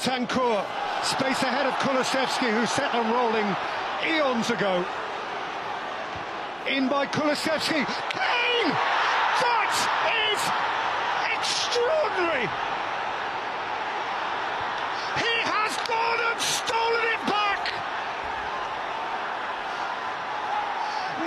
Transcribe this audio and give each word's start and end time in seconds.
Bentancur, 0.00 0.64
space 1.04 1.42
ahead 1.42 1.66
of 1.66 1.74
Kulusevski, 1.74 2.50
who 2.50 2.64
set 2.64 2.90
them 2.92 3.12
rolling 3.12 3.44
eons 4.08 4.48
ago. 4.48 4.82
In 6.66 6.88
by 6.88 7.04
Kulusevski. 7.04 7.84
Kane! 7.84 8.72
That 9.44 9.76
is 10.24 10.40
extraordinary! 11.36 12.48
He 15.20 15.36
has 15.44 15.76
gone 15.84 16.20
and 16.32 16.40
stolen 16.40 17.04
it 17.04 17.20
back! 17.28 17.68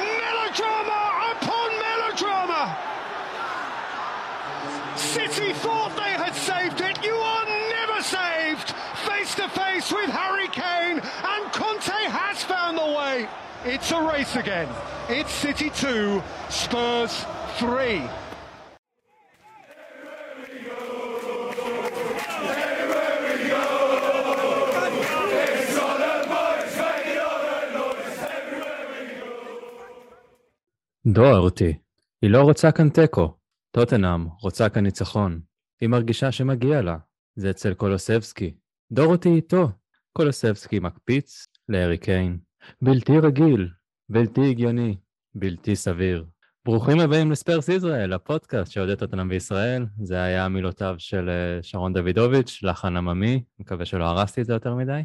Melodrama 0.01 1.29
upon 1.37 1.69
melodrama! 1.77 2.73
City 4.97 5.53
thought 5.53 5.95
they 5.95 6.12
Face 9.33 9.41
to 9.41 9.49
face 9.49 9.91
with 9.91 10.11
Harry 10.11 10.47
Kane, 10.49 10.99
and 11.33 11.43
Conte 11.53 11.99
has 12.19 12.43
found 12.43 12.77
the 12.77 12.89
way. 12.99 13.27
It's 13.65 13.89
a 13.91 13.99
race 14.13 14.35
again. 14.35 14.69
It's 15.09 15.31
City 15.31 15.69
2, 15.71 16.21
Spurs 16.49 17.25
3. 17.57 18.01
דוארטי, 31.05 31.77
היא 32.21 32.31
לא 32.31 32.41
רוצה 32.41 32.71
כאן 32.71 32.89
תיקו. 32.89 33.37
טוטנאם 33.71 34.27
רוצה 34.41 34.69
כאן 34.69 34.83
ניצחון. 34.83 35.41
היא 35.81 35.89
מרגישה 35.89 36.31
שמגיע 36.31 36.81
לה. 36.81 36.97
זה 37.35 37.49
אצל 37.49 37.73
קולוסבסקי. 37.73 38.62
דורותי 38.93 39.29
איתו. 39.29 39.69
קולוסבסקי 40.13 40.79
מקפיץ 40.79 41.47
לארי 41.69 41.97
קיין. 41.97 42.37
בלתי 42.81 43.19
רגיל, 43.19 43.69
בלתי 44.09 44.49
הגיוני, 44.49 44.97
בלתי 45.35 45.75
סביר. 45.75 46.25
ברוכים 46.65 46.99
הבאים 46.99 47.31
לספרס 47.31 47.69
ישראל, 47.69 48.13
הפודקאסט 48.13 48.71
שעודד 48.71 49.01
אותנו 49.01 49.29
בישראל. 49.29 49.85
זה 50.03 50.21
היה 50.21 50.49
מילותיו 50.49 50.95
של 50.97 51.29
אה, 51.29 51.63
שרון 51.63 51.93
דוידוביץ', 51.93 52.59
לחן 52.63 52.97
עממי, 52.97 53.43
מקווה 53.59 53.85
שלא 53.85 54.05
הרסתי 54.05 54.41
את 54.41 54.45
זה 54.45 54.53
יותר 54.53 54.75
מדי. 54.75 55.01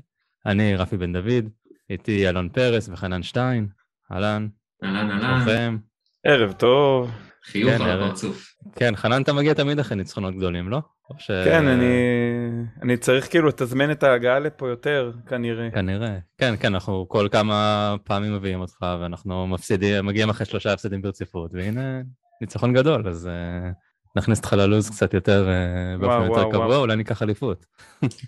אני 0.46 0.76
רפי 0.76 0.96
בן 0.96 1.12
דוד, 1.12 1.48
איתי 1.90 2.28
אלון 2.28 2.48
פרס 2.48 2.88
וחנן 2.88 3.22
שטיין. 3.22 3.68
אהלן. 4.12 4.48
אהלן 4.84 5.10
אהלן. 5.10 5.76
ערב 6.28 6.52
טוב. 6.52 7.10
חיוך 7.44 7.70
כן, 7.70 7.82
על. 7.82 8.02
הפרצוף. 8.02 8.54
כן, 8.76 8.96
חנן 8.96 9.22
אתה 9.22 9.32
מגיע 9.32 9.54
תמיד 9.54 9.78
אחרי 9.78 9.96
ניצחונות 9.96 10.34
גדולים, 10.34 10.68
לא? 10.68 10.80
ש... 11.18 11.30
כן, 11.30 11.68
אני, 11.68 11.96
אני 12.82 12.96
צריך 12.96 13.30
כאילו 13.30 13.48
לתזמן 13.48 13.90
את 13.90 14.02
ההגעה 14.02 14.38
לפה 14.38 14.68
יותר, 14.68 15.12
כנראה. 15.26 15.70
כנראה. 15.70 16.18
כן, 16.38 16.54
כן, 16.60 16.74
אנחנו 16.74 17.06
כל 17.08 17.28
כמה 17.30 17.94
פעמים 18.04 18.34
מביאים 18.34 18.60
אותך, 18.60 18.86
ואנחנו 19.00 19.46
מפסידים, 19.46 20.06
מגיעים 20.06 20.30
אחרי 20.30 20.46
שלושה 20.46 20.72
הפסדים 20.72 21.02
ברציפות, 21.02 21.54
והנה, 21.54 22.00
ניצחון 22.40 22.72
גדול, 22.72 23.08
אז 23.08 23.26
uh, 23.26 23.72
נכניס 24.16 24.38
אותך 24.38 24.52
ללו"ז 24.52 24.90
קצת 24.90 25.14
יותר, 25.14 25.48
uh, 25.48 26.00
באופן 26.00 26.14
וואו, 26.14 26.24
יותר 26.24 26.40
וואו, 26.40 26.50
קבוע, 26.50 26.66
וואו. 26.66 26.80
אולי 26.80 26.96
ניקח 26.96 27.22
אליפות. 27.22 27.66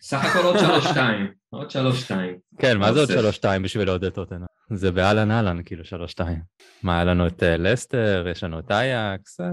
סך 0.00 0.24
הכל 0.24 0.46
עוד 0.46 0.58
שלוש 0.58 0.84
שתיים. 0.84 1.26
עוד 1.50 1.70
שלוש 1.70 2.00
שתיים. 2.00 2.36
כן, 2.58 2.78
מה 2.78 2.92
זה 2.92 3.00
עוד 3.00 3.10
אוסף. 3.10 3.20
שלוש 3.20 3.36
שתיים 3.36 3.62
בשביל 3.62 3.86
לעודד 3.86 4.18
אותנו? 4.18 4.46
זה 4.70 4.90
באהלן 4.90 5.30
אהלן, 5.30 5.62
כאילו 5.64 5.84
שלוש 5.84 6.10
שתיים. 6.10 6.38
מה, 6.82 6.94
היה 6.94 7.04
לנו 7.04 7.26
את 7.26 7.42
אה, 7.42 7.56
לסטר, 7.56 8.26
יש 8.30 8.44
לנו 8.44 8.58
את 8.58 8.70
אייקס, 8.70 9.40
אה, 9.40 9.46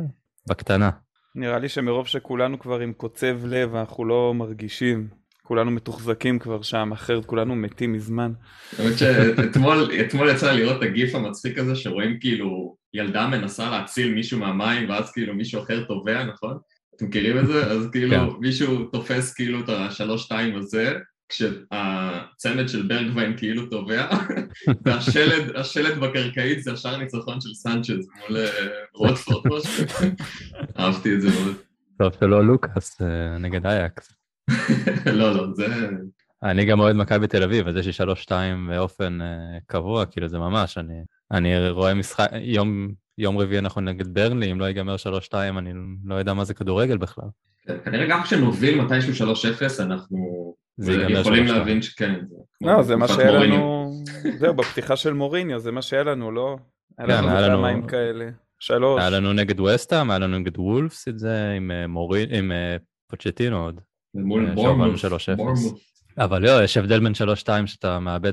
בקטנה. 0.49 0.89
נראה 1.35 1.59
לי 1.59 1.69
שמרוב 1.69 2.07
שכולנו 2.07 2.59
כבר 2.59 2.79
עם 2.79 2.93
קוצב 2.93 3.45
לב, 3.45 3.75
אנחנו 3.75 4.05
לא 4.05 4.33
מרגישים. 4.33 5.07
כולנו 5.43 5.71
מתוחזקים 5.71 6.39
כבר 6.39 6.61
שם, 6.61 6.91
אחרת 6.91 7.25
כולנו 7.25 7.55
מתים 7.55 7.93
מזמן. 7.93 8.31
האמת 8.79 8.97
שאתמול 8.97 9.91
אתמול 10.01 10.29
יצא 10.29 10.51
לראות 10.51 10.77
את 10.77 10.83
הגיף 10.83 11.15
המצחיק 11.15 11.57
הזה 11.57 11.75
שרואים 11.75 12.19
כאילו 12.19 12.77
ילדה 12.93 13.27
מנסה 13.27 13.69
להציל 13.69 14.13
מישהו 14.13 14.39
מהמים 14.39 14.89
ואז 14.89 15.11
כאילו 15.11 15.33
מישהו 15.33 15.63
אחר 15.63 15.83
טובע, 15.83 16.23
נכון? 16.23 16.57
אתם 16.95 17.05
מכירים 17.05 17.39
את 17.39 17.47
זה? 17.47 17.71
אז 17.71 17.89
כאילו 17.91 18.15
כן. 18.15 18.39
מישהו 18.39 18.85
תופס 18.85 19.33
כאילו 19.33 19.59
את 19.59 19.69
השלוש 19.69 20.23
שתיים 20.23 20.55
הזה 20.55 20.93
כשהצמד 21.29 22.67
של 22.67 22.81
ברגווין 22.87 23.37
כאילו 23.37 23.65
טובע 23.65 24.07
והשלד 24.85 25.55
השלד 25.55 25.99
בקרקעית 25.99 26.63
זה 26.63 26.73
השער 26.73 26.97
ניצחון 26.97 27.41
של 27.41 27.53
סנצ'ז 27.53 28.07
מול 28.29 28.37
אה, 28.37 28.67
רוטפורד. 28.93 29.61
אהבתי 30.79 31.15
את 31.15 31.21
זה 31.21 31.29
מאוד. 31.29 31.55
טוב 31.97 32.13
שלא 32.19 32.45
לוקאס 32.45 33.01
אה, 33.01 33.37
נגד 33.37 33.65
אייקס. 33.65 34.13
לא 35.19 35.35
לא 35.35 35.47
זה 35.53 35.67
אני 36.43 36.65
גם 36.65 36.79
אוהד 36.79 36.95
מכבי 36.95 37.27
תל 37.27 37.43
אביב, 37.43 37.67
אז 37.67 37.75
יש 37.75 37.85
לי 37.85 37.93
שלוש 37.93 38.21
שתיים 38.21 38.67
באופן 38.67 39.21
אה, 39.21 39.57
קבוע, 39.65 40.05
כאילו 40.05 40.27
זה 40.27 40.39
ממש, 40.39 40.77
אני, 40.77 40.93
אני 41.31 41.69
רואה 41.69 41.93
משחק, 41.93 42.29
יום, 42.41 42.91
יום 43.17 43.37
רביעי 43.37 43.59
אנחנו 43.59 43.81
נגד 43.81 44.13
ברנלי, 44.13 44.51
אם 44.51 44.59
לא 44.59 44.65
ייגמר 44.65 44.97
שלוש 44.97 45.25
שתיים, 45.25 45.57
אני 45.57 45.73
לא 46.05 46.15
יודע 46.15 46.33
מה 46.33 46.45
זה 46.45 46.53
כדורגל 46.53 46.97
בכלל. 46.97 47.27
כנראה 47.85 48.07
גם 48.07 48.23
כשנוביל 48.23 48.81
מתישהו 48.81 49.33
3-0 49.79 49.83
אנחנו 49.83 50.55
זה 50.77 50.91
ייגמר 50.93 51.19
יכולים 51.19 51.45
3-2. 51.47 51.51
להבין 51.51 51.81
שכן. 51.81 52.15
לא, 52.61 52.83
זה 52.83 52.95
מה 52.95 53.07
שהיה. 53.07 53.31
לנו... 53.31 53.91
זהו, 54.39 54.53
בפתיחה 54.53 54.95
של 54.95 55.13
מוריניו, 55.13 55.59
זה 55.59 55.71
מה 55.71 55.81
שהיה 55.81 56.03
לנו, 56.03 56.31
לא? 56.31 56.57
היה 56.97 57.07
כן, 57.07 57.13
לנו 57.23 57.29
היה 57.37 57.41
לנו- 57.47 57.57
כמה 57.57 57.67
עם 57.69 57.87
כאלה. 57.87 58.29
שלוש. 58.59 58.99
היה 59.01 59.09
לנו 59.09 59.33
נגד 59.33 59.59
וסטהאם, 59.59 60.09
היה 60.11 60.19
לנו 60.19 60.39
נגד 60.39 60.59
וולפס 60.59 61.07
את 61.07 61.19
זה, 61.19 61.51
עם 61.57 61.71
אה, 61.71 61.87
מורי, 61.87 62.25
עם 62.31 62.51
אה, 62.51 62.75
פוצ'טינו 63.09 63.63
עוד. 63.63 63.81
מול 64.15 64.47
אה, 64.49 64.53
בורמוס. 64.53 64.99
שהובלנו 65.01 65.17
3-0. 65.33 65.35
בורמוס. 65.37 65.73
אבל 66.17 66.41
לא, 66.41 66.63
יש 66.63 66.77
הבדל 66.77 66.99
בין 66.99 67.13
שלוש 67.13 67.39
שתיים 67.39 67.67
שאתה 67.67 67.99
מאבד 67.99 68.31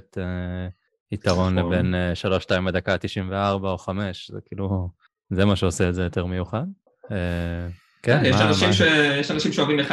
יתרון 1.12 1.58
נכון. 1.58 1.72
לבין 1.72 1.94
אה, 1.94 2.14
שלוש 2.14 2.42
שתיים 2.42 2.64
בדקה 2.64 2.98
94 2.98 3.70
או 3.70 3.78
5, 3.78 4.30
זה 4.30 4.38
כאילו, 4.46 4.88
זה 5.30 5.44
מה 5.44 5.56
שעושה 5.56 5.88
את 5.88 5.94
זה 5.94 6.02
יותר 6.02 6.26
מיוחד. 6.26 6.64
כן, 8.04 8.22
יש 8.24 8.36
מה- 8.36 8.48
אנשים 8.48 8.68
מה- 8.68 8.72
ש- 8.74 8.80
יש 9.20 9.30
אנשים 9.30 9.52
שאוהבים 9.52 9.80
1-0 9.80 9.92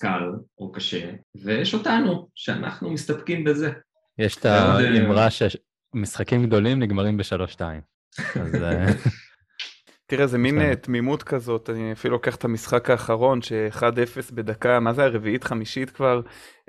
קל 0.00 0.20
או 0.58 0.72
קשה, 0.72 1.10
ויש 1.44 1.74
אותנו, 1.74 2.28
שאנחנו 2.34 2.90
מסתפקים 2.90 3.44
בזה. 3.44 3.70
יש 4.18 4.36
את 4.36 4.46
אה, 4.46 4.78
האמרה 4.78 5.28
שמשחקים 5.30 6.46
גדולים 6.46 6.78
נגמרים 6.78 7.16
בשלוש-שתיים. 7.16 7.80
אז 8.42 8.54
אה, 8.62 8.86
תראה, 10.06 10.26
זה 10.26 10.38
מין. 10.38 10.60
אה, 10.60 10.76
תמימות 10.76 11.22
כזאת, 11.22 11.70
אני 11.70 11.92
אפילו 11.92 12.14
לוקח 12.14 12.36
את 12.36 12.44
המשחק 12.44 12.90
האחרון, 12.90 13.42
ש-1-0 13.42 13.82
בדקה, 14.34 14.80
מה 14.80 14.92
זה 14.92 15.04
הרביעית, 15.04 15.44
חמישית 15.44 15.90
כבר, 15.90 16.20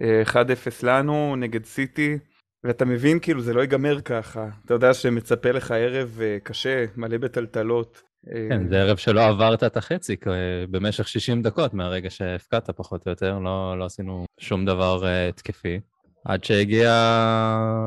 אה, 0.02 0.22
1-0 0.26 0.36
לנו 0.84 1.36
נגד 1.36 1.66
סיטי, 1.66 2.18
ואתה 2.64 2.86
מבין 2.86 3.20
כאילו 3.20 3.42
זה 3.42 3.54
לא 3.54 3.62
ייגמר 3.62 4.02
ככה, 4.02 4.48
אתה 4.66 4.74
יודע 4.74 4.94
שמצפה 4.94 5.52
לך 5.52 5.72
ערב 5.72 6.20
קשה, 6.44 6.86
מלא 6.96 7.18
בטלטלות. 7.18 8.02
אה, 8.28 8.48
כן, 8.50 8.68
זה 8.68 8.82
ערב 8.82 8.98
שלא 8.98 9.28
עברת 9.28 9.64
את 9.64 9.78
החצי 9.78 10.16
אה, 10.28 10.34
במשך 10.70 11.08
60 11.08 11.42
דקות 11.42 11.74
מהרגע 11.74 12.10
שהפקדת 12.10 12.70
פחות 12.70 13.06
או 13.06 13.12
יותר, 13.12 13.40
לא 13.40 13.80
לא 13.80 13.86
עשינו 13.86 14.26
שום 14.40 14.66
דבר 14.66 15.06
אה, 15.06 15.28
התקפי, 15.28 15.80
עד 16.26 16.44
שהגיע 16.44 16.92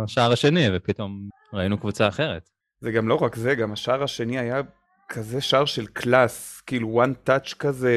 השער 0.04 0.32
השני 0.32 0.66
ופתאום 0.72 1.28
ראינו 1.52 1.78
קבוצה 1.78 2.08
אחרת. 2.08 2.50
זה 2.80 2.92
גם 2.92 3.08
לא 3.08 3.14
רק 3.14 3.36
זה, 3.36 3.54
גם 3.54 3.72
השער 3.72 4.02
השני 4.02 4.38
היה 4.38 4.60
כזה 5.08 5.40
שער 5.40 5.64
של 5.64 5.86
קלאס, 5.86 6.60
כאילו 6.60 7.04
one 7.04 7.28
touch 7.28 7.54
כזה, 7.58 7.92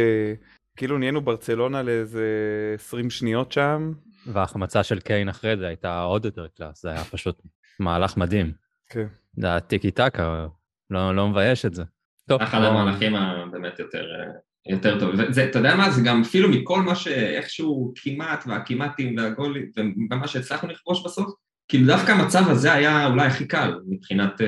כאילו 0.76 0.98
נהיינו 0.98 1.22
ברצלונה 1.22 1.82
לאיזה 1.82 2.26
20 2.76 3.10
שניות 3.10 3.52
שם. 3.52 3.94
וההחמצה 4.28 4.84
של 4.84 5.00
קיין 5.00 5.30
אחרי 5.30 5.58
זה 5.58 5.68
הייתה 5.68 6.02
עוד 6.02 6.26
יותר 6.26 6.48
קלאס, 6.58 6.82
זה 6.82 6.90
היה 6.90 7.04
פשוט 7.04 7.42
מהלך 7.80 8.18
מדהים. 8.18 8.52
כן. 8.90 9.08
זה 9.38 9.48
היה 9.48 9.60
טיקי 9.60 9.92
טקה, 9.92 10.48
לא 10.90 11.16
לא 11.16 11.28
מבייש 11.28 11.66
את 11.66 11.74
זה. 11.74 11.84
טוב, 12.28 12.42
אחד 12.42 12.58
בוא- 12.60 12.68
המהלכים 12.68 13.16
הבאמת 13.16 13.80
יותר, 13.80 14.06
אה, 14.20 14.32
יותר 14.74 15.00
טוב. 15.00 15.10
וזה, 15.18 15.46
אתה 15.46 15.60
יודע 15.60 15.76
מה, 15.76 15.92
זה 15.92 16.02
גם 16.06 16.22
אפילו 16.22 16.50
מכל 16.50 16.82
מה 16.82 16.96
שאיכשהו 16.96 17.94
כמעט, 17.96 18.44
והכמעטים 18.48 19.18
והגולים, 19.18 19.72
ומה 20.12 20.28
שהצלחנו 20.28 20.70
לכבוש 20.70 21.06
בסוף, 21.06 21.34
כאילו 21.68 21.88
דווקא 21.88 22.12
המצב 22.12 22.44
הזה 22.50 22.74
היה 22.74 23.08
אולי 23.08 23.28
הכי 23.28 23.48
קל 23.48 23.80
מבחינת 23.88 24.42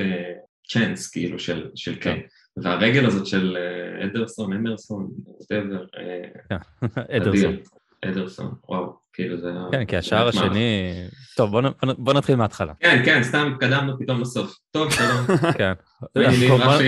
צ'אנס, 0.68 1.10
כאילו, 1.10 1.38
של, 1.38 1.70
של 1.74 1.94
קיין. 1.94 2.20
והרגל 2.56 3.06
הזאת 3.06 3.26
של 3.26 3.56
אה, 3.56 4.04
אדרסון, 4.06 4.52
אמרסון, 4.52 5.10
אה, 5.52 6.56
אדרסון. 7.16 7.56
אדרסון, 8.04 8.54
וואו, 8.68 8.99
כאילו 9.12 9.40
זה... 9.40 9.52
כן, 9.72 9.84
כי 9.84 9.96
השער. 9.96 10.28
השני... 10.28 10.92
טוב, 11.36 11.50
בוא 11.98 12.12
נתחיל 12.14 12.36
מההתחלה. 12.36 12.72
כן, 12.80 13.02
כן, 13.04 13.22
סתם 13.22 13.52
התקדמנו 13.54 13.98
פתאום 13.98 14.20
לסוף. 14.20 14.58
טוב, 14.70 14.92
שלום. 14.92 15.26
כן. 15.58 15.72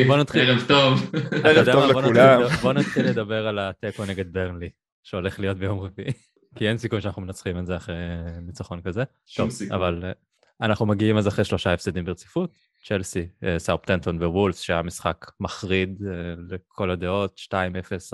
בוא- 0.06 0.16
נתחיל. 0.16 0.50
ערב 0.50 0.64
טוב. 0.68 1.10
ערב 1.44 1.72
טוב 1.72 1.90
לכולם. 1.90 2.40
נתחיל- 2.42 2.56
בוא 2.62 2.72
נתחיל 2.72 3.06
לדבר 3.08 3.46
על 3.46 3.58
התיקו 3.58 4.04
נגד 4.04 4.32
ברנלי, 4.32 4.70
שהולך 5.02 5.40
להיות 5.40 5.56
ביום 5.58 5.80
רביעי. 5.80 6.12
כי 6.56 6.68
אין 6.68 6.78
סיכוי 6.78 7.00
שאנחנו 7.00 7.22
מנצחים 7.22 7.58
את 7.58 7.66
זה 7.66 7.76
אחרי 7.76 7.94
ניצחון 8.42 8.80
כזה. 8.82 9.02
שום 9.26 9.50
סיכוי. 9.50 9.76
אבל 9.76 10.00
אה, 10.04 10.12
אנחנו 10.60 10.86
מגיעים 10.86 11.16
אז 11.16 11.28
אחרי 11.28 11.44
שלושה 11.44 11.72
הפסדים 11.72 12.04
ברציפות. 12.04 12.50
צ'לסי, 12.84 13.26
אה, 13.44 13.58
סאופטנטון 13.58 14.22
ווולפס, 14.22 14.60
שהיה 14.60 14.82
משחק 14.82 15.26
מחריד 15.40 16.02
אה, 16.06 16.12
לכל 16.48 16.90
הדעות, 16.90 17.38
2-0 17.38 17.54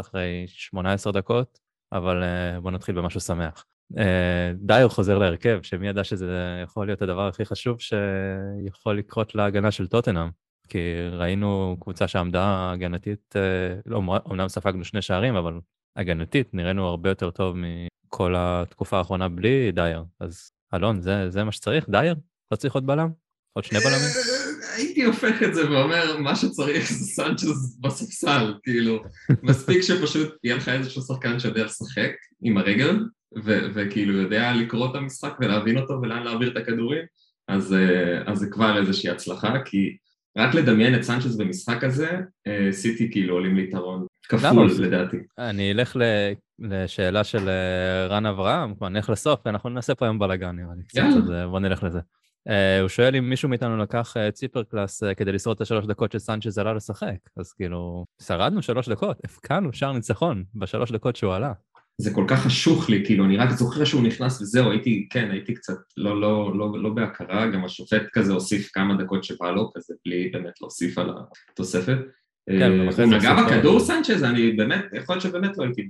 אחרי 0.01 0.45
18 0.49 1.13
דקות, 1.13 1.59
אבל 1.93 2.23
אה, 2.23 2.61
בוא 2.61 2.71
נתחיל 2.71 2.95
במשהו 2.95 3.21
שמח. 3.21 3.65
אה, 3.99 4.53
דייר 4.55 4.89
חוזר 4.89 5.19
להרכב, 5.19 5.59
שמי 5.63 5.89
ידע 5.89 6.05
שזה 6.05 6.61
יכול 6.63 6.87
להיות 6.87 7.03
הדבר 7.03 7.29
הכי 7.29 7.45
חשוב 7.45 7.77
שיכול 7.81 8.99
לקרות 8.99 9.35
להגנה 9.35 9.71
של 9.71 9.87
טוטנאם. 9.87 10.29
כי 10.69 10.79
ראינו 11.13 11.77
קבוצה 11.81 12.09
שעמדה 12.09 12.71
הגנתית, 12.73 13.35
אה, 13.37 13.75
לא, 13.87 14.03
אמנם 14.31 14.49
ספגנו 14.49 14.85
שני 14.85 15.03
שערים, 15.03 15.37
אבל 15.37 15.61
הגנתית 15.97 16.55
נראינו 16.55 16.87
הרבה 16.87 17.09
יותר 17.09 17.31
טוב 17.31 17.57
מכל 17.57 18.35
התקופה 18.37 18.99
האחרונה 18.99 19.29
בלי 19.29 19.73
דייר. 19.73 20.05
אז 20.21 20.51
אלון, 20.75 21.01
זה, 21.01 21.31
זה 21.31 21.45
מה 21.45 21.53
שצריך? 21.53 21.89
דייר? 21.89 22.15
לא 22.53 22.57
צריך 22.57 22.75
עוד 22.75 22.87
בלם? 22.87 23.09
עוד 23.53 23.65
שני 23.65 23.79
בלמים? 23.79 24.09
הייתי 24.77 25.05
הופך 25.05 25.43
את 25.43 25.55
זה 25.55 25.71
ואומר, 25.71 26.19
מה 26.19 26.37
שצריך 26.37 26.93
זה 26.93 27.05
סנצ'ז 27.05 27.79
בספסל, 27.81 28.55
כאילו, 28.63 29.03
מספיק 29.43 29.83
שפשוט 29.83 30.35
יהיה 30.45 30.57
לך 30.57 30.69
איזשהו 30.69 31.03
שחקן 31.03 31.41
שיודע 31.41 31.65
לשחק 31.65 32.11
עם 32.43 32.59
הרגל, 32.59 32.99
וכאילו 33.75 34.17
יודע 34.17 34.53
לקרוא 34.53 34.91
את 34.91 34.95
המשחק 34.95 35.37
ולהבין 35.41 35.79
אותו 35.79 35.99
ולאן 36.03 36.23
להעביר 36.23 36.51
את 36.51 36.57
הכדורים, 36.57 37.05
אז, 37.49 37.75
אה, 37.75 38.23
אז 38.27 38.39
זה 38.39 38.47
כבר 38.51 38.79
איזושהי 38.79 39.11
הצלחה, 39.11 39.55
כי 39.65 39.97
רק 40.39 40.55
לדמיין 40.55 40.95
את 40.95 41.03
סנצ'ז 41.03 41.39
במשחק 41.39 41.85
הזה, 41.85 42.21
אה, 42.47 42.69
סיטי 42.73 43.11
כאילו 43.13 43.35
עולים 43.35 43.57
ליתרון 43.57 44.07
כפול 44.29 44.71
לדעתי. 44.79 45.17
אני 45.39 45.73
אלך 45.73 45.97
לשאלה 46.59 47.25
של 47.25 47.49
רן 48.11 48.27
אברהם, 48.27 48.75
כבר 48.75 48.89
נלך 48.89 49.11
לסוף, 49.11 49.47
אנחנו 49.47 49.71
נעשה 49.71 49.95
פה 49.95 50.05
היום 50.05 50.19
בלאגן 50.19 50.57
נראה 50.57 50.75
לי 50.77 50.85
קצת, 50.85 51.03
אז 51.17 51.33
בוא 51.51 51.61
נלך 51.61 51.83
לזה. 51.83 52.01
הוא 52.81 52.89
שואל 52.89 53.17
אם 53.17 53.31
מישהו 53.31 53.49
מאיתנו 53.49 53.77
לקח 53.77 54.15
ציפר 54.33 54.63
קלאס 54.63 55.03
כדי 55.17 55.33
לשרוד 55.33 55.55
את 55.55 55.61
השלוש 55.61 55.87
דקות 55.87 56.13
שסנצ'ז 56.13 56.59
עלה 56.59 56.75
לשחק. 56.75 57.17
אז 57.37 57.53
כאילו, 57.53 58.05
שרדנו 58.23 58.63
שלוש 58.63 58.89
דקות, 58.89 59.17
הפקענו 59.25 59.73
שער 59.73 59.93
ניצחון 59.93 60.45
בשלוש 60.55 60.93
דקות 60.93 61.17
שהוא 61.17 61.35
עלה. 61.35 61.53
זה 62.01 62.15
כל 62.15 62.25
כך 62.29 62.43
חשוך 62.43 62.91
לי, 62.91 63.03
כאילו, 63.07 63.25
אני 63.25 63.37
רק 63.37 63.51
זוכר 63.51 63.85
שהוא 63.85 64.03
נכנס 64.03 64.43
וזהו, 64.43 64.71
הייתי, 64.71 65.09
כן, 65.11 65.31
הייתי 65.31 65.55
קצת 65.55 65.77
לא, 65.97 66.21
לא, 66.21 66.53
לא, 66.59 66.83
לא 66.83 66.91
בהכרה, 66.91 67.47
גם 67.47 67.65
השופט 67.65 68.03
כזה 68.13 68.33
הוסיף 68.33 68.71
כמה 68.73 68.95
דקות 69.03 69.25
שבא 69.25 69.51
לו, 69.51 69.71
כזה 69.75 69.95
בלי 70.07 70.31
באמת 70.33 70.61
להוסיף 70.61 70.99
על 70.99 71.11
התוספת. 71.53 71.99
כן, 72.59 72.73
הוא 72.81 73.17
נגע 73.17 73.35
בכדור 73.35 73.81
סנצ'ז, 73.81 74.25
אני 74.25 74.53
באמת, 74.53 74.85
יכול 74.93 75.15
להיות 75.15 75.23
שבאמת 75.23 75.59
לא 75.59 75.65
הייתי 75.65 75.89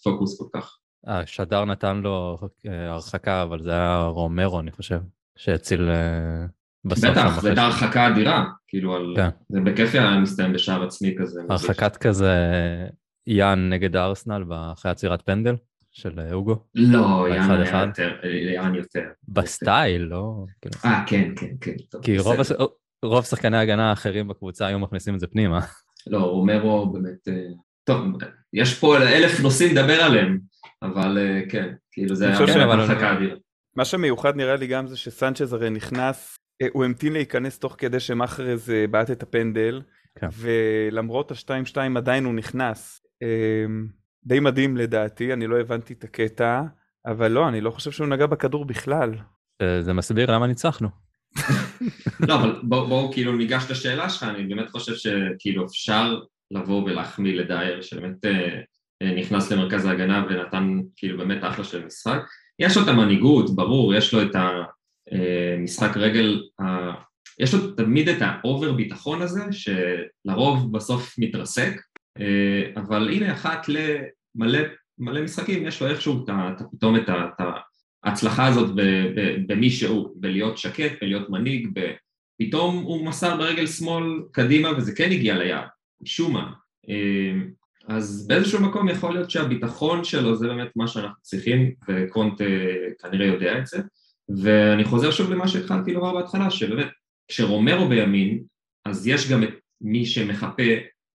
בפוקוס 0.00 0.38
כל 0.38 0.46
כך. 0.52 0.76
השדר 1.06 1.64
נתן 1.64 1.96
לו 1.96 2.38
הרחקה, 2.64 3.42
אבל 3.42 3.62
זה 3.62 3.70
היה 3.70 4.04
רומרו, 4.04 4.60
אני 4.60 4.70
חושב. 4.70 4.98
שהציל 5.36 5.90
אה, 5.90 6.46
בסוף. 6.84 7.10
בטח, 7.10 7.40
זו 7.40 7.48
הייתה 7.48 7.62
הרחקה 7.62 8.08
אדירה, 8.08 8.44
כאילו, 8.68 8.96
על... 8.96 9.14
כן. 9.16 9.28
זה 9.48 9.60
בכיף 9.60 9.94
היה 9.94 10.18
מסתיים 10.20 10.52
בשער 10.52 10.84
עצמי 10.84 11.14
כזה. 11.18 11.40
הרחקה 11.48 11.96
כזה 11.96 12.34
יאן 13.26 13.68
נגד 13.72 13.96
הארסנל 13.96 14.44
אחרי 14.72 14.90
עצירת 14.90 15.22
פנדל 15.22 15.54
של 15.90 16.20
אה, 16.20 16.32
אוגו. 16.32 16.56
לא, 16.74 17.26
יאן 17.30 17.50
היה 17.50 17.84
יותר, 17.86 18.26
יאן 18.54 18.74
יותר. 18.74 19.04
בסטייל, 19.28 20.02
לא? 20.02 20.44
כאילו. 20.60 20.74
אה, 20.84 21.04
כן, 21.06 21.32
כן, 21.36 21.54
כן. 21.60 22.00
כי 22.02 22.18
רוב, 22.18 22.36
רוב 23.04 23.24
שחקני 23.24 23.56
ההגנה 23.56 23.90
האחרים 23.90 24.28
בקבוצה 24.28 24.66
היו 24.66 24.78
מכניסים 24.78 25.14
את 25.14 25.20
זה 25.20 25.26
פנימה. 25.26 25.60
לא, 26.06 26.18
רומרו 26.18 26.92
באמת... 26.92 27.28
אה, 27.28 27.46
טוב, 27.84 28.04
יש 28.52 28.78
פה 28.78 28.96
אלף 28.96 29.40
נושאים 29.40 29.76
לדבר 29.76 30.00
עליהם, 30.00 30.38
אבל 30.82 31.18
כן, 31.48 31.74
כאילו 31.92 32.14
זה 32.14 32.28
היה 32.28 32.36
הרחקה 32.36 33.12
אדירה. 33.12 33.36
מה 33.76 33.84
שמיוחד 33.84 34.36
נראה 34.36 34.56
לי 34.56 34.66
גם 34.66 34.86
זה 34.86 34.96
שסנצ'ז 34.96 35.52
הרי 35.52 35.70
נכנס, 35.70 36.36
אה, 36.62 36.66
הוא 36.72 36.84
המתין 36.84 37.12
להיכנס 37.12 37.58
תוך 37.58 37.74
כדי 37.78 38.00
שמאחרז 38.00 38.70
אה, 38.70 38.86
בעט 38.86 39.10
את 39.10 39.22
הפנדל, 39.22 39.82
כן. 40.18 40.28
ולמרות 40.32 41.30
השתיים 41.30 41.66
שתיים 41.66 41.96
עדיין 41.96 42.24
הוא 42.24 42.34
נכנס. 42.34 43.00
אמ, 43.22 43.86
די 44.24 44.40
מדהים 44.40 44.76
לדעתי, 44.76 45.32
אני 45.32 45.46
לא 45.46 45.60
הבנתי 45.60 45.92
את 45.92 46.04
הקטע, 46.04 46.62
אבל 47.06 47.28
לא, 47.28 47.48
אני 47.48 47.60
לא 47.60 47.70
חושב 47.70 47.90
שהוא 47.90 48.06
נגע 48.06 48.26
בכדור 48.26 48.64
בכלל. 48.64 49.14
אה, 49.62 49.82
זה 49.82 49.92
מסביר 49.92 50.30
למה 50.30 50.46
ניצחנו. 50.46 50.88
לא, 52.28 52.34
אבל 52.34 52.60
בואו 52.62 52.86
בוא, 52.86 53.12
כאילו 53.12 53.36
ניגש 53.36 53.70
לשאלה 53.70 54.08
שלך, 54.08 54.22
אני 54.22 54.44
באמת 54.44 54.70
חושב 54.70 54.94
שכאילו 54.94 55.66
אפשר 55.66 56.20
לבוא 56.50 56.82
ולהחמיא 56.84 57.34
לדייר, 57.34 57.82
שבאמת 57.82 58.24
אה, 58.24 58.60
נכנס 59.16 59.52
למרכז 59.52 59.84
ההגנה 59.84 60.26
ונתן 60.28 60.80
כאילו 60.96 61.18
באמת 61.18 61.44
אחלה 61.44 61.64
של 61.64 61.86
משחק. 61.86 62.20
יש 62.58 62.76
לו 62.76 62.82
את 62.82 62.88
המנהיגות, 62.88 63.56
ברור, 63.56 63.94
יש 63.94 64.14
לו 64.14 64.22
את 64.22 64.36
המשחק 65.10 65.96
רגל, 65.96 66.42
יש 67.40 67.54
לו 67.54 67.70
תמיד 67.70 68.08
את 68.08 68.16
ה 68.20 68.30
over 68.30 68.72
ביטחון 68.72 69.22
הזה, 69.22 69.40
שלרוב 69.50 70.72
בסוף 70.72 71.14
מתרסק, 71.18 71.80
אבל 72.76 73.08
הנה 73.12 73.32
אחת 73.32 73.66
למלא 73.68 74.58
מלא 74.98 75.22
משחקים, 75.22 75.66
יש 75.66 75.82
לו 75.82 75.88
איכשהו 75.88 76.26
פתאום 76.72 76.96
את 76.96 77.10
ההצלחה 78.04 78.46
הזאת 78.46 78.70
במי 79.46 79.70
שהוא, 79.70 80.14
בלהיות 80.16 80.58
שקט, 80.58 80.92
בלהיות 81.00 81.30
מנהיג, 81.30 81.68
פתאום 82.42 82.76
הוא 82.76 83.06
מסר 83.06 83.36
ברגל 83.36 83.66
שמאל 83.66 84.04
קדימה 84.32 84.76
וזה 84.76 84.94
כן 84.96 85.10
הגיע 85.10 85.38
ליעד, 85.38 85.68
משום 86.02 86.32
מה. 86.32 86.52
אז 87.88 88.26
באיזשהו 88.28 88.62
מקום 88.62 88.88
יכול 88.88 89.14
להיות 89.14 89.30
שהביטחון 89.30 90.04
שלו 90.04 90.36
זה 90.36 90.46
באמת 90.46 90.68
מה 90.76 90.88
שאנחנו 90.88 91.22
צריכים, 91.22 91.72
וקונט 91.88 92.40
כנראה 93.02 93.26
יודע 93.26 93.58
את 93.58 93.66
זה. 93.66 93.78
ואני 94.42 94.84
חוזר 94.84 95.10
שוב 95.10 95.32
למה 95.32 95.48
שהתחלתי 95.48 95.92
לומר 95.92 96.14
בהתחלה, 96.14 96.50
שבאמת 96.50 96.88
כשרומרו 97.28 97.88
בימין, 97.88 98.42
אז 98.84 99.06
יש 99.06 99.30
גם 99.30 99.42
את 99.42 99.54
מי 99.80 100.06
שמחפה 100.06 100.62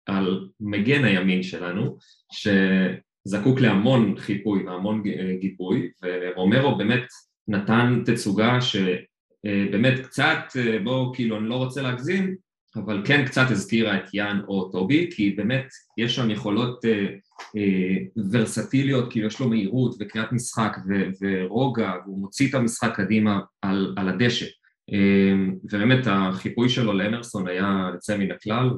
על 0.08 0.48
מגן 0.60 1.04
הימין 1.04 1.44
שלנו, 1.44 1.98
שזקוק 2.32 3.60
להמון 3.60 4.18
חיפוי 4.18 4.64
והמון 4.64 5.04
גיבוי, 5.40 5.90
ורומרו 6.04 6.78
באמת 6.78 7.04
נתן 7.48 8.04
תצוגה 8.06 8.60
שבאמת 8.62 10.00
קצת, 10.00 10.40
בואו 10.84 11.14
כאילו 11.14 11.38
אני 11.38 11.50
לא 11.50 11.56
רוצה 11.56 11.82
להגזים, 11.82 12.36
אבל 12.76 13.02
כן 13.06 13.26
קצת 13.26 13.52
הזכירה 13.52 13.98
את 13.98 14.14
יאן 14.14 14.42
או 14.48 14.70
טובי, 14.72 15.10
כי 15.12 15.32
באמת 15.32 15.66
יש 15.98 16.16
שם 16.16 16.32
יכולות 16.32 16.86
אה, 16.86 17.06
אה, 17.58 17.98
ורסטיליות, 18.32 19.12
כאילו 19.12 19.28
יש 19.28 19.40
לו 19.40 19.50
מהירות 19.50 19.96
וקריאת 20.00 20.32
משחק 20.32 20.78
ו- 20.90 21.10
ורוגע, 21.22 21.92
והוא 22.06 22.20
מוציא 22.20 22.50
את 22.50 22.54
המשחק 22.54 22.96
קדימה 22.96 23.40
על, 23.62 23.94
על 23.98 24.10
הדשא. 24.10 24.46
אה, 24.94 25.34
ובאמת 25.64 26.08
החיפוי 26.08 26.70
שלו 26.70 26.94
לאמרסון 26.94 27.48
היה 27.48 27.90
יוצא 27.94 28.18
מן 28.18 28.32
הכלל, 28.32 28.70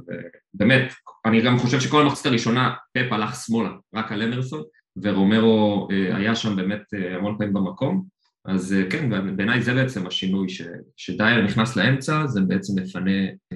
ובאמת, 0.53 0.93
אני 1.25 1.41
גם 1.41 1.57
חושב 1.57 1.79
שכל 1.79 2.01
המחצית 2.01 2.25
הראשונה 2.25 2.73
פפ 2.93 3.11
הלך 3.11 3.35
שמאלה, 3.35 3.69
רק 3.95 4.11
על 4.11 4.21
אמרסון, 4.21 4.61
ורומרו 5.03 5.87
אה, 5.91 6.17
היה 6.17 6.35
שם 6.35 6.55
באמת 6.55 6.93
אה, 6.93 7.15
המון 7.15 7.37
פעמים 7.37 7.53
במקום. 7.53 8.03
אז 8.45 8.73
אה, 8.73 8.89
כן, 8.89 9.35
בעיניי 9.35 9.61
זה 9.61 9.73
בעצם 9.73 10.07
השינוי, 10.07 10.49
ש, 10.49 10.61
שדייר 10.97 11.43
נכנס 11.43 11.75
לאמצע, 11.75 12.27
זה 12.27 12.41
בעצם 12.41 12.79
מפנה 12.79 13.11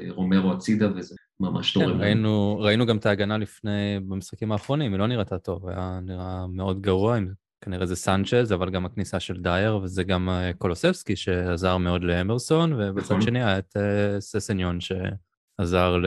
רומרו 0.09 0.51
הצידה 0.51 0.89
וזה 0.95 1.15
ממש 1.39 1.73
תורם. 1.73 1.93
כן, 1.93 2.01
ראינו, 2.01 2.59
ראינו 2.59 2.85
גם 2.85 2.97
את 2.97 3.05
ההגנה 3.05 3.37
לפני, 3.37 3.99
במשחקים 4.07 4.51
האחרונים, 4.51 4.91
היא 4.91 4.99
לא 4.99 5.07
נראתה 5.07 5.37
טוב, 5.37 5.69
היה 5.69 5.99
נראה 6.03 6.47
מאוד 6.47 6.81
גרוע, 6.81 7.17
כנראה 7.63 7.85
זה 7.85 7.95
סנצ'ז, 7.95 8.53
אבל 8.53 8.69
גם 8.69 8.85
הכניסה 8.85 9.19
של 9.19 9.41
דייר, 9.41 9.75
וזה 9.75 10.03
גם 10.03 10.29
אה, 10.29 10.51
קולוסבסקי 10.57 11.15
שעזר 11.15 11.77
מאוד 11.77 12.03
לאמרסון, 12.03 12.73
ובצד 12.73 13.05
נכון. 13.05 13.21
שני 13.21 13.43
היה 13.43 13.57
את 13.57 13.77
ססניון 14.19 14.79
שעזר 14.79 15.97
ל... 15.97 16.05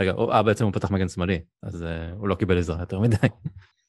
רגע, 0.00 0.12
אה, 0.32 0.42
בעצם 0.42 0.64
הוא 0.64 0.72
פתח 0.72 0.90
מגן 0.90 1.08
שמאלי, 1.08 1.40
אז 1.62 1.84
הוא 2.12 2.28
לא 2.28 2.34
קיבל 2.34 2.58
עזרה 2.58 2.80
יותר 2.80 3.00
מדי. 3.00 3.16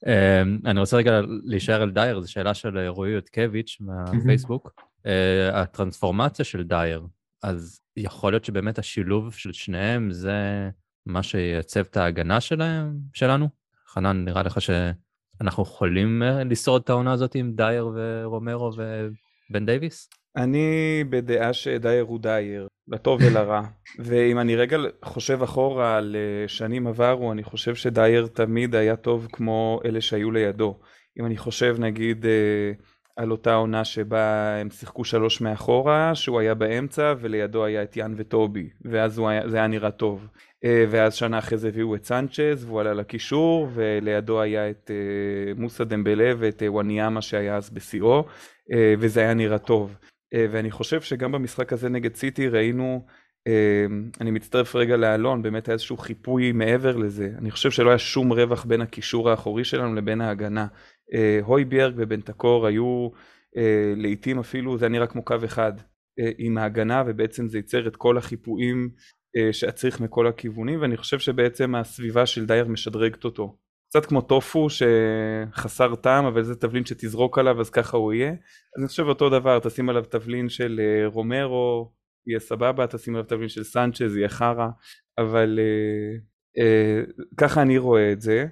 אמ, 0.08 0.60
אני 0.66 0.80
רוצה 0.80 0.98
רגע 0.98 1.22
להישאר 1.44 1.82
על 1.82 1.92
דייר, 1.92 2.22
זו 2.22 2.32
שאלה 2.32 2.54
של 2.54 2.88
רועי 2.88 3.12
יודקביץ' 3.12 3.78
מהפייסבוק. 3.80 4.72
אה, 5.06 5.62
הטרנספורמציה 5.62 6.46
של 6.46 6.64
דייר, 6.64 7.08
אז 7.44 7.82
יכול 7.98 8.34
להיות 8.34 8.46
שבאמת 8.46 8.80
השילוב 8.80 9.34
של 9.34 9.54
שניהם 9.54 10.12
זה 10.12 10.70
מה 11.06 11.24
שייצב 11.24 11.80
את 11.80 11.98
ההגנה 11.98 12.42
שלהם, 12.42 13.00
שלנו? 13.14 13.50
חנן, 13.88 14.26
נראה 14.26 14.44
לך 14.44 14.62
שאנחנו 15.40 15.64
יכולים 15.64 16.24
אה, 16.24 16.44
לשרוד 16.44 16.82
את 16.82 16.90
העונה 16.90 17.12
הזאת 17.12 17.36
עם 17.36 17.52
דייר 17.56 17.90
ורומרו 17.96 18.72
ובן 18.74 19.66
דייוויס? 19.66 20.10
אני 20.36 21.04
בדעה 21.10 21.54
שדייר 21.54 22.04
הוא 22.04 22.20
דייר, 22.20 22.68
לטוב 22.88 23.22
ולרע. 23.24 23.62
ואם 24.06 24.40
אני 24.40 24.56
רגע 24.56 24.78
חושב 25.06 25.44
אחורה 25.44 25.98
על 25.98 26.16
אה, 26.16 26.48
שנים 26.48 26.88
עברו, 26.88 27.32
אני 27.32 27.44
חושב 27.44 27.76
שדייר 27.76 28.28
תמיד 28.28 28.76
היה 28.76 28.96
טוב 28.96 29.28
כמו 29.32 29.80
אלה 29.86 30.02
שהיו 30.02 30.32
לידו. 30.32 30.80
אם 31.20 31.26
אני 31.26 31.38
חושב 31.38 31.76
נגיד 31.80 32.26
אה, 32.26 32.72
על 33.16 33.32
אותה 33.32 33.54
עונה 33.54 33.86
שבה 33.86 34.56
הם 34.56 34.70
שיחקו 34.70 35.04
שלוש 35.04 35.42
מאחורה, 35.42 36.16
שהוא 36.16 36.40
היה 36.40 36.54
באמצע 36.54 37.14
ולידו 37.20 37.66
היה 37.66 37.84
את 37.84 37.98
יאן 37.98 38.14
וטובי, 38.18 38.70
ואז 38.86 39.20
היה, 39.20 39.50
זה 39.50 39.58
היה 39.58 39.68
נראה 39.68 39.92
טוב. 39.92 40.28
אה, 40.66 40.86
ואז 40.90 41.14
שנה 41.14 41.40
אחרי 41.40 41.58
זה 41.58 41.68
הביאו 41.68 41.96
את 41.96 42.06
סנצ'ז 42.06 42.66
והוא 42.66 42.80
עלה 42.80 42.94
לקישור, 42.94 43.70
ולידו 43.74 44.42
היה 44.42 44.70
את 44.70 44.92
מוסא 45.56 45.84
דמבלה 45.84 46.32
ואת 46.38 46.64
וואניאמה 46.68 47.22
שהיה 47.22 47.56
אז 47.56 47.70
בשיאו, 47.70 48.26
וזה 49.00 49.20
היה 49.20 49.34
נראה 49.34 49.58
טוב. 49.58 49.96
אה, 50.34 50.46
ואני 50.52 50.72
חושב 50.72 51.02
שגם 51.02 51.32
במשחק 51.32 51.74
הזה 51.74 51.90
נגד 51.90 52.16
סיטי 52.16 52.48
ראינו, 52.48 53.06
אה, 53.48 53.86
אני 54.22 54.32
מצטרף 54.32 54.76
רגע 54.76 54.98
לאלון, 54.98 55.42
באמת 55.42 55.68
היה 55.68 55.74
איזשהו 55.74 55.98
חיפוי 55.98 56.52
מעבר 56.52 56.98
לזה. 56.98 57.32
אני 57.38 57.52
חושב 57.52 57.72
שלא 57.72 57.90
היה 57.90 57.98
שום 57.98 58.34
רווח 58.34 58.66
בין 58.66 58.82
הקישור 58.82 59.30
האחורי 59.30 59.64
שלנו 59.64 59.96
לבין 59.96 60.22
ההגנה. 60.22 60.68
אה, 61.14 61.40
הויברג 61.44 61.94
ובנטקור 61.98 62.68
היו 62.68 63.10
אה, 63.58 63.94
לעיתים 63.98 64.40
אפילו 64.40 64.78
זה 64.78 64.86
היה 64.86 64.92
נראה 64.92 65.08
כמו 65.08 65.24
קו 65.24 65.36
אחד 65.46 65.74
אה, 66.20 66.32
עם 66.38 66.58
ההגנה 66.58 67.04
ובעצם 67.06 67.48
זה 67.48 67.58
ייצר 67.58 67.88
את 67.88 67.96
כל 67.96 68.18
החיפויים 68.18 68.90
אה, 68.96 69.19
שהיה 69.52 69.72
צריך 69.72 70.00
מכל 70.00 70.28
הכיוונים 70.28 70.82
ואני 70.82 70.98
חושב 70.98 71.20
שבעצם 71.20 71.76
הסביבה 71.76 72.26
של 72.26 72.46
דייר 72.46 72.68
משדרגת 72.68 73.26
אותו. 73.26 73.58
קצת 73.90 74.06
כמו 74.06 74.22
טופו 74.22 74.68
שחסר 74.70 75.96
טעם 75.96 76.26
אבל 76.26 76.44
זה 76.44 76.56
תבלין 76.56 76.86
שתזרוק 76.86 77.38
עליו 77.38 77.62
אז 77.62 77.70
ככה 77.70 77.98
הוא 77.98 78.14
יהיה. 78.14 78.30
אז 78.30 78.80
אני 78.80 78.88
חושב 78.88 79.04
אותו 79.04 79.30
דבר 79.30 79.60
תשים 79.60 79.90
עליו 79.90 80.04
תבלין 80.10 80.50
של 80.50 80.80
אה, 80.84 81.08
רומרו 81.08 81.92
יהיה 82.28 82.40
סבבה 82.40 82.88
תשים 82.88 83.16
עליו 83.16 83.28
תבלין 83.28 83.50
של 83.50 83.64
סנצ'ז 83.64 84.16
יהיה 84.16 84.30
חרא. 84.30 84.68
אבל 85.18 85.60
אה, 85.60 86.18
אה, 86.64 87.02
ככה 87.38 87.62
אני 87.62 87.78
רואה 87.78 88.12
את 88.12 88.22
זה. 88.22 88.46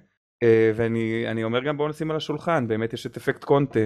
אה, 0.44 0.72
ואני 0.76 1.44
אומר 1.44 1.64
גם 1.64 1.78
בואו 1.78 1.90
נשים 1.90 2.12
על 2.12 2.18
השולחן 2.18 2.68
באמת 2.68 2.94
יש 2.94 3.06
את 3.06 3.18
אפקט 3.18 3.44
קונטה 3.44 3.80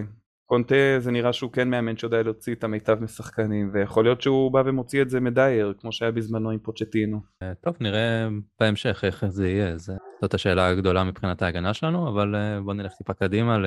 קונטה 0.45 0.99
זה 0.99 1.11
נראה 1.11 1.33
שהוא 1.33 1.51
כן 1.51 1.69
מאמן 1.69 1.97
שיודע 1.97 2.23
להוציא 2.23 2.55
את 2.55 2.63
המיטב 2.63 3.03
משחקנים 3.03 3.69
ויכול 3.73 4.03
להיות 4.03 4.21
שהוא 4.21 4.51
בא 4.51 4.63
ומוציא 4.65 5.01
את 5.01 5.09
זה 5.09 5.19
מדייר 5.19 5.73
כמו 5.77 5.91
שהיה 5.91 6.11
בזמנו 6.11 6.49
עם 6.49 6.59
פוצ'טינו. 6.59 7.21
אה, 7.43 7.53
טוב 7.61 7.75
נראה 7.79 8.27
בהמשך 8.59 9.01
איך 9.05 9.25
זה 9.27 9.49
יהיה 9.49 9.77
זה, 9.77 9.93
זאת 10.21 10.33
השאלה 10.33 10.67
הגדולה 10.67 11.03
מבחינת 11.03 11.41
ההגנה 11.41 11.73
שלנו 11.73 12.09
אבל 12.09 12.35
אה, 12.35 12.61
בוא 12.61 12.73
נלך 12.73 12.93
טיפה 12.93 13.13
קדימה 13.13 13.57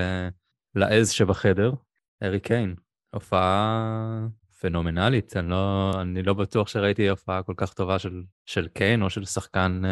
לעז 0.74 1.10
שבחדר. 1.10 1.72
ארי 2.22 2.40
קיין 2.40 2.74
הופעה 3.14 4.26
פנומנלית. 4.60 5.36
אני 5.36 5.50
לא 5.50 5.92
אני 6.00 6.22
לא 6.22 6.34
בטוח 6.34 6.68
שראיתי 6.68 7.08
הופעה 7.08 7.42
כל 7.42 7.54
כך 7.56 7.72
טובה 7.72 7.98
של 7.98 8.22
של 8.46 8.68
קיין 8.68 9.02
או 9.02 9.10
של 9.10 9.24
שחקן 9.24 9.82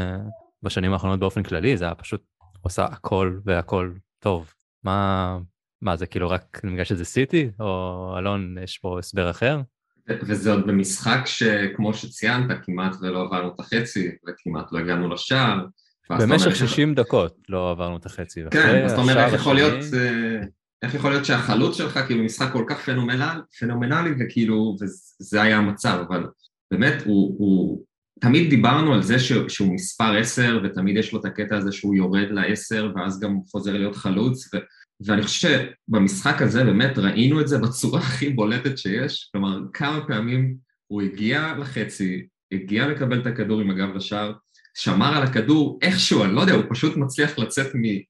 בשנים 0.63 0.93
האחרונות 0.93 1.21
באופן 1.21 1.43
כללי 1.43 1.77
זה 1.77 1.85
היה 1.85 1.95
פשוט 1.95 2.23
עושה 2.63 2.85
הכל 2.85 3.39
והכל 3.45 3.93
טוב. 4.19 4.55
מה 4.85 5.39
מה 5.83 5.97
זה 5.97 6.07
כאילו 6.07 6.31
רק 6.31 6.61
בגלל 6.65 6.85
שזה 6.85 7.05
סיטי 7.05 7.51
או 7.61 8.15
אלון 8.19 8.57
יש 8.63 8.79
פה 8.79 8.99
הסבר 8.99 9.31
אחר? 9.31 9.61
וזה 10.09 10.53
עוד 10.53 10.67
במשחק 10.67 11.21
שכמו 11.25 11.95
שציינת 11.95 12.59
כמעט 12.65 12.97
ולא 13.01 13.23
עברנו 13.23 13.55
את 13.55 13.61
החצי 13.61 14.11
וכמעט 14.29 14.73
לא 14.73 14.79
הגענו 14.79 15.09
לשער. 15.09 15.67
במשך 16.11 16.57
60 16.57 16.95
דקות 16.95 17.37
לא 17.49 17.71
עברנו 17.71 17.97
את 17.97 18.07
החצי. 18.07 18.41
כן, 18.51 18.85
אז 18.85 18.93
אתה 18.93 19.01
אומר 19.01 19.19
איך 19.19 19.35
יכול 19.35 19.55
להיות, 19.55 19.85
אה, 19.95 20.41
איך 20.83 20.95
יכול 20.95 21.11
להיות 21.11 21.25
שהחלוץ 21.25 21.77
שלך 21.77 21.99
כאילו 22.07 22.25
משחק 22.25 22.53
כל 22.53 22.65
כך 22.69 22.85
פנומנל, 22.85 23.41
פנומנלי 23.59 24.11
וכאילו 24.21 24.77
וזה 24.81 25.43
היה 25.43 25.59
המצב 25.59 26.05
אבל 26.09 26.27
באמת 26.71 27.03
הוא, 27.05 27.37
הוא 27.39 27.85
תמיד 28.21 28.51
דיברנו 28.51 28.95
על 28.95 29.03
זה 29.03 29.19
שהוא, 29.19 29.49
שהוא 29.49 29.75
מספר 29.75 30.17
10 30.17 30.61
ותמיד 30.65 30.97
יש 30.97 31.13
לו 31.13 31.21
את 31.21 31.25
הקטע 31.25 31.57
הזה 31.57 31.73
שהוא 31.73 31.95
יורד 31.95 32.29
ל-10 32.31 32.97
ואז 32.97 33.21
גם 33.21 33.39
חוזר 33.51 33.73
להיות 33.73 33.97
חלוץ 33.97 34.55
ו... 34.55 34.59
ואני 35.07 35.23
חושב 35.23 35.49
שבמשחק 35.89 36.43
הזה 36.43 36.65
באמת 36.65 36.99
ראינו 36.99 37.41
את 37.41 37.49
זה 37.49 37.59
בצורה 37.59 38.01
הכי 38.01 38.31
בולטת 38.31 38.79
שיש, 38.79 39.29
כלומר 39.33 39.61
כמה 39.73 40.07
פעמים 40.07 40.57
הוא 40.87 41.03
הגיע 41.03 41.55
לחצי, 41.59 42.27
הגיע 42.53 42.89
לקבל 42.89 43.21
את 43.21 43.27
הכדור 43.27 43.61
עם 43.61 43.71
הגב 43.71 43.95
לשער, 43.95 44.33
שמר 44.75 45.17
על 45.17 45.23
הכדור 45.23 45.79
איכשהו, 45.83 46.25
אני 46.25 46.35
לא 46.35 46.41
יודע, 46.41 46.53
הוא 46.53 46.65
פשוט 46.71 46.97
מצליח 46.97 47.39
לצאת 47.39 47.67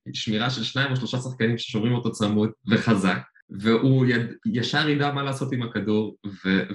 משמירה 0.09 0.51
של 0.51 0.65
שניים 0.65 0.91
או 0.91 0.97
שלושה 0.97 1.19
שחקנים 1.19 1.59
ששומרים 1.59 1.93
אותו 1.93 2.13
צמוד 2.13 2.51
וחזק, 2.67 3.19
והוא 3.51 4.07
יד, 4.07 4.27
ישר 4.47 4.89
ידע 4.89 5.13
מה 5.13 5.23
לעשות 5.23 5.53
עם 5.53 5.63
הכדור, 5.63 6.17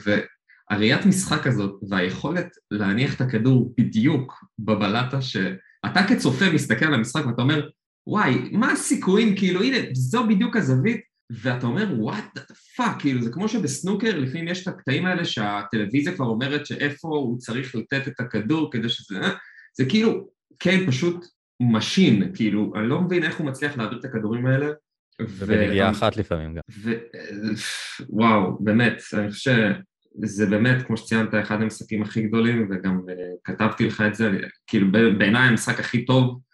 והראיית 0.05 1.05
משחק 1.05 1.47
הזאת 1.47 1.79
והיכולת 1.89 2.47
להניח 2.71 3.15
את 3.15 3.21
הכדור 3.21 3.74
בדיוק 3.77 4.43
בבלטה 4.59 5.21
שאתה 5.21 6.03
כצופה 6.09 6.45
מסתכל 6.53 6.86
על 6.86 6.93
המשחק 6.93 7.25
ואתה 7.25 7.41
אומר, 7.41 7.69
וואי, 8.07 8.49
מה 8.51 8.71
הסיכויים, 8.71 9.35
כאילו, 9.35 9.63
הנה, 9.63 9.77
זו 9.93 10.27
בדיוק 10.27 10.55
הזווית, 10.55 11.01
ואתה 11.29 11.67
אומר, 11.67 11.87
what 11.98 12.25
the 12.36 12.41
fuck, 12.75 13.00
כאילו, 12.99 13.21
זה 13.21 13.31
כמו 13.31 13.47
שבסנוקר, 13.49 14.19
לפעמים 14.19 14.47
יש 14.47 14.63
את 14.63 14.67
הקטעים 14.67 15.05
האלה 15.05 15.25
שהטלוויזיה 15.25 16.15
כבר 16.15 16.25
אומרת 16.25 16.65
שאיפה 16.65 17.07
הוא 17.07 17.37
צריך 17.37 17.75
לתת 17.75 18.07
את 18.07 18.19
הכדור 18.19 18.71
כדי 18.71 18.89
שזה... 18.89 19.19
אה, 19.19 19.29
זה 19.77 19.85
כאילו, 19.85 20.27
כן, 20.59 20.87
פשוט 20.87 21.25
machine, 21.60 22.31
כאילו, 22.33 22.73
אני 22.75 22.89
לא 22.89 23.01
מבין 23.01 23.23
איך 23.23 23.37
הוא 23.37 23.47
מצליח 23.47 23.77
להעביר 23.77 23.99
את 23.99 24.05
הכדורים 24.05 24.45
האלה. 24.45 24.67
ובנגיעה 25.21 25.91
אחת 25.91 26.17
לפעמים 26.17 26.53
גם. 26.53 26.61
ו... 26.71 26.91
וואו, 28.09 28.57
באמת, 28.59 29.01
אני 29.13 29.31
חושב 29.31 29.71
שזה 30.25 30.45
באמת, 30.45 30.85
כמו 30.87 30.97
שציינת, 30.97 31.29
אחד 31.41 31.61
המשחקים 31.61 32.01
הכי 32.01 32.21
גדולים, 32.21 32.69
וגם 32.71 32.99
uh, 32.99 33.11
כתבתי 33.43 33.87
לך 33.87 34.03
את 34.07 34.15
זה, 34.15 34.31
כאילו 34.67 34.91
בעיניי 34.91 35.47
המשחק 35.47 35.79
הכי 35.79 36.05
טוב 36.05 36.25
אה, 36.29 36.47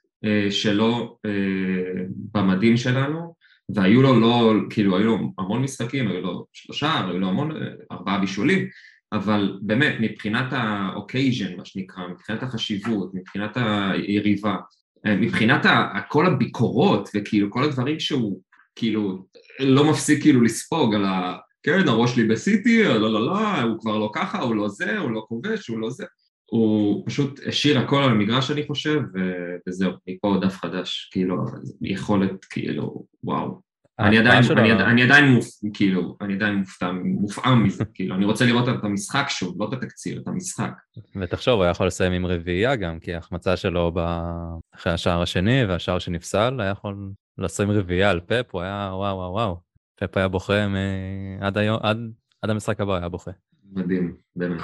שלו 0.50 1.18
אה, 1.26 2.04
במדים 2.34 2.78
שלנו, 2.78 3.36
והיו 3.76 4.02
לו 4.02 4.20
לא, 4.20 4.54
כאילו 4.70 4.98
היו 4.98 5.06
לו 5.06 5.18
המון 5.38 5.62
משחקים, 5.62 6.08
היו 6.08 6.22
לו 6.22 6.46
שלושה, 6.54 7.06
היו 7.08 7.20
לו 7.20 7.28
המון, 7.28 7.52
אה, 7.52 7.68
ארבעה 7.92 8.20
בישולים, 8.20 8.68
אבל 9.14 9.60
באמת 9.62 9.96
מבחינת 10.00 10.54
ה-occasion, 10.54 11.58
מה 11.58 11.66
שנקרא, 11.66 12.08
מבחינת 12.08 12.44
החשיבות, 12.44 13.12
מבחינת 13.14 13.58
היריבה, 13.58 14.58
מבחינת 15.06 15.66
כל 16.10 16.26
הביקורות 16.26 17.10
וכאילו 17.16 17.52
כל 17.52 17.64
הדברים 17.64 18.00
שהוא 18.00 18.42
כאילו 18.76 19.26
לא 19.60 19.92
מפסיק 19.92 20.22
כאילו 20.22 20.42
לספוג 20.42 20.96
על 20.96 21.06
ה... 21.06 21.38
כן, 21.64 21.88
הראש 21.88 22.16
שלי 22.16 22.28
בסיטי, 22.28 22.84
לא 22.84 23.14
לא 23.14 23.26
לא, 23.26 23.62
הוא 23.62 23.80
כבר 23.80 23.98
לא 23.98 24.12
ככה, 24.16 24.40
הוא 24.40 24.56
לא 24.56 24.70
זה, 24.70 24.98
הוא 24.98 25.12
לא 25.12 25.26
כובש, 25.28 25.68
הוא 25.68 25.80
לא 25.80 25.90
זה. 25.90 26.06
הוא 26.46 27.04
פשוט 27.06 27.40
השאיר 27.48 27.80
הכל 27.80 28.04
על 28.04 28.10
המגרש 28.10 28.52
אני 28.52 28.68
חושב, 28.68 29.00
וזהו, 29.68 29.92
מפה 30.08 30.38
דף 30.42 30.58
חדש, 30.58 31.10
כאילו, 31.12 31.36
יכולת, 31.82 32.46
כאילו, 32.46 33.06
וואו. 33.24 33.62
אני 34.00 34.18
עדיין. 34.18 34.44
אני, 34.58 34.72
אני 34.72 35.04
עדיין 35.04 35.26
מופ, 35.26 35.46
כאילו, 35.74 36.18
אני 36.22 36.34
עדיין 36.34 36.56
מופתע, 36.56 36.92
מופעם 37.04 37.64
מזה, 37.64 37.86
כאילו, 37.94 38.16
אני 38.16 38.26
רוצה 38.26 38.46
לראות 38.46 38.70
את 38.70 38.84
המשחק 38.84 39.26
שוב, 39.30 39.56
לא 39.60 39.68
את 39.68 39.74
התקציר, 39.74 40.22
את 40.22 40.28
המשחק. 40.28 40.72
ותחשוב, 41.22 41.54
הוא 41.54 41.64
היה 41.64 41.72
יכול 41.72 41.88
לסיים 41.88 42.12
עם 42.12 42.26
רביעייה 42.26 42.76
גם, 42.76 43.00
כי 43.00 43.14
ההחמצה 43.14 43.58
שלו 43.58 43.92
ב... 43.96 44.00
אחרי 44.76 44.94
השער 44.94 45.22
השני 45.22 45.66
והשער 45.66 46.00
שנפסל, 46.00 46.62
היה 46.62 46.70
יכול 46.70 47.12
לשים 47.38 47.72
רביעייה 47.72 48.10
על 48.10 48.20
פפ, 48.20 48.46
הוא 48.52 48.62
היה 48.62 48.90
וואו 48.94 49.18
וואו 49.18 49.32
וואו. 49.32 49.58
פפ 49.96 50.18
היה 50.18 50.28
בוכה 50.28 50.68
מ... 50.68 50.76
עד 51.42 51.58
היום, 51.58 51.80
עד, 51.82 51.98
עד 52.42 52.50
המשחק 52.50 52.82
הבא 52.82 52.98
היה 52.98 53.10
בוכה. 53.10 53.32
מדהים, 53.72 54.16
באמת. 54.36 54.62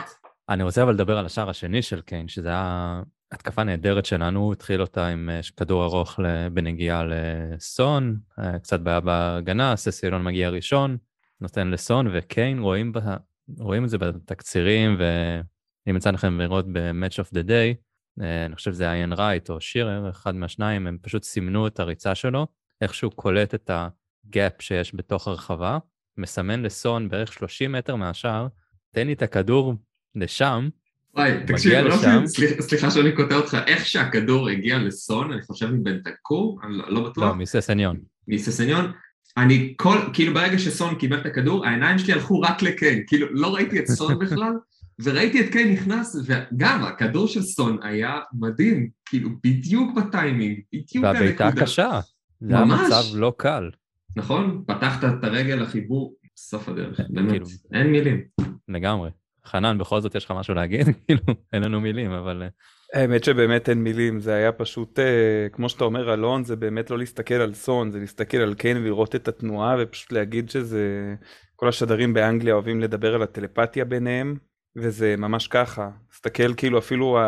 אני 0.49 0.63
רוצה 0.63 0.83
אבל 0.83 0.93
לדבר 0.93 1.17
על 1.17 1.25
השער 1.25 1.49
השני 1.49 1.81
של 1.81 2.01
קיין, 2.01 2.27
שזה 2.27 2.49
היה 2.49 3.01
התקפה 3.31 3.63
נהדרת 3.63 4.05
שלנו, 4.05 4.39
הוא 4.39 4.53
התחיל 4.53 4.81
אותה 4.81 5.07
עם 5.07 5.29
אה, 5.29 5.39
כדור 5.57 5.83
ארוך 5.83 6.19
בנגיעה 6.53 7.03
לסון, 7.05 8.19
אה, 8.39 8.59
קצת 8.59 8.79
בעיה 8.79 8.99
בהגנה, 8.99 9.75
ססילון 9.75 10.23
מגיע 10.23 10.49
ראשון, 10.49 10.97
נותן 11.41 11.67
לסון, 11.67 12.07
וקיין 12.13 12.59
רואים, 12.59 12.91
בה, 12.91 13.17
רואים 13.59 13.83
את 13.83 13.89
זה 13.89 13.97
בתקצירים, 13.97 14.97
ואם 14.99 15.95
יצא 15.95 16.11
לכם 16.11 16.41
לראות 16.41 16.65
ב-Match 16.73 17.23
of 17.23 17.27
the 17.33 17.47
Day, 17.47 17.75
אה, 18.21 18.45
אני 18.45 18.55
חושב 18.55 18.73
שזה 18.73 18.91
איין 18.91 19.13
רייט 19.13 19.49
או 19.49 19.61
שירר, 19.61 20.09
אחד 20.09 20.35
מהשניים, 20.35 20.87
הם 20.87 20.97
פשוט 21.01 21.23
סימנו 21.23 21.67
את 21.67 21.79
הריצה 21.79 22.15
שלו, 22.15 22.47
איך 22.81 22.93
שהוא 22.93 23.11
קולט 23.15 23.55
את 23.55 23.71
הגאפ 23.73 24.61
שיש 24.61 24.95
בתוך 24.95 25.27
הרחבה, 25.27 25.77
מסמן 26.17 26.61
לסון 26.61 27.09
בערך 27.09 27.33
30 27.33 27.71
מטר 27.71 27.95
מהשער, 27.95 28.47
תן 28.91 29.07
לי 29.07 29.13
את 29.13 29.21
הכדור 29.21 29.73
לשם, 30.15 30.69
וואי, 31.15 31.31
תקשיב, 31.47 31.73
לא 31.73 31.95
סליחה, 32.25 32.61
סליחה 32.61 32.91
שאני 32.91 33.11
קוטע 33.15 33.35
אותך, 33.35 33.57
איך 33.67 33.85
שהכדור 33.85 34.49
הגיע 34.49 34.77
לסון, 34.79 35.31
אני 35.31 35.41
חושב 35.41 35.71
מבן 35.71 35.99
תקור, 35.99 36.59
אני 36.63 36.77
לא, 36.77 36.83
לא 36.89 37.09
בטוח. 37.09 37.23
לא, 37.23 37.35
מססניון. 37.35 37.99
מססניון. 38.27 38.91
אני 39.37 39.73
כל, 39.77 39.97
כאילו 40.13 40.33
ברגע 40.33 40.59
שסון 40.59 40.95
קיבל 40.95 41.17
את 41.19 41.25
הכדור, 41.25 41.65
העיניים 41.65 41.97
שלי 41.97 42.13
הלכו 42.13 42.41
רק 42.41 42.61
לקיין, 42.61 43.03
כאילו 43.07 43.27
לא 43.31 43.55
ראיתי 43.55 43.79
את 43.79 43.87
סון 43.87 44.19
בכלל, 44.25 44.53
וראיתי 44.99 45.41
את 45.41 45.51
קיין 45.51 45.73
נכנס, 45.73 46.15
וגם 46.25 46.83
הכדור 46.83 47.27
של 47.27 47.41
סון 47.41 47.77
היה 47.81 48.19
מדהים, 48.33 48.89
כאילו 49.05 49.29
בדיוק 49.43 49.97
בטיימינג, 49.97 50.59
בדיוק 50.73 51.05
הנקודה. 51.05 51.11
והבעיטה 51.11 51.51
קשה, 51.61 51.99
זה 52.41 52.55
היה 52.55 52.65
מצב 52.65 53.03
לא 53.13 53.33
קל. 53.37 53.69
נכון, 54.15 54.63
פתחת 54.67 55.03
את 55.03 55.23
הרגל 55.23 55.55
לחיבור, 55.55 56.15
סוף 56.37 56.69
הדרך, 56.69 56.99
באמת, 57.09 57.29
כאילו, 57.29 57.45
אין 57.73 57.87
מילים. 57.87 58.21
לגמרי. 58.67 59.09
חנן, 59.49 59.77
בכל 59.77 60.01
זאת 60.01 60.15
יש 60.15 60.25
לך 60.25 60.31
משהו 60.31 60.53
להגיד? 60.53 60.87
כאילו, 61.07 61.21
אין 61.53 61.63
לנו 61.63 61.81
מילים, 61.81 62.11
אבל... 62.11 62.43
אה, 62.43 63.01
האמת 63.01 63.23
שבאמת 63.23 63.69
אין 63.69 63.83
מילים, 63.83 64.19
זה 64.19 64.33
היה 64.33 64.51
פשוט, 64.51 64.99
אה, 64.99 65.47
כמו 65.51 65.69
שאתה 65.69 65.83
אומר, 65.83 66.13
אלון, 66.13 66.43
זה 66.43 66.55
באמת 66.55 66.89
לא 66.89 66.97
להסתכל 66.97 67.33
על 67.33 67.53
סון, 67.53 67.91
זה 67.91 67.99
להסתכל 67.99 68.37
על 68.37 68.53
קיין 68.53 68.77
ולראות 68.77 69.15
את 69.15 69.27
התנועה, 69.27 69.75
ופשוט 69.79 70.11
להגיד 70.11 70.49
שזה... 70.49 71.15
כל 71.59 71.67
השדרים 71.67 72.13
באנגליה 72.13 72.53
אוהבים 72.53 72.81
לדבר 72.81 73.15
על 73.15 73.21
הטלפתיה 73.21 73.85
ביניהם, 73.85 74.35
וזה 74.75 75.15
ממש 75.17 75.47
ככה. 75.47 75.89
תסתכל 76.09 76.53
כאילו 76.53 76.77
אפילו 76.77 77.19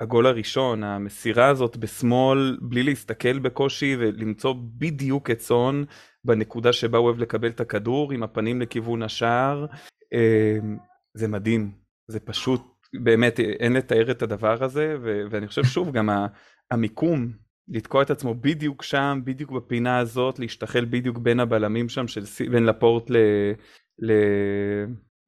הגול 0.00 0.26
הראשון, 0.26 0.84
המסירה 0.84 1.48
הזאת 1.48 1.76
בשמאל, 1.76 2.58
בלי 2.60 2.82
להסתכל 2.82 3.38
בקושי 3.38 3.96
ולמצוא 3.98 4.54
בדיוק 4.78 5.30
את 5.30 5.40
סון 5.40 5.84
בנקודה 6.24 6.72
שבה 6.72 6.98
הוא 6.98 7.06
אוהב 7.06 7.18
לקבל 7.18 7.48
את 7.48 7.60
הכדור, 7.60 8.12
עם 8.12 8.22
הפנים 8.22 8.60
לכיוון 8.60 9.02
השער. 9.02 9.66
זה 11.14 11.28
מדהים, 11.28 11.72
זה 12.08 12.20
פשוט, 12.20 12.62
באמת, 12.94 13.40
אין 13.40 13.72
לתאר 13.72 14.10
את 14.10 14.22
הדבר 14.22 14.64
הזה, 14.64 14.96
ו- 15.02 15.22
ואני 15.30 15.48
חושב 15.48 15.64
שוב, 15.64 15.92
גם 15.92 16.08
המיקום, 16.70 17.32
לתקוע 17.68 18.02
את 18.02 18.10
עצמו 18.10 18.34
בדיוק 18.34 18.82
שם, 18.82 19.20
בדיוק 19.24 19.50
בפינה 19.50 19.98
הזאת, 19.98 20.38
להשתחל 20.38 20.84
בדיוק 20.84 21.18
בין 21.18 21.40
הבלמים 21.40 21.88
שם, 21.88 22.08
של, 22.08 22.22
בין 22.50 22.66
לפורט 22.66 23.10
ל... 23.10 23.16
ל... 23.98 24.12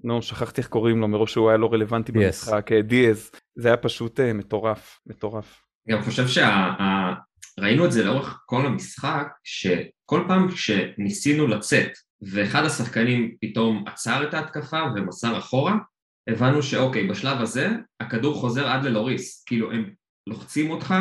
נו, 0.05 0.23
שכחתי 0.23 0.61
איך 0.61 0.69
קוראים 0.69 1.01
לו, 1.01 1.09
מראש 1.09 1.33
שהוא 1.33 1.49
היה 1.49 1.59
לא 1.59 1.73
רלוונטי 1.73 2.13
דיאז. 2.13 2.25
במשחק, 2.25 2.73
אה, 2.73 2.83
דיאז, 2.83 3.31
זה 3.59 3.69
היה 3.69 3.77
פשוט 3.77 4.21
אה, 4.21 4.33
מטורף, 4.33 5.01
מטורף. 5.07 5.63
גם 5.91 6.03
חושב 6.03 6.25
שראינו 6.29 7.87
את 7.87 7.93
זה 7.93 8.05
לאורך 8.05 8.43
כל 8.47 8.67
המשחק, 8.67 9.27
שכל 9.45 10.25
פעם 10.29 10.49
כשניסינו 10.49 11.47
לצאת 11.47 11.89
ואחד 12.27 12.65
השחקנים 12.65 13.35
פתאום 13.41 13.85
עצר 13.87 14.29
את 14.29 14.35
ההתקפה 14.35 14.81
ומסר 14.95 15.39
אחורה, 15.39 15.75
הבנו 16.29 16.63
שאוקיי, 16.63 17.09
בשלב 17.09 17.41
הזה 17.41 17.71
הכדור 18.01 18.35
חוזר 18.35 18.69
עד 18.69 18.85
ללוריס, 18.85 19.45
כאילו 19.47 19.73
הם 19.73 19.91
לוחצים 20.27 20.71
אותך 20.71 20.95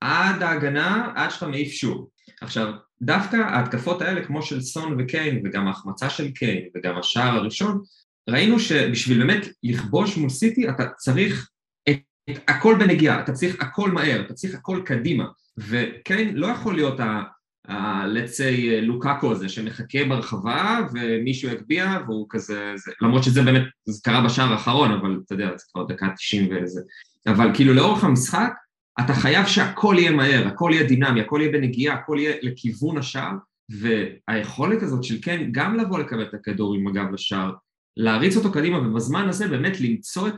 עד 0.00 0.42
ההגנה, 0.42 1.12
עד 1.16 1.30
שאתה 1.30 1.46
מעיף 1.46 1.72
שוב. 1.72 2.08
עכשיו, 2.40 2.72
דווקא 3.02 3.36
ההתקפות 3.36 4.02
האלה, 4.02 4.24
כמו 4.24 4.42
של 4.42 4.60
סון 4.60 4.96
וקיין, 4.98 5.42
וגם 5.44 5.66
ההחמצה 5.68 6.10
של 6.10 6.30
קיין, 6.30 6.68
וגם 6.74 6.98
השער 6.98 7.36
הראשון, 7.36 7.82
ראינו 8.30 8.60
שבשביל 8.60 9.18
באמת 9.18 9.46
לכבוש 9.62 10.16
מול 10.16 10.30
סיטי, 10.30 10.68
אתה 10.68 10.86
צריך 10.96 11.50
את, 11.88 11.98
את 12.30 12.38
הכל 12.48 12.76
בנגיעה, 12.78 13.20
אתה 13.20 13.32
צריך 13.32 13.62
הכל 13.62 13.90
מהר, 13.90 14.20
אתה 14.20 14.34
צריך 14.34 14.54
הכל 14.54 14.82
קדימה. 14.84 15.24
וקיין 15.58 16.36
לא 16.36 16.46
יכול 16.46 16.74
להיות 16.74 17.00
ה... 17.00 17.22
ה- 17.68 18.06
let's 18.06 18.36
say 18.38 18.80
לוקאקו 18.82 19.32
הזה 19.32 19.48
שמחכה 19.48 20.04
ברחבה 20.08 20.80
ומישהו 20.94 21.50
יגביה 21.50 21.98
והוא 22.06 22.26
כזה, 22.30 22.72
זה, 22.76 22.92
למרות 23.02 23.24
שזה 23.24 23.42
באמת, 23.42 23.62
זה 23.84 24.00
קרה 24.04 24.24
בשער 24.24 24.52
האחרון 24.52 24.92
אבל 24.92 25.20
אתה 25.26 25.34
יודע, 25.34 25.50
זה 25.56 25.64
כבר 25.72 25.84
דקה 25.84 26.08
90 26.16 26.48
וזה, 26.52 26.80
אבל 27.26 27.50
כאילו 27.54 27.74
לאורך 27.74 28.04
המשחק 28.04 28.52
אתה 29.00 29.14
חייב 29.14 29.46
שהכל 29.46 29.96
יהיה 29.98 30.10
מהר, 30.10 30.46
הכל 30.46 30.70
יהיה 30.74 30.86
דינמי, 30.88 31.20
הכל 31.20 31.38
יהיה 31.40 31.52
בנגיעה, 31.52 31.94
הכל 31.94 32.16
יהיה 32.20 32.36
לכיוון 32.42 32.98
השער 32.98 33.32
והיכולת 33.70 34.82
הזאת 34.82 35.04
של 35.04 35.18
כן 35.22 35.48
גם 35.52 35.76
לבוא 35.76 35.98
לקבל 35.98 36.22
את 36.22 36.34
הכדור 36.34 36.74
עם 36.74 36.86
הגב 36.88 37.12
לשער, 37.12 37.52
להריץ 37.96 38.36
אותו 38.36 38.52
קדימה 38.52 38.78
ובזמן 38.78 39.28
הזה 39.28 39.48
באמת 39.48 39.80
למצוא 39.80 40.28
את 40.28 40.34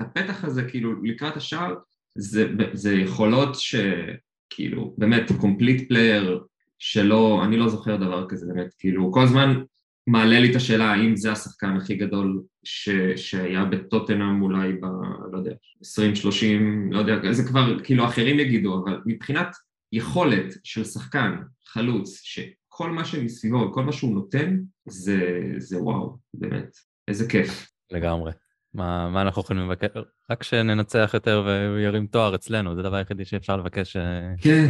הפתח, 0.00 0.44
הזה 0.44 0.62
כאילו 0.62 1.02
לקראת 1.02 1.36
השער 1.36 1.74
זה, 2.18 2.48
זה 2.72 2.94
יכולות 2.94 3.54
שכאילו 3.54 4.94
באמת 4.98 5.32
complete 5.40 5.88
player 5.88 6.40
שלא, 6.86 7.44
אני 7.44 7.56
לא 7.56 7.68
זוכר 7.68 7.96
דבר 7.96 8.26
כזה 8.28 8.46
באמת, 8.46 8.74
כאילו 8.78 9.12
כל 9.12 9.22
הזמן 9.22 9.62
מעלה 10.06 10.40
לי 10.40 10.50
את 10.50 10.56
השאלה 10.56 10.92
האם 10.92 11.16
זה 11.16 11.32
השחקן 11.32 11.76
הכי 11.76 11.94
גדול 11.94 12.42
ש, 12.64 12.88
שהיה 13.16 13.64
בטוטנאם 13.64 14.42
אולי 14.42 14.72
ב... 14.72 14.84
לא 15.32 15.38
יודע, 15.38 15.52
20-30, 15.82 16.90
לא 16.90 16.98
יודע, 16.98 17.32
זה 17.32 17.48
כבר 17.48 17.84
כאילו 17.84 18.04
אחרים 18.04 18.40
יגידו, 18.40 18.84
אבל 18.84 19.00
מבחינת 19.06 19.56
יכולת 19.92 20.54
של 20.64 20.84
שחקן, 20.84 21.36
חלוץ, 21.66 22.20
שכל 22.22 22.90
מה 22.90 23.04
שמסביבו, 23.04 23.72
כל 23.72 23.84
מה 23.84 23.92
שהוא 23.92 24.14
נותן, 24.14 24.60
זה, 24.88 25.42
זה 25.58 25.82
וואו, 25.82 26.16
באמת, 26.34 26.76
איזה 27.08 27.28
כיף. 27.28 27.70
לגמרי. 27.90 28.32
מה, 28.74 29.08
מה 29.10 29.22
אנחנו 29.22 29.42
יכולים 29.42 29.70
לבקש? 29.70 29.88
רק 30.30 30.42
שננצח 30.42 31.10
יותר 31.14 31.42
והוא 31.46 31.78
ירים 31.78 32.06
תואר 32.06 32.34
אצלנו, 32.34 32.74
זה 32.74 32.80
הדבר 32.80 32.96
היחידי 32.96 33.24
שאפשר 33.24 33.56
לבקש 33.56 33.96
אה, 33.96 34.34
כן, 34.38 34.66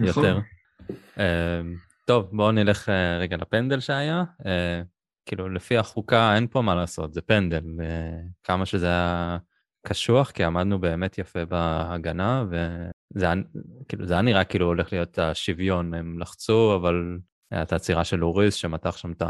נכון. 0.00 0.24
יותר. 0.24 0.36
אה, 0.36 0.55
טוב, 2.06 2.28
בואו 2.32 2.52
נלך 2.52 2.88
אה, 2.88 3.18
רגע 3.18 3.36
לפנדל 3.36 3.80
שהיה. 3.80 4.24
אה, 4.46 4.82
כאילו, 5.26 5.48
לפי 5.48 5.78
החוקה 5.78 6.34
אין 6.34 6.46
פה 6.46 6.62
מה 6.62 6.74
לעשות, 6.74 7.14
זה 7.14 7.20
פנדל. 7.20 7.64
אה, 7.80 8.18
כמה 8.44 8.66
שזה 8.66 8.86
היה 8.86 9.38
קשוח, 9.86 10.30
כי 10.30 10.44
עמדנו 10.44 10.78
באמת 10.78 11.18
יפה 11.18 11.44
בהגנה, 11.44 12.44
וזה 12.50 13.26
כאילו, 13.88 14.06
זה 14.06 14.12
היה 14.12 14.22
נראה 14.22 14.44
כאילו 14.44 14.66
הולך 14.66 14.92
להיות 14.92 15.18
השוויון. 15.18 15.94
הם 15.94 16.18
לחצו, 16.18 16.76
אבל 16.76 17.18
הייתה 17.50 17.76
עצירה 17.76 18.04
של 18.04 18.24
אוריס 18.24 18.54
שמתח 18.54 18.96
שם 18.96 19.12
את 19.12 19.22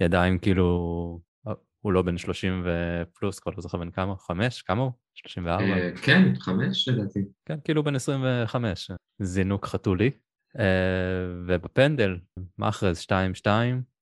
הידיים, 0.00 0.38
כאילו, 0.38 1.20
הוא 1.80 1.92
לא 1.92 2.02
בן 2.02 2.18
30 2.18 2.64
ופלוס, 2.64 3.38
כבר 3.38 3.52
לא 3.56 3.62
זוכר 3.62 3.78
בן 3.78 3.90
כמה, 3.90 4.16
חמש? 4.16 4.62
כמה 4.62 4.82
הוא? 4.82 4.92
34? 5.14 5.64
אה, 5.64 5.90
כן, 6.02 6.34
חמש 6.40 6.88
לדעתי. 6.88 7.24
כן, 7.44 7.58
כאילו 7.64 7.82
בן 7.84 7.94
25, 7.94 8.90
זינוק 9.22 9.66
חתולי. 9.66 10.10
Uh, 10.56 10.60
ובפנדל, 11.46 12.16
מאחרז 12.58 13.06
2-2, 13.44 13.46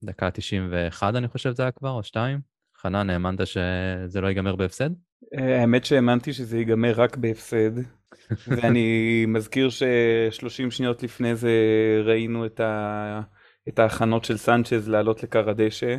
דקה 0.05 0.31
91 0.31 1.15
אני 1.15 1.29
חושב 1.29 1.53
זה 1.55 1.63
היה 1.63 1.73
כבר, 1.73 1.91
או 1.91 2.03
2. 2.03 2.41
חנן, 2.83 3.11
האמנת 3.11 3.47
שזה 3.47 4.21
לא 4.21 4.27
ייגמר 4.27 4.57
בהפסד? 4.57 4.91
אה, 5.39 5.61
האמת 5.61 5.85
שהאמנתי 5.85 6.33
שזה 6.33 6.59
ייגמר 6.59 6.93
רק 6.97 7.17
בהפסד, 7.17 7.71
ואני 8.49 9.25
מזכיר 9.29 9.71
ש-30 9.71 10.71
שניות 10.71 11.03
לפני 11.03 11.37
זה 11.37 11.53
ראינו 12.05 12.47
את, 12.47 12.61
ה... 12.61 13.21
את 13.69 13.79
ההכנות 13.79 14.25
של 14.25 14.37
סנצ'ז 14.37 14.89
לעלות 14.89 15.23
לכר 15.23 15.51
הדשא. 15.51 15.97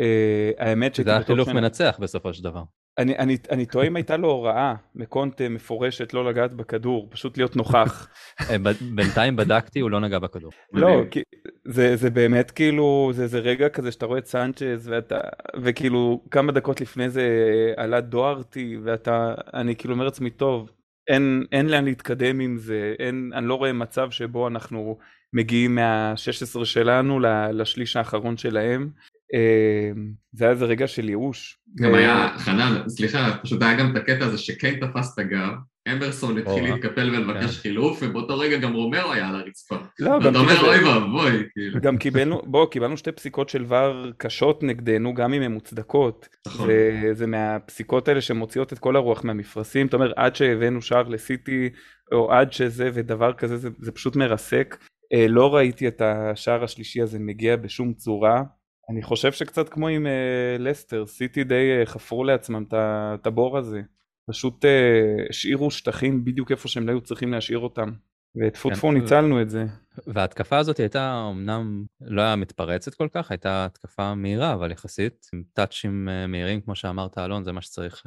אה, 0.00 0.50
האמת 0.58 0.94
זה 1.04 1.10
היה 1.10 1.22
חילוף 1.22 1.48
מנצח 1.48 1.98
בסופו 2.00 2.34
של 2.34 2.44
דבר. 2.44 2.62
אני, 3.00 3.18
אני, 3.18 3.36
אני 3.50 3.66
תוהה 3.66 3.86
אם 3.86 3.96
הייתה 3.96 4.16
לו 4.16 4.28
הוראה 4.28 4.74
מקונטה 4.94 5.48
מפורשת 5.48 6.14
לא 6.14 6.24
לגעת 6.24 6.54
בכדור, 6.54 7.08
פשוט 7.10 7.36
להיות 7.38 7.56
נוכח. 7.56 8.08
אה, 8.50 8.58
ב- 8.58 8.94
בינתיים 8.94 9.36
בדקתי, 9.36 9.80
הוא 9.80 9.90
לא 9.90 10.00
נגע 10.00 10.18
בכדור. 10.18 10.50
לא. 10.72 11.02
כי 11.10 11.22
זה, 11.64 11.96
זה 11.96 12.10
באמת 12.10 12.50
כאילו, 12.50 13.10
זה, 13.14 13.26
זה 13.26 13.38
רגע 13.38 13.68
כזה 13.68 13.92
שאתה 13.92 14.06
רואה 14.06 14.18
את 14.18 14.26
סנצ'ז 14.26 14.88
ואתה, 14.88 15.18
וכאילו 15.62 16.20
כמה 16.30 16.52
דקות 16.52 16.80
לפני 16.80 17.10
זה 17.10 17.28
עלה 17.76 18.00
דוארטי 18.00 18.76
ואתה, 18.84 19.34
אני 19.54 19.76
כאילו 19.76 19.94
אומר 19.94 20.04
לעצמי, 20.04 20.30
טוב, 20.30 20.70
אין, 21.08 21.44
אין 21.52 21.68
לאן 21.68 21.84
להתקדם 21.84 22.40
עם 22.40 22.56
זה, 22.56 22.94
אין, 22.98 23.30
אני 23.34 23.46
לא 23.46 23.54
רואה 23.54 23.72
מצב 23.72 24.10
שבו 24.10 24.48
אנחנו 24.48 24.98
מגיעים 25.32 25.74
מה-16 25.74 26.64
שלנו 26.64 27.20
ל- 27.20 27.50
לשליש 27.52 27.96
האחרון 27.96 28.36
שלהם. 28.36 28.90
אה, 29.34 29.90
זה 30.32 30.44
היה 30.44 30.52
איזה 30.52 30.64
רגע 30.64 30.86
של 30.86 31.08
ייאוש. 31.08 31.58
גם 31.76 31.94
אה, 31.94 31.98
היה, 31.98 32.32
חנן, 32.36 32.88
סליחה, 32.88 33.36
פשוט 33.42 33.62
היה 33.62 33.74
גם 33.74 33.92
את 33.92 33.96
הקטע 33.96 34.24
הזה 34.24 34.38
שקיין 34.38 34.86
תפס 34.86 35.14
את 35.14 35.18
הגב, 35.18 35.52
אמברסון 35.92 36.38
התחיל. 36.38 36.74
להתקפל 36.74 37.10
ולבקש 37.10 37.56
כן. 37.56 37.62
חילוף, 37.62 37.98
ובאותו 38.02 38.38
רגע 38.38 38.58
גם 38.58 38.72
רומרו 38.72 39.12
היה 39.12 39.28
על 39.28 39.34
הרצפה. 39.34 39.76
לא, 39.98 40.10
ואתה 40.10 40.38
אומר, 40.38 40.54
כאילו 40.54 40.68
אוי 40.68 40.84
ואבוי, 40.84 41.48
כאילו. 41.52 41.80
גם 41.80 41.98
קיבלנו, 41.98 42.42
בוא, 42.44 42.66
קיבלנו 42.70 42.96
שתי 42.96 43.12
פסיקות 43.12 43.48
של 43.48 43.64
ור 43.68 44.10
קשות 44.16 44.62
נגדנו, 44.62 45.14
גם 45.14 45.34
אם 45.34 45.42
הן 45.42 45.52
מוצדקות. 45.52 46.28
נכון. 46.46 46.68
זה, 47.12 47.26
מהפסיקות 47.26 48.08
האלה 48.08 48.20
שמוציאות 48.20 48.72
את 48.72 48.78
כל 48.78 48.96
הרוח 48.96 49.24
מהמפרשים, 49.24 49.86
אתה 49.86 49.96
אומר, 49.96 50.12
עד 50.16 50.36
שהבאנו 50.36 50.82
שער 50.82 51.08
לסיטי, 51.08 51.68
או 52.12 52.32
עד 52.32 52.52
שזה 52.52 52.90
ודבר 52.94 53.32
כזה, 53.32 53.56
זה, 53.56 53.68
זה 53.80 53.92
פשוט 53.92 54.16
מרסק. 54.16 54.76
אה, 55.12 55.26
לא 55.28 55.54
ראיתי 55.54 55.88
את 55.88 56.02
השער 56.04 56.64
השלישי 56.64 57.02
הזה 57.02 57.18
מגיע 57.18 57.56
בשום 57.56 57.92
צורה. 57.92 58.42
אני 58.90 59.02
חושב 59.02 59.32
שקצת 59.32 59.68
כמו 59.68 59.88
עם 59.88 60.06
אה, 60.06 60.56
לסטר, 60.58 61.06
סיטי 61.06 61.44
די 61.44 61.78
אה, 61.80 61.86
חפרו 61.86 62.24
לעצמם 62.24 62.64
את 62.72 63.26
הבור 63.26 63.58
הזה. 63.58 63.82
פשוט 64.30 64.64
אה, 64.64 65.24
השאירו 65.30 65.70
שטחים 65.70 66.24
בדיוק 66.24 66.50
איפה 66.50 66.68
שהם 66.68 66.86
לא 66.86 66.92
היו 66.92 67.00
צריכים 67.00 67.32
להשאיר 67.32 67.58
אותם. 67.58 67.90
וטפו 68.36 68.68
כן. 68.68 68.74
טפו 68.74 68.92
ניצלנו 68.92 69.42
את 69.42 69.50
זה. 69.50 69.64
וההתקפה 70.06 70.58
הזאת 70.58 70.76
הייתה 70.76 71.28
אמנם 71.30 71.84
לא 72.00 72.22
היה 72.22 72.36
מתפרצת 72.36 72.94
כל 72.94 73.08
כך, 73.14 73.30
הייתה 73.30 73.64
התקפה 73.64 74.14
מהירה, 74.14 74.54
אבל 74.54 74.70
יחסית, 74.70 75.26
עם 75.32 75.42
טאצ'ים 75.52 76.08
מהירים, 76.28 76.60
כמו 76.60 76.74
שאמרת, 76.74 77.18
אלון, 77.18 77.44
זה 77.44 77.52
מה 77.52 77.60
שצריך 77.60 78.02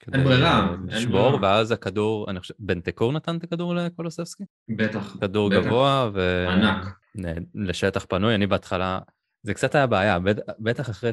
כדי 0.00 0.18
ברירה, 0.18 0.68
אין 0.70 0.96
לשבור, 0.96 1.30
ברירה. 1.30 1.42
ואז 1.42 1.72
הכדור, 1.72 2.30
אני 2.30 2.40
חושב, 2.40 2.54
בנטקור 2.58 3.12
נתן 3.12 3.36
את 3.36 3.44
הכדור 3.44 3.74
לקולוסבסקי? 3.74 4.44
בטח. 4.68 5.16
כדור 5.20 5.50
בטח. 5.50 5.66
גבוה, 5.66 6.10
ו... 6.14 6.46
ענק. 6.48 6.86
לשטח 7.54 8.06
פנוי, 8.08 8.34
אני 8.34 8.46
בהתחלה, 8.46 8.98
זה 9.42 9.54
קצת 9.54 9.74
היה 9.74 9.86
בעיה, 9.86 10.18
בט- 10.18 10.48
בטח 10.58 10.90
אחרי 10.90 11.10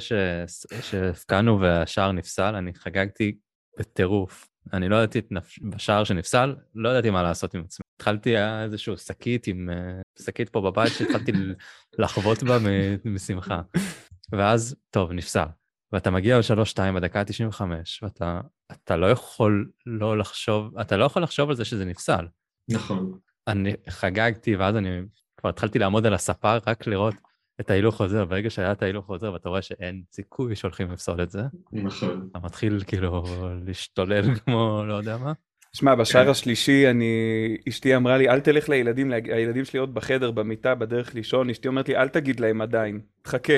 שהפקענו 0.82 1.60
והשער 1.60 2.12
נפסל, 2.12 2.56
אני 2.56 2.74
חגגתי 2.74 3.38
בטירוף. 3.80 4.50
אני 4.74 4.90
לא 4.90 4.96
ידעתי 4.96 5.20
את 5.20 5.32
נפש... 5.32 5.60
בשער 5.60 6.04
שנפסל, 6.04 6.56
לא 6.76 6.90
ידעתי 6.90 7.10
מה 7.10 7.24
לעשות 7.24 7.54
עם 7.54 7.64
עצמי. 7.66 7.84
התחלתי, 7.96 8.30
היה 8.30 8.64
איזשהו 8.64 8.98
שקית 8.98 9.48
עם, 9.48 9.70
אה, 9.70 10.02
שקית 10.20 10.50
פה 10.50 10.62
בבית 10.62 10.94
שהתחלתי 10.94 11.32
לחבוט 11.98 12.44
בה 12.44 12.58
משמחה. 13.06 13.62
ואז, 14.32 14.76
טוב, 14.90 15.12
נפסל. 15.12 15.46
ואתה 15.92 16.12
מגיע 16.12 16.38
ל-3-2 16.38 16.80
בדקה 16.96 17.20
ה-95, 17.20 17.62
ואתה 18.02 18.42
אתה 18.72 18.96
לא 18.96 19.12
יכול 19.12 19.72
לא 19.86 20.18
לחשוב, 20.18 20.78
אתה 20.78 20.98
לא 20.98 21.06
יכול 21.06 21.24
לחשוב 21.24 21.50
על 21.50 21.56
זה 21.56 21.66
שזה 21.66 21.86
נפסל. 21.86 22.28
נכון. 22.70 23.20
אני 23.48 23.74
חגגתי, 23.90 24.56
ואז 24.56 24.76
אני 24.76 25.02
כבר 25.38 25.50
התחלתי 25.50 25.80
לעמוד 25.80 26.06
על 26.06 26.14
הספה 26.14 26.58
רק 26.68 26.88
לראות 26.88 27.16
את 27.60 27.70
ההילוך 27.70 27.96
חוזר. 27.96 28.26
ברגע 28.26 28.50
שהיה 28.50 28.72
את 28.72 28.84
ההילוך 28.84 29.06
חוזר 29.06 29.34
ואתה 29.34 29.50
רואה 29.50 29.62
שאין 29.62 30.02
סיכוי 30.12 30.56
שהולכים 30.56 30.92
לפסול 30.92 31.24
את 31.24 31.32
זה, 31.32 31.42
נכון. 31.74 32.28
אתה 32.32 32.40
מתחיל 32.40 32.80
כאילו 32.88 33.24
להשתולל 33.66 34.36
כמו 34.40 34.84
לא 34.88 34.94
יודע 34.94 35.18
מה. 35.18 35.34
שמע, 35.74 35.96
בשער 35.96 36.30
השלישי 36.30 36.90
אני, 36.90 37.14
אשתי 37.70 37.96
אמרה 37.96 38.18
לי, 38.18 38.30
אל 38.30 38.40
תלך 38.40 38.70
לילדים, 38.70 39.12
הילדים 39.12 39.66
שלי 39.66 39.80
עוד 39.80 39.94
בחדר, 39.94 40.32
במיטה, 40.32 40.76
בדרך 40.76 41.16
לישון, 41.16 41.50
אשתי 41.50 41.68
אומרת 41.68 41.90
לי, 41.90 41.98
אל 41.98 42.08
תגיד 42.08 42.40
להם 42.40 42.62
עדיין, 42.62 43.00
תחכה. 43.22 43.54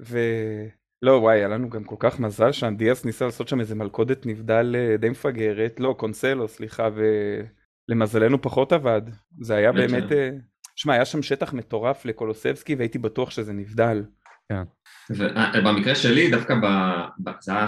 ולא, 0.00 1.12
וואי, 1.12 1.38
היה 1.38 1.48
לנו 1.48 1.70
גם 1.70 1.84
כל 1.84 1.96
כך 1.98 2.20
מזל 2.20 2.52
שם, 2.52 2.74
דיאס 2.76 3.04
ניסה 3.04 3.24
לעשות 3.24 3.48
שם 3.48 3.60
איזה 3.60 3.74
מלכודת 3.74 4.26
נבדל 4.26 4.74
אה, 4.78 4.96
די 4.96 5.08
מפגרת, 5.08 5.80
לא, 5.80 5.94
קונסלו, 5.98 6.48
סליחה, 6.48 6.88
למזלנו 7.88 8.42
פחות 8.42 8.72
עבד, 8.72 9.02
זה 9.40 9.54
היה 9.54 9.72
באמת. 9.72 10.12
אה, 10.12 10.30
שמע 10.82 10.92
היה 10.92 11.04
שם 11.04 11.22
שטח 11.22 11.52
מטורף 11.52 12.04
לקולוסבסקי 12.04 12.74
והייתי 12.74 12.98
בטוח 12.98 13.30
שזה 13.30 13.52
נבדל. 13.52 14.04
ובמקרה 15.10 15.94
שלי 15.94 16.30
דווקא 16.30 16.54
ב... 16.54 16.66
ב... 17.18 17.30
זה 17.40 17.52
היה 17.52 17.66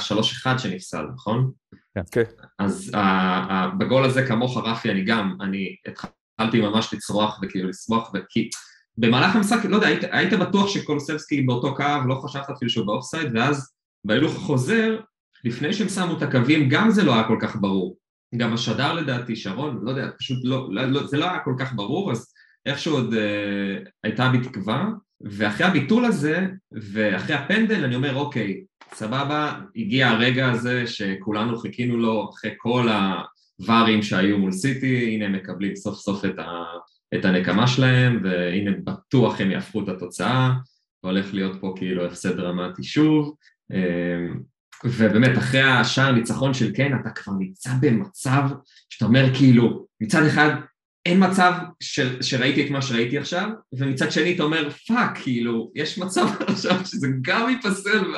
3-1 0.55 0.59
שנפסל, 0.59 1.07
נכון? 1.15 1.51
כן. 1.95 2.03
כן. 2.13 2.23
אז 2.59 2.91
ה... 2.95 2.99
ה... 2.99 3.69
בגול 3.79 4.05
הזה 4.05 4.27
כמוך 4.27 4.57
רפי 4.65 4.91
אני 4.91 5.05
גם, 5.05 5.37
אני 5.41 5.77
התחלתי 5.89 6.61
ממש 6.61 6.95
לצרוח 6.95 7.41
וכאילו 7.43 7.69
לשמוח 7.69 8.13
וכי 8.15 8.51
במהלך 8.99 9.37
המשחק, 9.37 9.65
לא 9.65 9.77
יודע, 9.77 9.87
היית, 9.87 10.05
היית 10.11 10.33
בטוח 10.33 10.69
שקולוסבסקי 10.69 11.43
באותו 11.43 11.75
קו, 11.75 11.85
לא 12.09 12.15
חשבת 12.15 12.51
אפילו 12.51 12.71
שהוא 12.71 12.87
באופסייד 12.87 13.37
ואז 13.37 13.73
בהילוך 14.05 14.37
החוזר, 14.37 15.01
לפני 15.45 15.73
שהם 15.73 15.89
שמו 15.89 16.17
את 16.17 16.23
הקווים, 16.23 16.69
גם 16.69 16.91
זה 16.91 17.05
לא 17.05 17.15
היה 17.15 17.25
כל 17.25 17.39
כך 17.41 17.57
ברור. 17.57 17.97
גם 18.37 18.55
השדר 18.55 18.93
לדעתי, 18.93 19.37
שרון, 19.37 19.81
לא 19.83 19.91
יודע, 19.91 20.11
פשוט 20.19 20.39
לא, 20.45 20.69
לא, 20.71 20.83
לא 20.83 21.07
זה 21.07 21.17
לא 21.17 21.31
היה 21.31 21.41
כל 21.41 21.55
כך 21.59 21.73
ברור, 21.75 22.13
אז 22.13 22.34
איכשהו 22.67 22.95
עוד 22.95 23.15
אה, 23.15 23.79
הייתה 24.05 24.29
בי 24.29 24.41
תקווה, 24.41 24.89
ואחרי 25.21 25.67
הביטול 25.67 26.05
הזה, 26.05 26.47
ואחרי 26.73 27.37
הפנדל, 27.37 27.85
אני 27.85 27.95
אומר, 27.95 28.15
אוקיי, 28.15 28.65
סבבה, 28.95 29.61
הגיע 29.77 30.09
הרגע 30.09 30.51
הזה 30.51 30.87
שכולנו 30.87 31.59
חיכינו 31.59 31.97
לו 31.97 32.31
אחרי 32.31 32.51
כל 32.57 32.89
הווארים 33.59 34.03
שהיו 34.03 34.39
מול 34.39 34.53
סיטי, 34.53 35.15
הנה 35.15 35.25
הם 35.25 35.33
מקבלים 35.33 35.77
סוף 35.77 35.99
סוף 35.99 36.25
את, 36.25 36.39
ה, 36.39 36.65
את 37.15 37.25
הנקמה 37.25 37.67
שלהם, 37.67 38.21
והנה 38.25 38.71
בטוח 38.85 39.41
הם 39.41 39.51
יהפכו 39.51 39.83
את 39.83 39.89
התוצאה, 39.89 40.53
והולך 41.05 41.35
להיות 41.35 41.61
פה 41.61 41.75
כאילו 41.77 42.07
הפסד 42.07 42.37
דרמטי 42.37 42.83
שוב. 42.83 43.35
אה, 43.73 44.27
ובאמת, 44.85 45.39
אחרי 45.39 45.63
השער 45.63 46.13
ניצחון 46.13 46.55
של 46.55 46.73
קיין, 46.73 46.99
אתה 47.01 47.11
כבר 47.11 47.33
נמצא 47.39 47.71
במצב 47.81 48.43
שאתה 48.89 49.05
אומר 49.05 49.35
כאילו, 49.35 49.87
מצד 50.01 50.27
אחד, 50.27 50.51
אין 51.07 51.25
מצב 51.31 51.53
של, 51.81 52.23
שראיתי 52.23 52.67
את 52.67 52.71
מה 52.71 52.83
שראיתי 52.83 53.19
עכשיו, 53.19 53.49
ומצד 53.73 54.13
שני 54.13 54.35
אתה 54.35 54.43
אומר, 54.43 54.71
fuck, 54.71 55.19
כאילו, 55.23 55.73
יש 55.75 55.99
מצב 55.99 56.27
עכשיו 56.49 56.87
שזה 56.87 57.09
גם 57.23 57.51
ייפסל. 57.51 58.15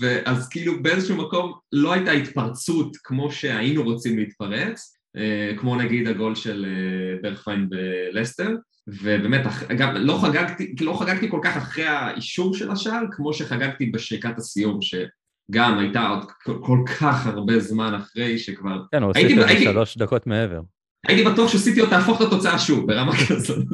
ואז 0.00 0.48
כאילו 0.48 0.82
באיזשהו 0.82 1.16
מקום 1.16 1.52
לא 1.72 1.92
הייתה 1.92 2.10
התפרצות 2.10 2.96
כמו 3.04 3.32
שהיינו 3.32 3.82
רוצים 3.82 4.18
להתפרץ, 4.18 4.96
אה, 5.16 5.52
כמו 5.58 5.76
נגיד 5.76 6.08
הגול 6.08 6.34
של 6.34 6.66
אה, 6.68 7.22
ברחוויין 7.22 7.68
בלסטר, 7.68 8.50
ובאמת, 8.86 9.40
גם 9.78 9.94
לא 9.96 10.18
חגגתי, 10.22 10.74
לא 10.80 10.92
חגגתי 11.00 11.30
כל 11.30 11.40
כך 11.44 11.56
אחרי 11.56 11.84
האישור 11.84 12.54
של 12.54 12.70
השער, 12.70 13.02
כמו 13.12 13.32
שחגגתי 13.32 13.86
בשריקת 13.86 14.38
הסיום, 14.38 14.78
שגם 14.82 15.78
הייתה 15.78 16.08
עוד 16.08 16.24
כל 16.60 16.78
כך 17.00 17.26
הרבה 17.26 17.58
זמן 17.58 17.94
אחרי 17.94 18.38
שכבר... 18.38 18.82
כן, 18.92 19.02
הוא 19.02 19.12
הוסיף 19.16 19.38
את 19.38 19.48
זה 19.48 19.62
שלוש 19.62 19.96
דקות 19.96 20.26
מעבר. 20.26 20.60
הייתי 21.08 21.24
בטוח 21.24 21.52
שסיטי 21.52 21.80
עוד 21.80 21.90
תהפוך 21.90 22.22
את 22.22 22.26
התוצאה 22.26 22.58
שוב, 22.58 22.86
ברמה 22.86 23.12
כזאת. 23.28 23.66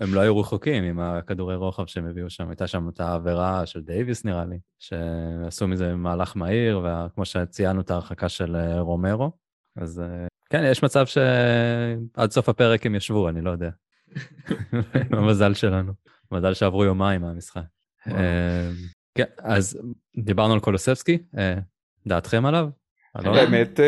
הם 0.00 0.14
לא 0.14 0.20
היו 0.20 0.38
רחוקים 0.38 0.84
עם 0.84 1.00
הכדורי 1.00 1.56
רוחב 1.56 1.86
שהם 1.86 2.06
הביאו 2.06 2.30
שם, 2.30 2.48
הייתה 2.48 2.66
שם 2.66 2.88
את 2.88 3.00
העבירה 3.00 3.66
של 3.66 3.80
דייוויס 3.80 4.24
נראה 4.24 4.44
לי, 4.44 4.58
שעשו 4.78 5.68
מזה 5.68 5.94
מהלך 5.94 6.36
מהיר, 6.36 6.80
וכמו 6.84 7.24
שציינו 7.24 7.80
את 7.80 7.90
ההרחקה 7.90 8.28
של 8.28 8.56
אה, 8.56 8.80
רומרו, 8.80 9.32
אז 9.76 10.00
אה, 10.00 10.26
כן, 10.50 10.62
יש 10.64 10.84
מצב 10.84 11.06
שעד 11.06 12.30
סוף 12.30 12.48
הפרק 12.48 12.86
הם 12.86 12.94
ישבו, 12.94 13.28
אני 13.28 13.40
לא 13.40 13.50
יודע. 13.50 13.70
המזל 15.12 15.54
שלנו, 15.54 15.92
מזל 16.32 16.54
שעברו 16.54 16.84
יומיים 16.84 17.20
מהמשחק. 17.20 17.62
אה, 18.06 18.70
כן, 19.14 19.24
אז 19.38 19.78
דיברנו 20.18 20.54
על 20.54 20.60
קולוסבסקי, 20.60 21.18
דעתכם 22.06 22.46
עליו? 22.46 22.68
באמת... 23.14 23.80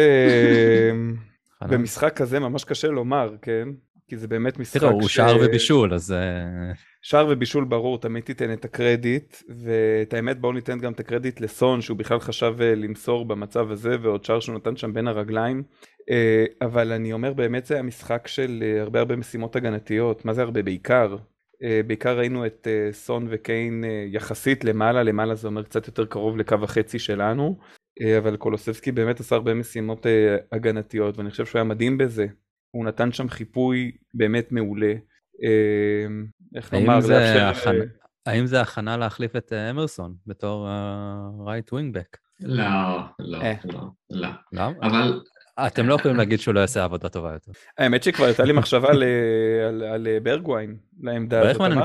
במשחק 1.69 2.17
כזה 2.17 2.41
ממש 2.41 2.65
קשה 2.65 2.89
לומר, 2.89 3.35
כן? 3.43 3.69
כי 4.09 4.17
זה 4.17 4.29
באמת 4.29 4.59
משחק 4.59 4.81
תראה, 4.81 4.93
הוא 4.93 5.09
שער 5.09 5.37
ובישול, 5.41 5.95
אז... 5.95 6.15
שער 7.03 7.27
ובישול 7.31 7.65
ברור, 7.65 7.99
תמיד 7.99 8.25
תיתן 8.25 8.53
את 8.53 8.65
הקרדיט, 8.65 9.37
ואת 9.49 10.15
האמת 10.15 10.41
בואו 10.41 10.53
ניתן 10.53 10.79
גם 10.79 10.93
את 10.93 11.01
הקרדיט 11.01 11.41
לסון, 11.41 11.81
שהוא 11.81 11.97
בכלל 11.97 12.21
חשב 12.21 12.55
למסור 12.61 13.25
במצב 13.25 13.71
הזה, 13.71 13.97
ועוד 14.03 14.25
שער 14.25 14.41
שהוא 14.41 14.55
נתן 14.55 14.77
שם 14.77 14.93
בין 14.93 15.09
הרגליים. 15.09 15.63
אבל 16.63 16.93
אני 16.93 17.13
אומר, 17.13 17.33
באמת 17.33 17.67
זה 17.67 17.75
היה 17.75 17.83
משחק 17.83 18.27
של 18.27 18.65
הרבה 18.81 18.99
הרבה 18.99 19.17
משימות 19.17 19.57
הגנתיות, 19.57 20.25
מה 20.25 20.33
זה 20.33 20.43
הרבה? 20.43 20.63
בעיקר. 20.63 21.17
בעיקר 21.87 22.19
ראינו 22.19 22.47
את 22.47 22.69
סון 22.93 23.27
וקיין 23.31 23.85
יחסית 24.07 24.65
למעלה, 24.65 25.03
למעלה 25.03 25.35
זה 25.35 25.49
אומר 25.49 25.63
קצת 25.63 25.87
יותר 25.87 26.05
קרוב 26.05 26.37
לקו 26.37 26.57
החצי 26.63 26.99
שלנו, 26.99 27.59
אבל 28.19 28.37
קולוסבסקי 28.37 28.93
באמת 28.93 29.21
עשה 29.21 29.35
הרבה 29.35 29.55
משימות 29.55 30.07
הגנתיות 30.53 31.19
ואני 31.19 31.31
חושב 31.31 31.47
שהוא 31.47 31.59
היה 31.59 31.65
מדהים 31.65 31.99
בזה. 31.99 32.27
הוא 32.71 32.85
נתן 32.85 33.13
שם 33.13 33.29
חיפוי 33.29 33.93
באמת 34.15 34.53
מעולה. 34.53 34.95
איך 36.55 36.73
לומר, 36.73 36.99
לאפשר... 37.09 37.71
הכנ... 37.71 37.77
האם 38.27 38.47
זה 38.47 38.61
הכנה 38.61 38.97
להחליף 38.97 39.37
את 39.37 39.53
אמרסון 39.53 40.15
בתור 40.27 40.69
רייט 41.47 41.73
ווינגבק? 41.73 42.17
לא, 42.41 42.65
לא, 43.19 43.39
לא, 43.65 43.81
לא. 44.11 44.29
למה? 44.53 44.73
אבל 44.83 45.21
אתם 45.61 45.89
לא 45.89 45.95
יכולים 45.95 46.17
להגיד 46.17 46.41
שהוא 46.41 46.55
לא 46.55 46.61
יעשה 46.61 46.85
עבודה 46.85 47.09
טובה 47.09 47.33
יותר. 47.33 47.53
האמת 47.79 48.03
שכבר 48.03 48.25
הייתה 48.25 48.45
לי 48.45 48.53
מחשבה 48.53 48.89
על 49.93 50.09
ברגווין, 50.23 50.77
לעמדה 51.03 51.41
הזאת. 51.41 51.57
ברגווין 51.57 51.79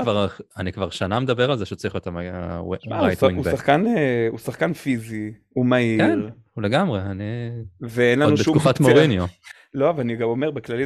אני 0.56 0.72
כבר 0.72 0.90
שנה 0.90 1.20
מדבר 1.20 1.50
על 1.50 1.58
זה 1.58 1.66
שהוא 1.66 1.76
צריך 1.76 1.94
להיות 1.94 2.06
ה-right 2.06 3.22
wing 3.22 3.46
back. 3.46 3.70
הוא 4.30 4.38
שחקן 4.38 4.72
פיזי, 4.72 5.32
הוא 5.48 5.66
מהיר. 5.66 5.98
כן, 5.98 6.18
הוא 6.52 6.62
לגמרי, 6.62 7.00
אני... 7.00 7.24
ואין 7.80 8.18
לנו 8.18 8.36
שום... 8.36 8.54
עוד 8.54 8.62
בתקופת 8.62 8.80
מוריניו. 8.80 9.24
לא, 9.74 9.90
אבל 9.90 10.00
אני 10.00 10.16
גם 10.16 10.28
אומר, 10.28 10.50
בכללי 10.50 10.84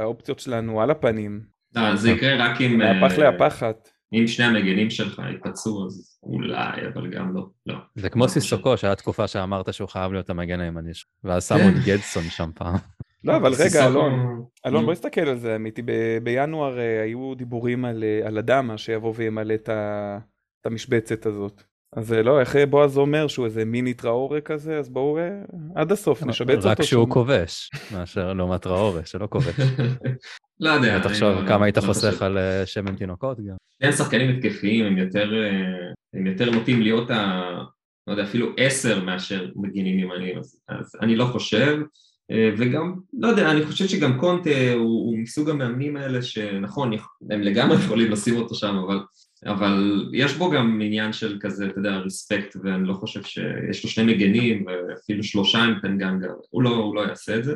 האופציות 0.00 0.38
שלנו 0.38 0.82
על 0.82 0.90
הפנים. 0.90 1.40
זה 1.94 2.10
יקרה 2.10 2.36
רק 2.36 2.60
אם... 2.60 2.78
מהפח 2.78 3.18
להפחת. 3.18 3.88
אם 4.12 4.26
שני 4.26 4.44
המגנים 4.44 4.90
שלך 4.90 5.22
יתפצעו 5.34 5.86
אז 5.86 6.18
אולי, 6.22 6.86
אבל 6.94 7.10
גם 7.10 7.34
לא. 7.34 7.46
לא. 7.66 7.74
זה 7.94 8.08
כמו 8.08 8.28
סיסוקו 8.28 8.76
שהיה 8.76 8.94
תקופה 8.94 9.26
שאמרת 9.26 9.74
שהוא 9.74 9.88
חייב 9.88 10.12
להיות 10.12 10.30
המגן 10.30 10.60
הימני 10.60 10.94
שלך, 10.94 11.08
ואז 11.24 11.48
שמו 11.48 11.68
את 11.68 11.84
גדסון 11.86 12.22
שם 12.22 12.50
פעם. 12.54 12.76
לא, 13.24 13.36
אבל 13.36 13.52
רגע, 13.58 13.86
אלון, 13.86 14.44
אלון 14.66 14.84
בוא 14.84 14.92
נסתכל 14.92 15.20
על 15.20 15.36
זה 15.36 15.56
אמיתי, 15.56 15.82
בינואר 16.22 16.78
היו 16.78 17.34
דיבורים 17.34 17.84
על 18.24 18.38
אדמה 18.38 18.78
שיבוא 18.78 19.12
וימלא 19.16 19.54
את 19.54 20.66
המשבצת 20.66 21.26
הזאת. 21.26 21.62
אז 21.96 22.12
לא, 22.12 22.40
איך 22.40 22.56
בועז 22.70 22.98
אומר 22.98 23.28
שהוא 23.28 23.46
איזה 23.46 23.64
מיני 23.64 23.94
טראורי 23.94 24.40
כזה, 24.44 24.78
אז 24.78 24.88
בואו 24.88 25.18
עד 25.74 25.92
הסוף 25.92 26.22
נשבץ 26.22 26.56
אותו. 26.56 26.68
רק 26.68 26.82
שהוא 26.82 27.08
כובש, 27.08 27.70
מאשר 27.92 28.32
לעומת 28.32 28.62
טראורי 28.62 29.02
שלא 29.04 29.26
כובש. 29.30 29.54
לא 30.60 30.70
יודע. 30.70 30.98
ותחשוב 31.00 31.46
כמה 31.48 31.64
היית 31.64 31.78
חוסך 31.78 32.22
על 32.22 32.38
שמן 32.64 32.96
תינוקות 32.96 33.40
גם. 33.40 33.56
שני 33.82 33.92
שחקנים 33.92 34.36
התקפיים 34.36 34.84
הם 34.84 34.98
יותר, 34.98 35.32
הם 36.14 36.26
יותר 36.26 36.50
נוטים 36.50 36.82
להיות, 36.82 37.10
ה, 37.10 37.42
לא 38.06 38.12
יודע, 38.12 38.24
אפילו 38.24 38.46
עשר 38.56 39.04
מאשר 39.04 39.46
מגינים 39.56 39.98
ימניים, 39.98 40.38
אז, 40.38 40.60
אז 40.68 40.96
אני 41.02 41.16
לא 41.16 41.24
חושב, 41.24 41.78
וגם, 42.58 42.94
לא 43.18 43.28
יודע, 43.28 43.50
אני 43.50 43.66
חושב 43.66 43.86
שגם 43.86 44.18
קונטה 44.18 44.50
הוא, 44.74 44.80
הוא 44.80 45.18
מסוג 45.18 45.50
המאמנים 45.50 45.96
האלה 45.96 46.22
שנכון, 46.22 46.92
הם 47.30 47.40
לגמרי 47.40 47.76
יכולים 47.76 48.10
לשים 48.10 48.36
אותו 48.36 48.54
שם, 48.54 48.76
אבל, 48.76 48.98
אבל 49.46 50.08
יש 50.12 50.34
בו 50.34 50.50
גם 50.50 50.80
עניין 50.84 51.12
של 51.12 51.38
כזה, 51.40 51.66
אתה 51.66 51.78
יודע, 51.78 51.96
ריספקט, 51.96 52.56
ואני 52.62 52.88
לא 52.88 52.94
חושב 52.94 53.22
שיש 53.22 53.84
לו 53.84 53.90
שני 53.90 54.14
מגנים, 54.14 54.64
ואפילו 54.66 55.24
שלושה 55.24 55.58
עם 55.58 55.74
פנגנגה, 55.82 56.28
הוא 56.50 56.62
לא, 56.62 56.70
הוא 56.70 56.94
לא 56.94 57.00
יעשה 57.00 57.36
את 57.36 57.44
זה. 57.44 57.54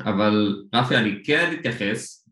אבל 0.00 0.64
רפי, 0.74 0.96
אני 0.96 1.22
כן 1.24 1.54
אתייחס 1.60 2.28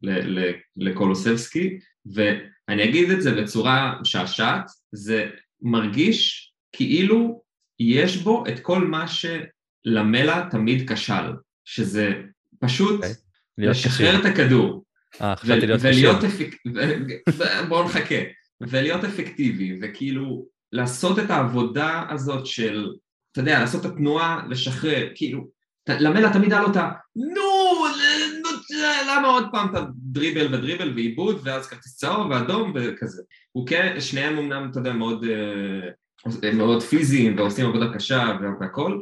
לקולוסבסקי, 0.76 1.78
ואני 2.14 2.84
אגיד 2.84 3.10
את 3.10 3.22
זה 3.22 3.42
בצורה 3.42 3.98
משעשעת, 4.00 4.70
זה 4.92 5.30
מרגיש 5.62 6.52
כאילו 6.72 7.42
יש 7.80 8.16
בו 8.16 8.44
את 8.48 8.60
כל 8.60 8.86
מה 8.86 9.06
שלמלה 9.08 10.48
תמיד 10.50 10.92
כשל, 10.92 11.32
שזה 11.64 12.12
פשוט 12.58 13.04
okay. 13.04 13.06
לשחרר 13.58 14.20
את 14.20 14.24
הכדור. 14.24 14.83
אה, 15.22 15.36
חשבתי 15.36 15.66
להיות 15.66 15.80
קשה. 15.80 16.18
אפק... 16.26 16.56
בואו 17.68 17.84
נחכה. 17.84 18.14
ולהיות 18.60 19.04
אפקטיבי, 19.04 19.78
וכאילו 19.82 20.46
לעשות 20.72 21.18
את 21.18 21.30
העבודה 21.30 22.02
הזאת 22.10 22.46
של, 22.46 22.92
אתה 23.32 23.40
יודע, 23.40 23.60
לעשות 23.60 23.86
את 23.86 23.90
התנועה, 23.90 24.46
לשחרר, 24.50 25.08
כאילו, 25.14 25.46
למלה 25.88 26.32
תמיד 26.32 26.52
היה 26.52 26.62
לו 26.62 26.70
את 26.70 26.76
ה... 26.76 26.90
נו, 27.16 27.86
למה 29.08 29.28
עוד 29.28 29.46
פעם 29.52 29.70
אתה 29.70 29.84
דריבל 29.94 30.54
ודריבל 30.54 30.92
ועיבוד 30.94 31.40
ואז 31.44 31.66
כרטיס 31.66 31.96
צהוב 31.96 32.30
ואדום 32.30 32.72
וכזה. 32.74 33.22
הוא 33.52 33.66
כן, 33.66 34.00
שניהם 34.00 34.38
אמנם, 34.38 34.68
אתה 34.70 34.78
יודע, 34.78 34.92
מאוד, 34.92 35.24
מאוד 36.54 36.82
פיזיים 36.82 37.38
ועושים 37.38 37.66
עבודה 37.66 37.94
קשה 37.94 38.36
והכל, 38.60 39.00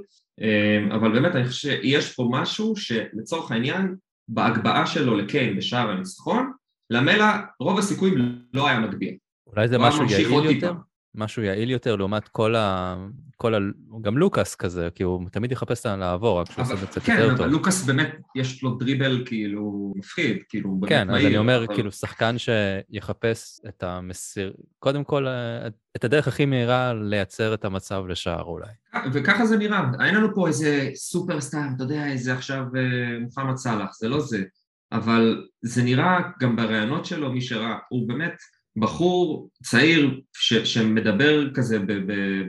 אבל 0.94 1.12
באמת 1.12 1.34
אני 1.34 1.48
חושב 1.48 1.68
שיש 1.68 2.14
פה 2.14 2.28
משהו 2.30 2.76
שלצורך 2.76 3.50
העניין, 3.50 3.94
בהגבהה 4.34 4.86
שלו 4.86 5.16
לקיין 5.16 5.56
בשער 5.56 5.90
הניצחון, 5.90 6.52
למלה 6.90 7.40
רוב 7.60 7.78
הסיכויים 7.78 8.38
לא 8.54 8.68
היה 8.68 8.80
מגביה. 8.80 9.12
אולי 9.46 9.68
זה 9.68 9.78
משהו 9.78 10.04
יעיל 10.04 10.44
יותר? 10.54 10.72
משהו 11.14 11.42
יעיל 11.42 11.70
יותר 11.70 11.96
לעומת 11.96 12.28
כל 12.28 12.56
ה... 12.56 12.96
כל 13.36 13.54
ה... 13.54 13.58
גם 14.02 14.18
לוקאס 14.18 14.54
כזה, 14.54 14.88
כי 14.94 15.02
הוא 15.02 15.28
תמיד 15.32 15.52
יחפש 15.52 15.86
לעבור, 15.86 16.40
רק 16.40 16.50
שהוא 16.50 16.62
עושה 16.62 16.74
את 16.74 16.78
זה 16.78 16.86
קצת 16.86 17.02
כן, 17.02 17.12
יותר 17.12 17.28
אבל 17.28 17.36
טוב. 17.36 17.46
לוקאס 17.46 17.84
באמת, 17.84 18.14
יש 18.36 18.62
לו 18.62 18.70
דריבל 18.70 19.22
כאילו 19.26 19.92
מפחיד, 19.96 20.36
כאילו 20.48 20.70
הוא 20.70 20.80
באמת 20.80 20.92
כן, 20.92 21.06
מהיר. 21.06 21.20
אז 21.20 21.26
אני 21.26 21.38
אומר, 21.38 21.64
אבל- 21.64 21.74
כאילו, 21.74 21.92
שחקן 21.92 22.36
שיחפש 22.38 23.60
את 23.68 23.82
המסיר... 23.82 24.52
קודם 24.78 25.04
כל, 25.04 25.26
אה, 25.26 25.66
את 25.96 26.04
הדרך 26.04 26.28
הכי 26.28 26.46
מהירה 26.46 26.94
לייצר 26.94 27.54
את 27.54 27.64
המצב 27.64 28.02
לשער 28.08 28.42
אולי. 28.42 28.66
וככה 29.12 29.46
זה 29.46 29.56
נראה, 29.56 29.82
אין 30.06 30.14
לנו 30.14 30.34
פה 30.34 30.48
איזה 30.48 30.90
סופרסטאר, 30.94 31.60
אתה 31.76 31.84
יודע, 31.84 32.06
איזה 32.06 32.34
עכשיו 32.34 32.64
אה, 32.76 33.18
מוחמד 33.20 33.56
סאלח, 33.56 33.96
זה 34.00 34.08
לא 34.08 34.20
זה, 34.20 34.42
אבל 34.92 35.46
זה 35.62 35.82
נראה 35.82 36.20
גם 36.40 36.56
בראיונות 36.56 37.04
שלו, 37.04 37.32
מי 37.32 37.40
שראה, 37.40 37.78
הוא 37.88 38.08
באמת 38.08 38.34
בחור 38.76 39.50
צעיר 39.62 40.20
ש, 40.36 40.54
שמדבר 40.54 41.54
כזה 41.54 41.78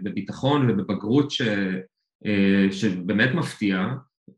בביטחון 0.04 0.70
ובבגרות 0.70 1.32
ש, 1.32 1.42
אה, 2.26 2.68
שבאמת 2.72 3.36
מפתיע 3.36 3.88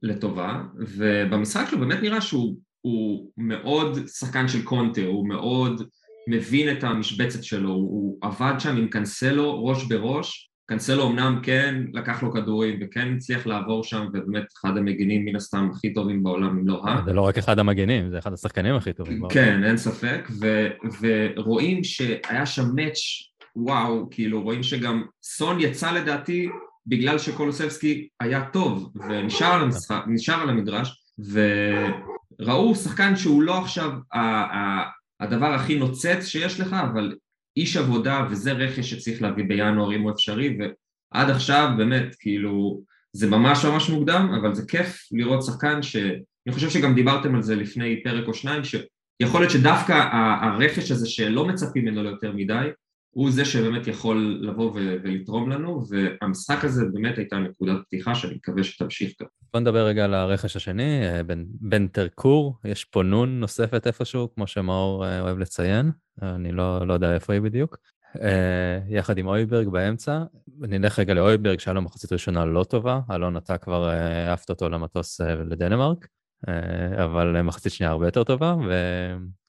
לטובה, 0.01 0.63
ובמשחק 0.77 1.65
שלו 1.69 1.79
באמת 1.79 2.01
נראה 2.01 2.21
שהוא 2.21 2.57
הוא 2.81 3.31
מאוד 3.37 4.07
שחקן 4.07 4.47
של 4.47 4.63
קונטר, 4.63 5.07
הוא 5.07 5.29
מאוד 5.29 5.81
מבין 6.29 6.77
את 6.77 6.83
המשבצת 6.83 7.43
שלו, 7.43 7.69
הוא 7.69 8.17
עבד 8.21 8.53
שם 8.59 8.77
עם 8.77 8.87
קנסלו 8.87 9.65
ראש 9.65 9.83
בראש, 9.83 10.51
קנסלו 10.65 11.07
אמנם 11.07 11.39
כן 11.43 11.83
לקח 11.93 12.23
לו 12.23 12.31
כדורים 12.31 12.79
וכן 12.81 13.13
הצליח 13.15 13.47
לעבור 13.47 13.83
שם 13.83 14.05
ובאמת 14.13 14.43
אחד 14.57 14.77
המגינים 14.77 15.25
מן 15.25 15.35
הסתם 15.35 15.69
הכי 15.71 15.93
טובים 15.93 16.23
בעולם 16.23 16.57
אם 16.57 16.67
לא 16.67 16.81
ה... 16.87 17.01
זה 17.05 17.13
לא 17.13 17.21
רק 17.21 17.37
אחד 17.37 17.59
המגנים, 17.59 18.09
זה 18.09 18.17
אחד 18.17 18.33
השחקנים 18.33 18.75
הכי 18.75 18.93
טובים. 18.93 19.19
בעולם. 19.19 19.33
כן, 19.33 19.63
אין 19.63 19.77
ספק, 19.77 20.29
ו, 20.41 20.67
ורואים 21.01 21.83
שהיה 21.83 22.45
שם 22.45 22.65
מאץ' 22.75 22.99
וואו, 23.55 24.07
כאילו 24.11 24.41
רואים 24.41 24.63
שגם 24.63 25.03
סון 25.23 25.59
יצא 25.59 25.91
לדעתי 25.91 26.49
בגלל 26.87 27.17
שקולוסבסקי 27.17 28.07
היה 28.19 28.45
טוב 28.45 28.91
ונשאר 29.09 29.47
על, 29.47 29.61
המשחק, 29.61 30.03
נשאר 30.07 30.41
על 30.41 30.49
המגרש 30.49 31.03
וראו 32.39 32.75
שחקן 32.75 33.15
שהוא 33.15 33.41
לא 33.41 33.57
עכשיו 33.57 33.91
הדבר 35.19 35.53
הכי 35.53 35.79
נוצץ 35.79 36.25
שיש 36.25 36.59
לך, 36.59 36.73
אבל 36.73 37.15
איש 37.57 37.77
עבודה 37.77 38.27
וזה 38.29 38.51
רכש 38.51 38.93
שצריך 38.93 39.21
להביא 39.21 39.45
בינואר 39.47 39.95
אם 39.95 40.01
הוא 40.01 40.11
אפשרי 40.11 40.57
ועד 40.59 41.29
עכשיו 41.29 41.69
באמת 41.77 42.15
כאילו 42.19 42.81
זה 43.13 43.27
ממש 43.29 43.65
ממש 43.65 43.89
מוקדם 43.89 44.37
אבל 44.41 44.55
זה 44.55 44.67
כיף 44.67 45.07
לראות 45.11 45.43
שחקן 45.43 45.81
שאני 45.81 46.51
חושב 46.51 46.69
שגם 46.69 46.95
דיברתם 46.95 47.35
על 47.35 47.41
זה 47.41 47.55
לפני 47.55 48.03
פרק 48.03 48.27
או 48.27 48.33
שניים 48.33 48.61
שיכול 48.63 49.41
להיות 49.41 49.51
שדווקא 49.51 49.93
הרכש 50.41 50.91
הזה 50.91 51.09
שלא 51.09 51.45
מצפים 51.45 51.85
ממנו 51.85 52.03
ליותר 52.03 52.31
מדי 52.31 52.67
הוא 53.17 53.31
זה 53.31 53.45
שבאמת 53.45 53.87
יכול 53.87 54.39
לבוא 54.41 54.71
ו- 54.71 54.95
ולתרום 55.03 55.49
לנו 55.49 55.83
והמשחק 55.89 56.63
הזה 56.63 56.85
באמת 56.93 57.17
הייתה 57.17 57.37
נקודת 57.37 57.77
פתיחה 57.85 58.15
שאני 58.15 58.35
מקווה 58.35 58.63
שתמשיך 58.63 59.13
גם. 59.21 59.27
בוא 59.53 59.59
נדבר 59.59 59.85
רגע 59.85 60.05
על 60.05 60.13
הרכש 60.13 60.55
השני, 60.55 61.07
אה, 61.07 61.23
בן, 61.23 61.43
בן 61.47 61.87
תרקור, 61.87 62.57
יש 62.65 62.85
פה 62.85 63.03
נון 63.03 63.39
נוספת 63.39 63.87
איפשהו, 63.87 64.33
כמו 64.35 64.47
שמאור 64.47 65.05
אה, 65.05 65.21
אוהב 65.21 65.37
לציין, 65.37 65.91
אני 66.21 66.51
לא, 66.51 66.87
לא 66.87 66.93
יודע 66.93 67.13
איפה 67.13 67.33
היא 67.33 67.41
בדיוק. 67.41 67.77
אה, 68.21 68.79
יחד 68.89 69.17
עם 69.17 69.27
אויברג 69.27 69.67
באמצע, 69.67 70.23
נלך 70.59 70.99
רגע 70.99 71.13
לאויברג 71.13 71.59
שהיה 71.59 71.73
לו 71.73 71.81
מחצית 71.81 72.11
ראשונה 72.11 72.45
לא 72.45 72.63
טובה, 72.63 72.99
אלון 73.11 73.37
אתה 73.37 73.57
כבר 73.57 73.89
העפת 73.89 74.49
אותו 74.49 74.69
למטוס 74.69 75.21
לדנמרק, 75.21 76.07
אבל 77.03 77.41
מחצית 77.41 77.71
שנייה 77.71 77.91
הרבה 77.91 78.07
יותר 78.07 78.23
טובה, 78.23 78.55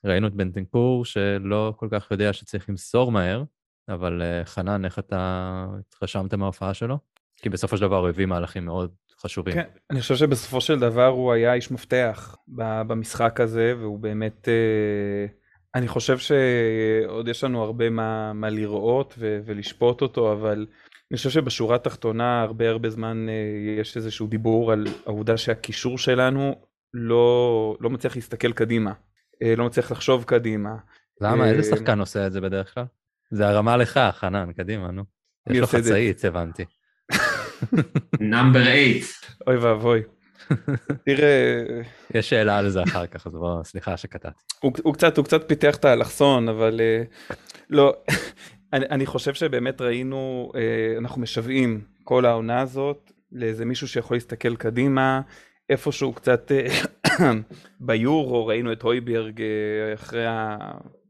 וראינו 0.04 0.26
את 0.26 0.34
בן 0.34 0.50
תנקור 0.50 1.04
שלא 1.04 1.74
כל 1.76 1.88
כך 1.90 2.10
יודע 2.10 2.32
שצריך 2.32 2.68
למסור 2.68 3.12
מהר, 3.12 3.44
אבל 3.88 4.22
אה, 4.22 4.44
חנן, 4.44 4.84
איך 4.84 4.98
אתה 4.98 5.66
התרשמת 5.78 6.34
מההופעה 6.34 6.74
שלו? 6.74 6.98
כי 7.36 7.48
בסופו 7.48 7.76
של 7.76 7.82
דבר 7.82 7.96
הוא 7.96 8.08
הביא 8.08 8.26
מהלכים 8.26 8.64
מאוד 8.64 8.90
חשובים. 9.20 9.54
כן, 9.54 9.64
אני 9.90 10.00
חושב 10.00 10.16
שבסופו 10.16 10.60
של 10.60 10.78
דבר 10.78 11.06
הוא 11.06 11.32
היה 11.32 11.54
איש 11.54 11.70
מפתח 11.70 12.36
במשחק 12.86 13.40
הזה, 13.40 13.74
והוא 13.78 13.98
באמת, 13.98 14.48
אה, 14.48 15.26
אני 15.74 15.88
חושב 15.88 16.18
שעוד 16.18 17.28
יש 17.28 17.44
לנו 17.44 17.62
הרבה 17.62 17.90
מה, 17.90 18.32
מה 18.32 18.50
לראות 18.50 19.14
ו- 19.18 19.40
ולשפוט 19.44 20.02
אותו, 20.02 20.32
אבל 20.32 20.66
אני 21.10 21.16
חושב 21.16 21.30
שבשורה 21.30 21.76
התחתונה 21.76 22.42
הרבה 22.42 22.68
הרבה 22.68 22.90
זמן 22.90 23.26
אה, 23.28 23.80
יש 23.80 23.96
איזשהו 23.96 24.26
דיבור 24.26 24.72
על 24.72 24.86
העובדה 25.06 25.36
שהקישור 25.36 25.98
שלנו 25.98 26.54
לא, 26.94 27.76
לא 27.80 27.90
מצליח 27.90 28.16
להסתכל 28.16 28.52
קדימה, 28.52 28.92
לא 29.56 29.66
מצליח 29.66 29.92
לחשוב 29.92 30.24
קדימה. 30.24 30.76
למה? 31.20 31.48
איזה 31.48 31.76
שחקן 31.76 32.00
עושה 32.00 32.26
את 32.26 32.32
זה 32.32 32.40
בדרך 32.40 32.74
כלל? 32.74 32.84
זה 33.30 33.48
הרמה 33.48 33.76
לך, 33.76 34.00
חנן, 34.12 34.52
קדימה, 34.52 34.90
נו. 34.90 35.04
יש 35.50 35.56
לו 35.56 35.64
עושה 35.64 35.78
את 35.78 35.84
זה? 35.84 35.90
חצאית, 35.90 36.24
הבנתי. 36.24 36.64
נאמבר 38.20 38.64
8 38.64 38.74
אוי 39.46 39.56
ואבוי. 39.56 40.02
תראה, 41.06 41.62
יש 42.14 42.30
שאלה 42.30 42.58
על 42.58 42.70
זה 42.70 42.82
אחר 42.82 43.06
כך, 43.06 43.26
אז 43.26 43.32
בוא, 43.32 43.62
סליחה 43.62 43.96
שקטעתי. 43.96 44.40
הוא, 44.60 44.72
הוא 44.82 44.94
קצת 44.94 45.16
הוא 45.16 45.24
קצת 45.24 45.48
פיתח 45.48 45.76
את 45.76 45.84
האלכסון 45.84 46.48
אבל 46.48 46.80
אה, 46.80 47.02
לא 47.70 47.96
אני, 48.72 48.86
אני 48.90 49.06
חושב 49.06 49.34
שבאמת 49.34 49.80
ראינו 49.80 50.52
אה, 50.54 50.98
אנחנו 50.98 51.20
משוועים 51.20 51.80
כל 52.04 52.24
העונה 52.24 52.60
הזאת 52.60 53.12
לאיזה 53.32 53.64
מישהו 53.64 53.88
שיכול 53.88 54.16
להסתכל 54.16 54.56
קדימה 54.56 55.20
איפשהו 55.70 56.12
קצת 56.12 56.52
אה, 56.52 56.66
ביורו 57.80 58.46
ראינו 58.46 58.72
את 58.72 58.82
הויברג 58.82 59.42
אחרי 59.94 60.26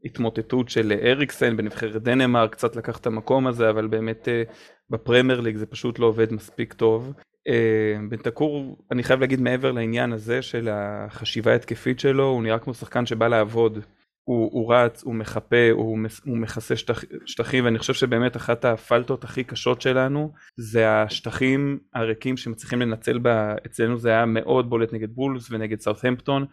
ההתמוטטות 0.07 0.69
של 0.69 0.93
אריקסן 1.03 1.57
בנבחרת 1.57 2.03
דנמרק 2.03 2.51
קצת 2.51 2.75
לקח 2.75 2.97
את 2.97 3.07
המקום 3.07 3.47
הזה 3.47 3.69
אבל 3.69 3.87
באמת 3.87 4.27
אה, 4.27 4.43
בפרמייר 4.89 5.41
ליג 5.41 5.57
זה 5.57 5.65
פשוט 5.65 5.99
לא 5.99 6.05
עובד 6.05 6.33
מספיק 6.33 6.73
טוב. 6.73 7.13
אה, 7.47 7.95
בנטקור 8.09 8.77
אני 8.91 9.03
חייב 9.03 9.19
להגיד 9.19 9.41
מעבר 9.41 9.71
לעניין 9.71 10.13
הזה 10.13 10.41
של 10.41 10.69
החשיבה 10.71 11.51
ההתקפית 11.51 11.99
שלו 11.99 12.23
הוא 12.23 12.43
נראה 12.43 12.59
כמו 12.59 12.73
שחקן 12.73 13.05
שבא 13.05 13.27
לעבוד 13.27 13.79
הוא, 14.27 14.49
הוא 14.53 14.73
רץ 14.73 15.03
הוא 15.03 15.15
מחפה 15.15 15.71
הוא, 15.71 15.97
הוא 16.25 16.37
מכסה 16.37 16.75
שטח, 16.75 17.03
שטחים 17.25 17.65
ואני 17.65 17.79
חושב 17.79 17.93
שבאמת 17.93 18.35
אחת 18.35 18.65
הפלטות 18.65 19.23
הכי 19.23 19.43
קשות 19.43 19.81
שלנו 19.81 20.33
זה 20.57 20.89
השטחים 20.89 21.79
הריקים 21.93 22.37
שמצליחים 22.37 22.81
לנצל 22.81 23.17
בה 23.17 23.55
אצלנו 23.65 23.97
זה 23.97 24.09
היה 24.09 24.25
מאוד 24.25 24.69
בולט 24.69 24.93
נגד 24.93 25.09
בולס 25.11 25.51
ונגד 25.51 25.79
סאות'המפטון 25.79 26.45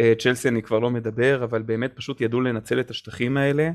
אה, 0.00 0.12
צ'לסי 0.18 0.48
אני 0.48 0.62
כבר 0.62 0.78
לא 0.78 0.90
מדבר 0.90 1.44
אבל 1.44 1.62
באמת 1.62 1.92
פשוט 1.96 2.20
ידעו 2.20 2.40
לנצל 2.40 2.80
את 2.80 2.90
השטחים 2.90 3.36
האלה 3.36 3.70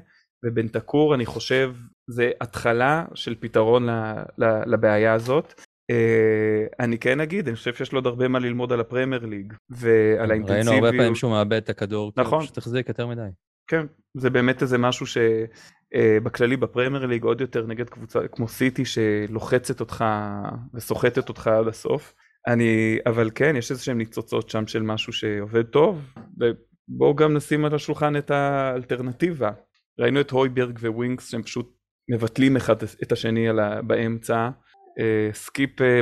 ובנטקור 0.45 1.15
אני 1.15 1.25
חושב 1.25 1.73
זה 2.07 2.31
התחלה 2.41 3.05
של 3.13 3.35
פתרון 3.39 3.89
ל, 3.89 4.13
ל, 4.37 4.45
לבעיה 4.65 5.13
הזאת. 5.13 5.61
Uh, 5.91 6.75
אני 6.79 6.97
כן 6.97 7.19
אגיד, 7.19 7.47
אני 7.47 7.55
חושב 7.55 7.73
שיש 7.73 7.91
לו 7.91 7.97
עוד 7.97 8.07
הרבה 8.07 8.27
מה 8.27 8.39
ללמוד 8.39 8.73
על 8.73 8.79
הפרמייר 8.79 9.25
ליג 9.25 9.53
ועל 9.69 10.29
ראינו 10.29 10.31
האינטנסיביות. 10.31 10.83
הרבה 10.83 10.97
פעמים 10.97 11.15
שהוא 11.15 11.31
מאבד 11.31 11.53
את 11.53 11.69
הכדור, 11.69 12.03
הוא 12.03 12.11
נכון. 12.17 12.41
פשוט 12.41 12.57
החזיק 12.57 12.89
יותר 12.89 13.07
מדי. 13.07 13.29
כן, 13.67 13.85
זה 14.17 14.29
באמת 14.29 14.61
איזה 14.61 14.77
משהו 14.77 15.05
שבכללי 15.05 16.57
בפרמייר 16.57 17.05
ליג 17.05 17.23
עוד 17.23 17.41
יותר 17.41 17.67
נגד 17.67 17.89
קבוצה 17.89 18.27
כמו 18.27 18.47
סיטי 18.47 18.83
שלוחצת 18.85 19.79
אותך 19.79 20.05
וסוחטת 20.73 21.29
אותך 21.29 21.47
עד 21.47 21.67
הסוף. 21.67 22.13
אני, 22.47 22.97
אבל 23.05 23.29
כן, 23.35 23.55
יש 23.55 23.71
איזה 23.71 23.83
שהם 23.83 23.97
ניצוצות 23.97 24.49
שם 24.49 24.67
של 24.67 24.81
משהו 24.81 25.13
שעובד 25.13 25.63
טוב, 25.63 26.13
ובואו 26.37 27.15
גם 27.15 27.33
נשים 27.33 27.65
על 27.65 27.75
השולחן 27.75 28.15
את 28.15 28.31
האלטרנטיבה. 28.31 29.51
ראינו 29.99 30.21
את 30.21 30.31
הויברג 30.31 30.79
וווינקס 30.81 31.31
שהם 31.31 31.43
פשוט 31.43 31.77
מבטלים 32.11 32.55
אחד 32.55 32.75
את 33.03 33.11
השני 33.11 33.49
ה, 33.49 33.81
באמצע. 33.81 34.49
אה, 34.99 35.29
סקיפ 35.33 35.81
אה, 35.81 35.99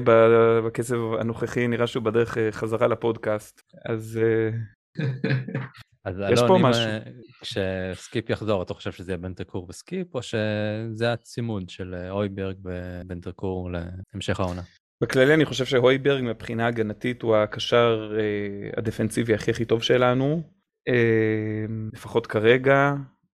בקצב 0.66 0.96
הנוכחי 1.20 1.68
נראה 1.68 1.88
שהוא 1.88 2.04
בדרך 2.04 2.38
אה, 2.38 2.52
חזרה 2.52 2.88
לפודקאסט, 2.88 3.62
אז 3.90 4.20
אה, 4.24 4.50
אז 6.06 6.22
יש 6.32 6.40
אלון, 6.40 6.48
פה 6.48 6.58
אם, 6.58 6.62
משהו. 6.62 6.86
אה, 6.86 7.00
כשסקיפ 7.42 8.30
יחזור, 8.30 8.64
אתה 8.64 8.74
חושב 8.74 8.92
שזה 8.92 9.12
יהיה 9.12 9.18
בנטנקור 9.18 9.66
וסקיפ, 9.70 10.16
או 10.16 10.22
שזה 10.22 11.14
הצימוד 11.14 11.70
של 11.70 11.94
אה, 11.94 12.12
הויברג 12.12 12.56
ובנטנקור 12.64 13.70
להמשך 14.14 14.40
העונה? 14.40 14.62
בכללי 15.02 15.34
אני 15.34 15.46
חושב 15.46 15.66
שהויברג 15.66 16.24
מבחינה 16.24 16.68
הגנתית 16.68 17.22
הוא 17.22 17.36
הקשר 17.36 18.18
אה, 18.20 18.70
הדפנסיבי 18.78 19.34
הכי 19.34 19.52
הכי 19.52 19.66
טוב 19.66 19.84
שלנו, 19.84 20.42
אה, 20.88 21.66
לפחות 21.94 22.28
כרגע, 22.28 22.94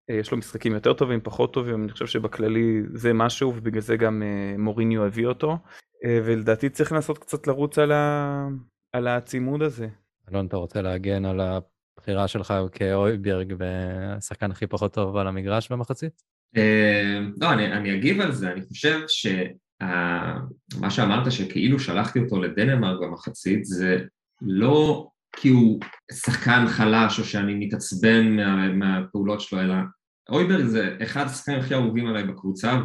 אה, 0.10 0.16
יש 0.16 0.32
לו 0.32 0.38
משחקים 0.38 0.74
יותר 0.74 0.94
טובים, 0.94 1.20
פחות 1.24 1.54
טובים, 1.54 1.84
אני 1.84 1.92
חושב 1.92 2.08
שבכללי 2.08 2.82
זה 2.94 3.14
משהו 3.14 3.54
ובגלל 3.56 3.82
זה 3.82 3.98
גם 3.98 4.24
אה, 4.24 4.58
מוריניו 4.58 5.06
הביא 5.06 5.26
אותו, 5.26 5.58
אה, 6.06 6.20
ולדעתי 6.26 6.70
צריך 6.70 6.92
לנסות 6.92 7.18
קצת 7.18 7.48
לרוץ 7.48 7.78
על, 7.78 7.92
ה... 7.92 8.48
על 8.94 9.08
הצימוד 9.08 9.62
הזה. 9.62 9.88
אלון, 10.32 10.46
אתה 10.46 10.58
רוצה 10.58 10.82
להגן 10.82 11.26
על 11.26 11.40
הבחירה 11.98 12.28
שלך 12.28 12.54
כאויברג 12.72 13.56
והשחקן 13.58 14.52
הכי 14.52 14.68
פחות 14.68 14.94
טוב 14.94 15.18
על 15.18 15.28
המגרש 15.28 15.72
במחצית? 15.72 16.22
אה, 16.58 17.20
לא, 17.42 17.54
אני, 17.54 17.94
אגיב 17.94 18.22
על 18.22 18.32
זה, 18.32 18.52
אני 18.52 18.62
חושב 18.62 19.00
שמה 19.08 20.90
שאמרת 20.90 21.32
שכאילו 21.32 21.80
שלחתי 21.80 22.20
אותו 22.20 22.42
לדנמרק 22.42 23.00
במחצית 23.02 23.66
זה 23.66 23.98
לא 24.42 25.08
כי 25.36 25.50
הוא 25.50 25.80
שחקן 26.12 26.66
חלש 26.68 27.20
או 27.20 27.24
שאני 27.24 27.54
מתעצבן 27.56 28.36
מה, 28.36 28.68
מהפעולות 28.68 29.42
שלו, 29.42 29.62
אלא 29.62 29.76
אויברג 30.30 30.66
זה 30.66 30.98
אחד 31.04 31.26
השחקנים 31.26 31.60
הכי 31.60 31.74
אהובים 31.74 32.08
עליי 32.08 32.24
בקבוצה 32.24 32.82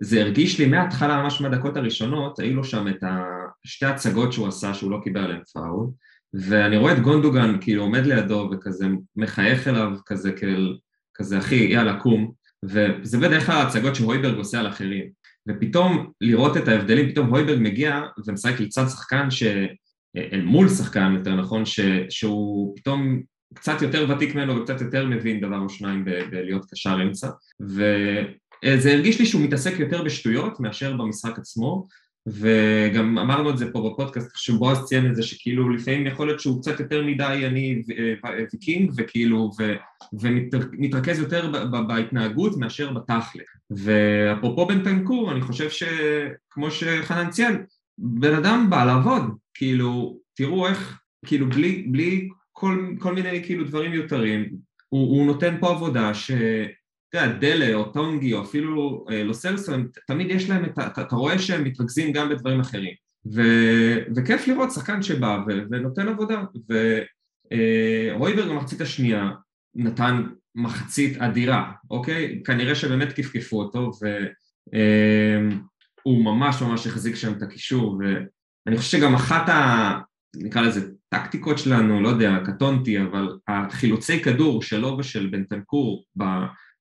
זה 0.00 0.20
הרגיש 0.20 0.58
לי 0.58 0.66
מההתחלה, 0.66 1.22
ממש 1.22 1.40
מהדקות 1.40 1.76
הראשונות, 1.76 2.38
היו 2.38 2.56
לו 2.56 2.64
שם 2.64 2.88
את 2.88 3.04
שתי 3.66 3.86
הצגות 3.86 4.32
שהוא 4.32 4.48
עשה 4.48 4.74
שהוא 4.74 4.90
לא 4.90 5.00
קיבל 5.04 5.20
עליהן 5.20 5.42
פאול, 5.52 5.86
ואני 6.34 6.76
רואה 6.76 6.92
את 6.92 7.00
גונדוגן 7.00 7.60
כאילו 7.60 7.82
עומד 7.82 8.06
לידו 8.06 8.50
וכזה 8.52 8.86
מחייך 9.16 9.68
אליו 9.68 9.90
כזה 10.06 10.32
כאל, 10.32 10.76
כזה 11.14 11.38
אחי 11.38 11.54
יאללה 11.54 12.00
קום, 12.00 12.32
וזה 12.64 13.18
בדרך 13.18 13.46
כלל 13.46 13.66
הצגות 13.66 13.94
שהויברג 13.94 14.36
עושה 14.36 14.60
על 14.60 14.68
אחרים, 14.68 15.04
ופתאום 15.48 16.10
לראות 16.20 16.56
את 16.56 16.68
ההבדלים, 16.68 17.10
פתאום 17.10 17.28
הויברג 17.28 17.58
מגיע 17.60 18.02
ומשחק 18.26 18.60
לצד 18.60 18.88
שחקן 18.88 19.30
ש... 19.30 19.42
אל 20.16 20.42
מול 20.42 20.68
שחקן 20.68 21.14
יותר 21.18 21.34
נכון, 21.34 21.64
ש... 21.64 21.80
שהוא 22.10 22.76
פתאום 22.76 23.22
קצת 23.54 23.82
יותר 23.82 24.06
ותיק 24.10 24.34
ממנו 24.34 24.56
וקצת 24.56 24.80
יותר 24.80 25.06
מבין 25.06 25.40
דבר 25.40 25.58
או 25.58 25.68
שניים 25.68 26.04
בלהיות 26.04 26.64
קשר 26.70 27.02
אמצע, 27.02 27.28
וזה 27.60 28.92
הרגיש 28.92 29.20
לי 29.20 29.26
שהוא 29.26 29.42
מתעסק 29.42 29.78
יותר 29.78 30.02
בשטויות 30.02 30.60
מאשר 30.60 30.96
במשחק 30.96 31.38
עצמו, 31.38 31.86
וגם 32.30 33.18
אמרנו 33.18 33.50
את 33.50 33.58
זה 33.58 33.72
פה 33.72 33.90
בפודקאסט, 33.90 34.32
כשבועז 34.32 34.84
ציין 34.84 35.10
את 35.10 35.16
זה 35.16 35.22
שכאילו 35.22 35.68
לפעמים 35.68 36.06
יכול 36.06 36.26
להיות 36.26 36.40
שהוא 36.40 36.60
קצת 36.62 36.80
יותר 36.80 37.04
מדי 37.04 37.42
אני 37.46 37.82
ויקינג 38.52 38.92
וכאילו 38.96 39.50
ו, 39.58 39.74
ומתרכז 40.12 41.18
יותר 41.18 41.52
בהתנהגות 41.88 42.56
מאשר 42.56 42.92
בתכל'ה 42.92 43.44
ואפרופו 43.70 44.66
בן 44.66 44.84
פנקור 44.84 45.32
אני 45.32 45.40
חושב 45.40 45.68
שכמו 45.70 46.70
שחנן 46.70 47.30
ציין 47.30 47.64
בן 47.98 48.34
אדם 48.34 48.66
בא 48.70 48.84
לעבוד 48.84 49.22
כאילו 49.54 50.18
תראו 50.34 50.66
איך 50.66 51.00
כאילו 51.26 51.50
בלי, 51.50 51.86
בלי 51.90 52.28
כל, 52.52 52.94
כל 52.98 53.14
מיני 53.14 53.44
כאילו 53.44 53.64
דברים 53.64 53.90
מיותרים 53.90 54.48
הוא, 54.88 55.08
הוא 55.10 55.26
נותן 55.26 55.56
פה 55.60 55.70
עבודה 55.70 56.14
ש... 56.14 56.30
אתה 57.10 57.18
יודע, 57.18 57.38
דלה 57.38 57.74
או 57.74 57.84
טונגי 57.84 58.34
או 58.34 58.42
אפילו 58.42 59.06
אה, 59.10 59.24
לוסלסו, 59.24 59.72
תמיד 60.06 60.30
יש 60.30 60.50
להם 60.50 60.64
את 60.64 60.78
ה... 60.78 60.86
אתה 60.86 61.16
רואה 61.16 61.38
שהם 61.38 61.64
מתרכזים 61.64 62.12
גם 62.12 62.28
בדברים 62.28 62.60
אחרים. 62.60 62.92
ו, 63.34 63.42
וכיף 64.16 64.48
לראות 64.48 64.72
שחקן 64.72 65.02
שבא 65.02 65.38
ו, 65.46 65.52
ונותן 65.70 66.08
עבודה. 66.08 66.42
ורויברג 68.14 68.48
אה, 68.48 68.54
במחצית 68.54 68.80
השנייה 68.80 69.30
נתן 69.74 70.22
מחצית 70.54 71.18
אדירה, 71.18 71.72
אוקיי? 71.90 72.42
כנראה 72.44 72.74
שבאמת 72.74 73.12
כפכפו 73.12 73.58
אותו 73.58 73.90
והוא 76.04 76.18
אה, 76.18 76.32
ממש 76.32 76.62
ממש 76.62 76.86
החזיק 76.86 77.14
שם 77.16 77.32
את 77.32 77.42
הקישור 77.42 78.00
ואני 78.00 78.76
חושב 78.76 78.98
שגם 78.98 79.14
אחת 79.14 79.48
ה... 79.48 79.98
נקרא 80.36 80.62
לזה 80.62 80.90
טקטיקות 81.08 81.58
שלנו, 81.58 82.02
לא 82.02 82.08
יודע, 82.08 82.38
קטונתי, 82.44 83.02
אבל 83.02 83.38
החילוצי 83.48 84.22
כדור 84.22 84.62
שלו 84.62 84.96
ושל 84.98 85.26
בנטנקור 85.26 86.04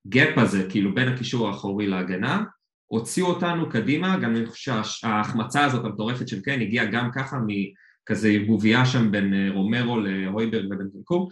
הגאפ 0.05 0.37
הזה, 0.37 0.67
כאילו 0.69 0.95
בין 0.95 1.07
הקישור 1.07 1.47
האחורי 1.47 1.87
להגנה, 1.87 2.43
הוציאו 2.87 3.27
אותנו 3.27 3.69
קדימה, 3.69 4.17
גם 4.17 4.35
אני 4.35 4.45
חושב 4.45 4.83
שההחמצה 4.83 5.65
הזאת 5.65 5.85
המטורפת 5.85 6.27
של 6.27 6.41
קיין 6.41 6.61
הגיעה 6.61 6.85
גם 6.85 7.09
ככה 7.15 7.37
מכזה 7.47 8.29
ערבוביה 8.29 8.85
שם 8.85 9.11
בין 9.11 9.33
אה, 9.33 9.49
רומרו 9.53 9.99
להויברג 9.99 10.65
ובן 10.65 10.89
תנקור, 10.89 11.31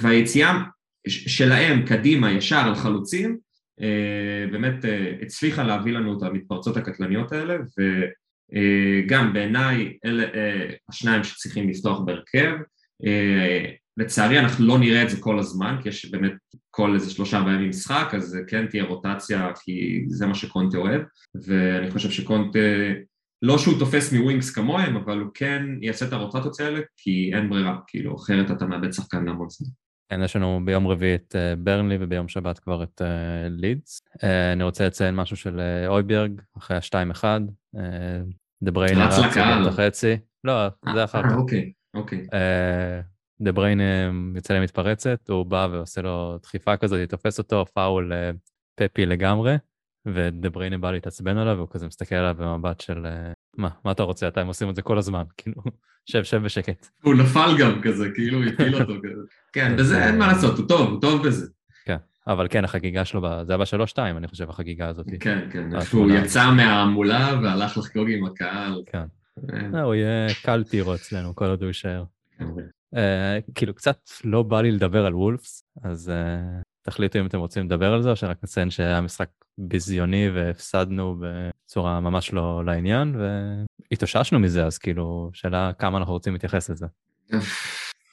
והיציאה 0.00 0.62
שלהם 1.08 1.86
קדימה 1.86 2.32
ישר 2.32 2.56
על 2.58 2.74
חלוצים, 2.74 3.38
אה, 3.80 4.46
באמת 4.52 4.84
אה, 4.84 5.12
הצליחה 5.22 5.62
להביא 5.62 5.92
לנו 5.92 6.18
את 6.18 6.22
המתפרצות 6.22 6.76
הקטלניות 6.76 7.32
האלה, 7.32 7.56
וגם 7.78 9.32
בעיניי 9.32 9.96
אלה 10.04 10.24
השניים 10.88 11.24
שצריכים 11.24 11.68
לפתוח 11.68 12.00
בהרכב, 12.00 12.52
לצערי 13.96 14.38
אנחנו 14.38 14.66
לא 14.66 14.78
נראה 14.78 15.02
את 15.02 15.10
זה 15.10 15.20
כל 15.20 15.38
הזמן, 15.38 15.76
כי 15.82 15.88
יש 15.88 16.10
באמת 16.10 16.32
כל 16.70 16.94
איזה 16.94 17.10
שלושה 17.10 17.38
ארבעה 17.38 17.54
ימים 17.54 17.68
משחק, 17.68 18.14
אז 18.16 18.38
כן 18.48 18.66
תהיה 18.66 18.84
רוטציה, 18.84 19.52
כי 19.60 20.04
זה 20.08 20.26
מה 20.26 20.34
שקונטה 20.34 20.78
אוהב, 20.78 21.02
ואני 21.46 21.90
חושב 21.90 22.10
שקונטה, 22.10 22.58
לא 23.42 23.58
שהוא 23.58 23.78
תופס 23.78 24.12
מווינגס 24.12 24.50
כמוהם, 24.50 24.96
אבל 24.96 25.18
הוא 25.18 25.30
כן 25.34 25.62
יעשה 25.80 26.06
את 26.06 26.12
הרוטציות 26.12 26.60
האלה, 26.60 26.80
כי 26.96 27.30
אין 27.34 27.50
ברירה, 27.50 27.76
כאילו, 27.86 28.16
אחרת 28.16 28.50
אתה 28.50 28.66
מאבד 28.66 28.92
שחקן 28.92 29.24
להמון 29.24 29.48
זמן. 29.50 29.68
כן, 30.08 30.22
יש 30.22 30.36
לנו 30.36 30.60
ביום 30.64 30.86
רביעי 30.86 31.14
את 31.14 31.36
אה, 31.36 31.56
ברנלי 31.56 31.96
וביום 32.00 32.28
שבת 32.28 32.58
כבר 32.58 32.82
את 32.82 33.02
אה, 33.02 33.48
לידס. 33.48 34.02
אה, 34.24 34.52
אני 34.52 34.64
רוצה 34.64 34.86
לציין 34.86 35.16
משהו 35.16 35.36
של 35.36 35.60
הויברג, 35.86 36.40
אחרי 36.58 36.76
ה-2-1, 36.76 37.24
דה 38.62 38.72
בריין 38.72 38.98
רץ 38.98 39.18
לקהל. 39.18 39.62
לא, 40.44 40.68
זה 40.94 41.04
אחר 41.04 41.22
כך. 41.22 41.32
אוקיי, 41.36 41.72
אוקיי. 41.94 42.26
דה 43.40 43.52
בריין 43.52 43.80
אה, 43.80 44.10
יוצא 44.34 44.54
למתפרצת, 44.54 45.28
הוא 45.28 45.46
בא 45.46 45.68
ועושה 45.72 46.02
לו 46.02 46.38
דחיפה 46.42 46.76
כזאת, 46.76 47.10
תופס 47.10 47.38
אותו, 47.38 47.64
פאול 47.74 48.12
אה, 48.12 48.30
פפי 48.74 49.06
לגמרי, 49.06 49.56
ודה 50.06 50.50
בריין 50.50 50.80
בא 50.80 50.90
להתעצבן 50.90 51.36
עליו, 51.36 51.54
והוא 51.56 51.68
כזה 51.70 51.86
מסתכל 51.86 52.14
עליו 52.14 52.34
במבט 52.38 52.80
של 52.80 53.06
אה, 53.06 53.32
מה, 53.56 53.68
מה 53.84 53.92
אתה 53.92 54.02
רוצה, 54.02 54.28
אתה 54.28 54.40
הם 54.40 54.46
עושים 54.46 54.70
את 54.70 54.76
זה 54.76 54.82
כל 54.82 54.98
הזמן, 54.98 55.22
כאילו, 55.36 55.62
שב, 56.06 56.22
שב 56.22 56.42
בשקט. 56.42 56.86
הוא 57.02 57.14
נפל 57.14 57.50
גם 57.58 57.82
כזה, 57.82 58.08
כאילו 58.14 58.42
הפיל 58.42 58.74
אותו 58.74 58.94
כזה. 59.02 59.22
כן, 59.54 59.76
בזה 59.76 60.06
אין 60.06 60.18
מה 60.18 60.26
לעשות, 60.26 60.58
הוא 60.58 60.68
טוב, 60.68 60.90
הוא 60.90 61.00
טוב 61.00 61.26
בזה. 61.26 61.46
כן, 61.84 61.96
אבל 62.26 62.46
כן, 62.50 62.64
החגיגה 62.64 63.04
שלו, 63.04 63.20
זה 63.20 63.52
היה 63.52 63.58
בשלוש-שתיים, 63.58 64.16
אני 64.16 64.28
חושב, 64.28 64.50
החגיגה 64.50 64.88
הזאת. 64.88 65.06
כן, 65.20 65.48
כן, 65.52 65.68
הוא 65.92 66.10
יצא 66.10 66.50
מההמולה 66.50 67.40
והלך 67.42 67.78
לחגוג 67.78 68.10
עם 68.10 68.24
הקהל. 68.24 68.82
כן. 68.86 69.04
הוא 69.76 69.94
יהיה 69.94 70.34
קלטירו 70.42 70.94
אצלנו, 70.94 71.34
כל 71.34 71.44
עוד 71.44 71.62
הוא 71.62 71.68
יישאר. 71.68 72.04
אה, 72.96 73.38
כאילו 73.54 73.74
קצת 73.74 73.98
לא 74.24 74.42
בא 74.42 74.60
לי 74.60 74.70
לדבר 74.70 75.06
על 75.06 75.14
וולפס, 75.14 75.64
אז 75.82 76.08
uh, 76.08 76.62
תחליטו 76.82 77.18
אם 77.18 77.26
אתם 77.26 77.38
רוצים 77.38 77.64
לדבר 77.64 77.92
על 77.92 78.02
זה, 78.02 78.10
או 78.10 78.16
שרק 78.16 78.36
נציין 78.42 78.70
שהיה 78.70 79.00
משחק 79.00 79.28
ביזיוני 79.58 80.30
והפסדנו 80.34 81.16
בצורה 81.20 82.00
ממש 82.00 82.32
לא 82.32 82.64
לעניין, 82.64 83.16
והתאוששנו 83.90 84.38
מזה, 84.38 84.66
אז 84.66 84.78
כאילו, 84.78 85.30
שאלה 85.32 85.72
כמה 85.78 85.98
אנחנו 85.98 86.12
רוצים 86.12 86.32
להתייחס 86.32 86.70
לזה. 86.70 86.86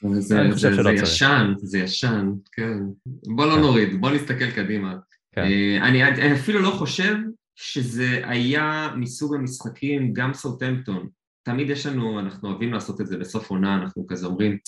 זה, 0.02 0.20
זה, 0.20 0.82
זה 0.82 0.92
ישן, 0.92 1.54
זה 1.56 1.78
ישן, 1.78 2.32
כן. 2.52 2.78
בוא 3.06 3.46
לא 3.46 3.54
כן. 3.54 3.60
נוריד, 3.60 4.00
בוא 4.00 4.10
נסתכל 4.10 4.50
קדימה. 4.50 4.94
כן. 5.32 5.44
Uh, 5.44 5.84
אני, 5.84 6.04
אני 6.04 6.32
אפילו 6.32 6.60
לא 6.60 6.70
חושב 6.70 7.16
שזה 7.56 8.20
היה 8.24 8.90
מסוג 8.96 9.34
המשחקים, 9.34 10.12
גם 10.12 10.34
סאוטמפטון, 10.34 11.08
תמיד 11.42 11.70
יש 11.70 11.86
לנו, 11.86 12.20
אנחנו 12.20 12.48
אוהבים 12.48 12.72
לעשות 12.72 13.00
את 13.00 13.06
זה 13.06 13.18
בסוף 13.18 13.50
עונה, 13.50 13.74
אנחנו 13.74 14.06
כזה 14.06 14.26
אומרים, 14.26 14.58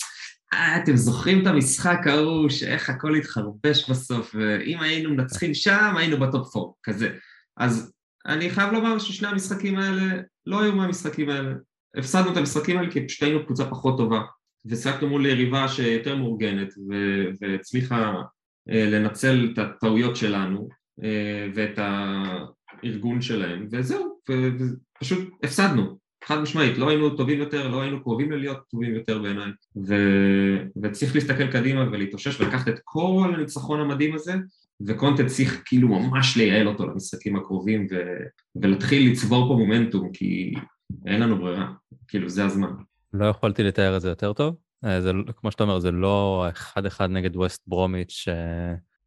אה, 0.53 0.77
אתם 0.83 0.95
זוכרים 0.95 1.41
את 1.41 1.47
המשחק 1.47 2.07
ההוא, 2.07 2.49
שאיך 2.49 2.89
הכל 2.89 3.15
התחרבש 3.15 3.89
בסוף, 3.89 4.35
ואם 4.39 4.81
היינו 4.81 5.09
מנצחים 5.09 5.53
שם, 5.53 5.93
היינו 5.97 6.19
בטופ 6.19 6.53
פור, 6.53 6.77
כזה. 6.83 7.09
אז 7.57 7.93
אני 8.25 8.49
חייב 8.49 8.73
לומר 8.73 8.99
ששני 8.99 9.27
המשחקים 9.27 9.77
האלה 9.77 10.21
לא 10.45 10.61
היו 10.61 10.75
מהמשחקים 10.75 11.29
האלה. 11.29 11.53
הפסדנו 11.97 12.31
את 12.31 12.37
המשחקים 12.37 12.77
האלה 12.77 12.91
כי 12.91 13.07
פשוט 13.07 13.23
היינו 13.23 13.45
קבוצה 13.45 13.69
פחות 13.69 13.97
טובה, 13.97 14.21
ושיחקנו 14.65 15.09
מול 15.09 15.25
יריבה 15.25 15.67
שיותר 15.67 16.15
מאורגנת, 16.15 16.73
והצליחה 17.41 18.13
אה, 18.69 18.85
לנצל 18.89 19.49
את 19.53 19.57
הטעויות 19.57 20.15
שלנו, 20.15 20.69
אה, 21.03 21.47
ואת 21.55 21.79
הארגון 22.83 23.21
שלהם, 23.21 23.67
וזהו, 23.71 24.19
ופשוט 24.29 25.29
הפסדנו. 25.43 26.04
חד 26.25 26.39
משמעית, 26.39 26.77
לא 26.77 26.89
היינו 26.89 27.09
טובים 27.09 27.39
יותר, 27.39 27.67
לא 27.67 27.81
היינו 27.81 28.03
קרובים 28.03 28.31
ללהיות 28.31 28.57
טובים 28.71 28.95
יותר 28.95 29.19
בעיניי 29.19 29.51
ו... 29.87 29.95
וצריך 30.83 31.15
להסתכל 31.15 31.51
קדימה 31.51 31.81
ולהתאושש 31.91 32.41
ולקחת 32.41 32.67
את 32.67 32.79
כל 32.83 33.31
הניצחון 33.35 33.79
המדהים 33.79 34.15
הזה 34.15 34.33
וקונטנט 34.85 35.27
צריך 35.27 35.61
כאילו 35.65 35.87
ממש 35.87 36.37
לייעל 36.37 36.67
אותו 36.67 36.87
למשחקים 36.87 37.35
הקרובים 37.35 37.87
ו... 37.91 37.95
ולהתחיל 38.55 39.11
לצבור 39.11 39.47
פה 39.47 39.53
מומנטום 39.53 40.11
כי 40.11 40.53
אין 41.05 41.21
לנו 41.21 41.37
ברירה, 41.37 41.71
כאילו 42.07 42.29
זה 42.29 42.45
הזמן. 42.45 42.71
לא 43.13 43.25
יכולתי 43.25 43.63
לתאר 43.63 43.95
את 43.95 44.01
זה 44.01 44.09
יותר 44.09 44.33
טוב, 44.33 44.55
אה, 44.85 45.01
זה, 45.01 45.11
כמו 45.35 45.51
שאתה 45.51 45.63
אומר, 45.63 45.79
זה 45.79 45.91
לא 45.91 46.45
אחד 46.49 46.85
אחד 46.85 47.09
נגד 47.09 47.35
ווסט 47.35 47.63
ברומיץ' 47.67 48.11
ש... 48.11 48.29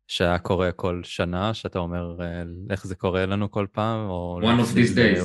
שהיה 0.08 0.38
קורה 0.38 0.72
כל 0.72 1.00
שנה, 1.04 1.54
שאתה 1.54 1.78
אומר 1.78 2.16
אה, 2.20 2.42
איך 2.70 2.86
זה 2.86 2.94
קורה 2.94 3.26
לנו 3.26 3.50
כל 3.50 3.66
פעם, 3.72 4.10
או... 4.10 4.40
One 4.42 4.60
of 4.60 4.76
these 4.76 4.96
days. 4.96 5.22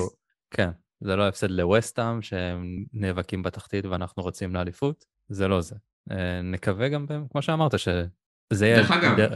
כן, 0.52 0.70
זה 1.04 1.16
לא 1.16 1.28
הפסד 1.28 1.52
לווסטהאם 1.52 2.22
שהם 2.22 2.86
נאבקים 2.94 3.44
בתחתית 3.44 3.86
ואנחנו 3.86 4.24
רוצים 4.24 4.56
לאליפות, 4.56 5.06
זה 5.30 5.48
לא 5.48 5.62
זה. 5.62 5.76
אה, 6.12 6.42
נקווה 6.42 6.90
גם, 6.90 7.06
כמו 7.32 7.42
שאמרת, 7.42 7.80
שזה 7.80 8.66
יהיה... 8.68 8.78
דרך 8.78 8.92
אגב, 8.92 9.30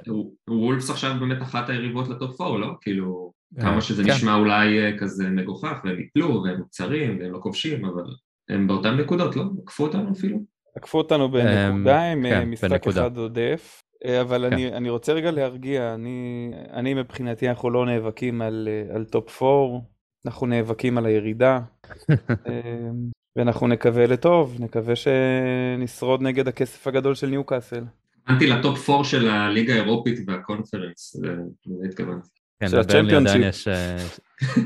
וולפס 0.49 0.89
עכשיו 0.89 1.15
באמת 1.19 1.41
אחת 1.41 1.69
היריבות 1.69 2.07
לטופ 2.07 2.41
4, 2.41 2.57
לא? 2.57 2.67
כאילו, 2.81 3.31
אה, 3.57 3.63
כמה 3.63 3.81
שזה 3.81 4.03
כן. 4.03 4.11
נשמע 4.11 4.35
אולי 4.35 4.79
אה, 4.79 4.97
כזה 4.97 5.29
מגוחך, 5.29 5.77
והם 5.83 5.99
יפלו, 5.99 6.43
והם 6.43 6.63
קצרים, 6.63 7.19
והם 7.19 7.31
לא 7.31 7.39
כובשים, 7.41 7.85
אבל 7.85 8.03
הם 8.49 8.67
באותן 8.67 8.97
נקודות, 8.97 9.35
לא? 9.35 9.43
עקפו 9.63 9.83
אותנו 9.83 10.11
אפילו. 10.11 10.37
עקפו 10.75 10.97
אותנו 10.97 11.31
בנקודה 11.31 12.11
עם 12.11 12.23
כן, 12.29 12.49
משחק 12.49 12.87
אחד 12.87 13.17
עודף. 13.17 13.83
אבל 14.21 14.47
כן. 14.47 14.53
אני, 14.53 14.73
אני 14.73 14.89
רוצה 14.89 15.13
רגע 15.13 15.31
להרגיע, 15.31 15.93
אני, 15.93 16.51
אני 16.73 16.93
מבחינתי 16.93 17.49
אנחנו 17.49 17.69
לא 17.69 17.85
נאבקים 17.85 18.41
על, 18.41 18.67
על 18.95 19.05
טופ 19.05 19.43
4, 19.43 19.79
אנחנו 20.25 20.47
נאבקים 20.47 20.97
על 20.97 21.05
הירידה, 21.05 21.59
אמ, 22.47 23.09
ואנחנו 23.35 23.67
נקווה 23.67 24.07
לטוב, 24.07 24.57
נקווה 24.59 24.93
שנשרוד 24.95 26.21
נגד 26.21 26.47
הכסף 26.47 26.87
הגדול 26.87 27.15
של 27.15 27.27
ניוקאסל. 27.27 27.83
התכוונתי 28.21 28.47
לטופ 28.47 28.89
4 28.89 29.03
של 29.03 29.29
הליגה 29.29 29.73
האירופית 29.73 30.19
והקונפרנס, 30.27 31.15
לזה 31.15 31.87
התכוונתי. 31.89 32.27
כן, 32.59 32.67
של 32.67 32.79
לברנלי 32.79 33.15
עדיין. 33.15 33.43
יש, 33.43 33.67
אה, 33.67 33.97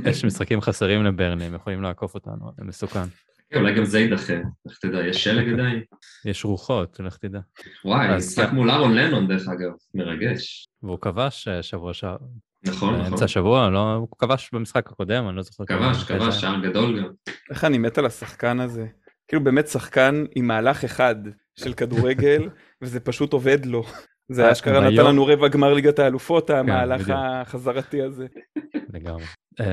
יש 0.09 0.25
משחקים 0.25 0.61
חסרים 0.61 1.03
לברנלי, 1.03 1.45
הם 1.45 1.55
יכולים 1.55 1.81
לעקוף 1.81 2.15
אותנו, 2.15 2.51
זה 2.57 2.63
מסוכן. 2.63 3.03
כן, 3.49 3.59
אולי 3.59 3.75
גם 3.75 3.85
זה 3.85 3.99
יידחה, 3.99 4.33
איך 4.33 4.77
תדע, 4.81 5.07
יש 5.07 5.23
שלג 5.23 5.53
עדיין? 5.53 5.81
יש 6.25 6.45
רוחות, 6.45 6.99
לך 6.99 7.17
תדע. 7.17 7.39
וואי, 7.85 8.17
משחק 8.17 8.49
כן. 8.49 8.55
מול 8.55 8.71
אהרון 8.71 8.95
לנון 8.95 9.27
דרך 9.27 9.47
אגב, 9.47 9.71
מרגש. 9.93 10.67
והוא 10.83 10.97
כבש 11.01 11.47
אה, 11.47 11.63
שבוע 11.63 11.93
שעבר, 11.93 12.25
נכון, 12.65 12.93
נכון. 12.95 13.09
באמצע 13.09 13.25
השבוע, 13.25 13.69
לא, 13.69 13.93
הוא 13.93 14.07
כבש 14.17 14.49
במשחק 14.53 14.91
הקודם, 14.91 15.27
אני 15.27 15.35
לא 15.35 15.41
זוכר. 15.41 15.65
כבש, 15.65 16.03
כבש, 16.03 16.41
שער 16.41 16.59
גדול 16.59 16.99
גם. 16.99 17.09
איך 17.49 17.63
אני 17.63 17.77
מת 17.77 17.97
על 17.97 18.05
השחקן 18.05 18.59
הזה. 18.59 18.87
כאילו 19.27 19.43
באמת 19.43 19.67
שחקן 19.67 20.25
עם 20.35 20.47
מהלך 20.47 20.83
אחד 20.83 21.15
של 21.55 21.73
כדורגל, 21.73 22.49
וזה 22.81 22.99
פשוט 22.99 23.33
עובד 23.33 23.65
לו. 23.65 23.83
זה 24.29 24.45
אה, 24.45 24.51
אשכרה 24.51 24.89
נתן 24.89 25.05
לנו 25.05 25.25
רבע 25.25 25.47
גמר 25.47 25.73
ליגת 25.73 25.99
האלופות, 25.99 26.49
המהלך 26.49 27.01
בדיוק. 27.01 27.17
החזרתי 27.21 28.01
הזה. 28.01 28.27
לגמרי. 28.93 29.23
אמ, 29.59 29.65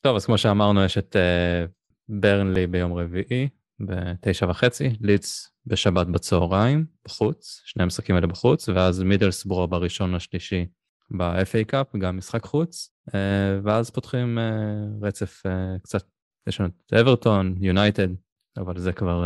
טוב, 0.00 0.16
אז 0.16 0.26
כמו 0.26 0.38
שאמרנו, 0.38 0.84
יש 0.84 0.98
את 0.98 1.16
אה, 1.16 1.64
ברנלי 2.08 2.66
ביום 2.66 2.92
רביעי, 2.92 3.48
בתשע 3.80 4.46
וחצי, 4.50 4.96
לידס 5.00 5.52
בשבת 5.66 6.06
בצהריים, 6.06 6.84
בחוץ, 7.04 7.62
שני 7.64 7.82
המשחקים 7.82 8.14
האלה 8.14 8.26
בחוץ, 8.26 8.68
ואז 8.68 9.02
מידלסבורו 9.02 9.68
בראשון 9.68 10.14
לשלישי 10.14 10.66
ב-FA 11.10 11.64
קאפ, 11.66 11.96
גם 11.96 12.16
משחק 12.16 12.44
חוץ, 12.44 12.90
אה, 13.14 13.60
ואז 13.64 13.90
פותחים 13.90 14.38
אה, 14.38 14.84
רצף 15.02 15.42
אה, 15.46 15.78
קצת, 15.82 16.02
יש 16.46 16.60
לנו 16.60 16.70
את 16.86 16.92
אברטון, 16.92 17.54
יונייטד, 17.60 18.08
אבל 18.56 18.78
זה 18.78 18.92
כבר 18.92 19.24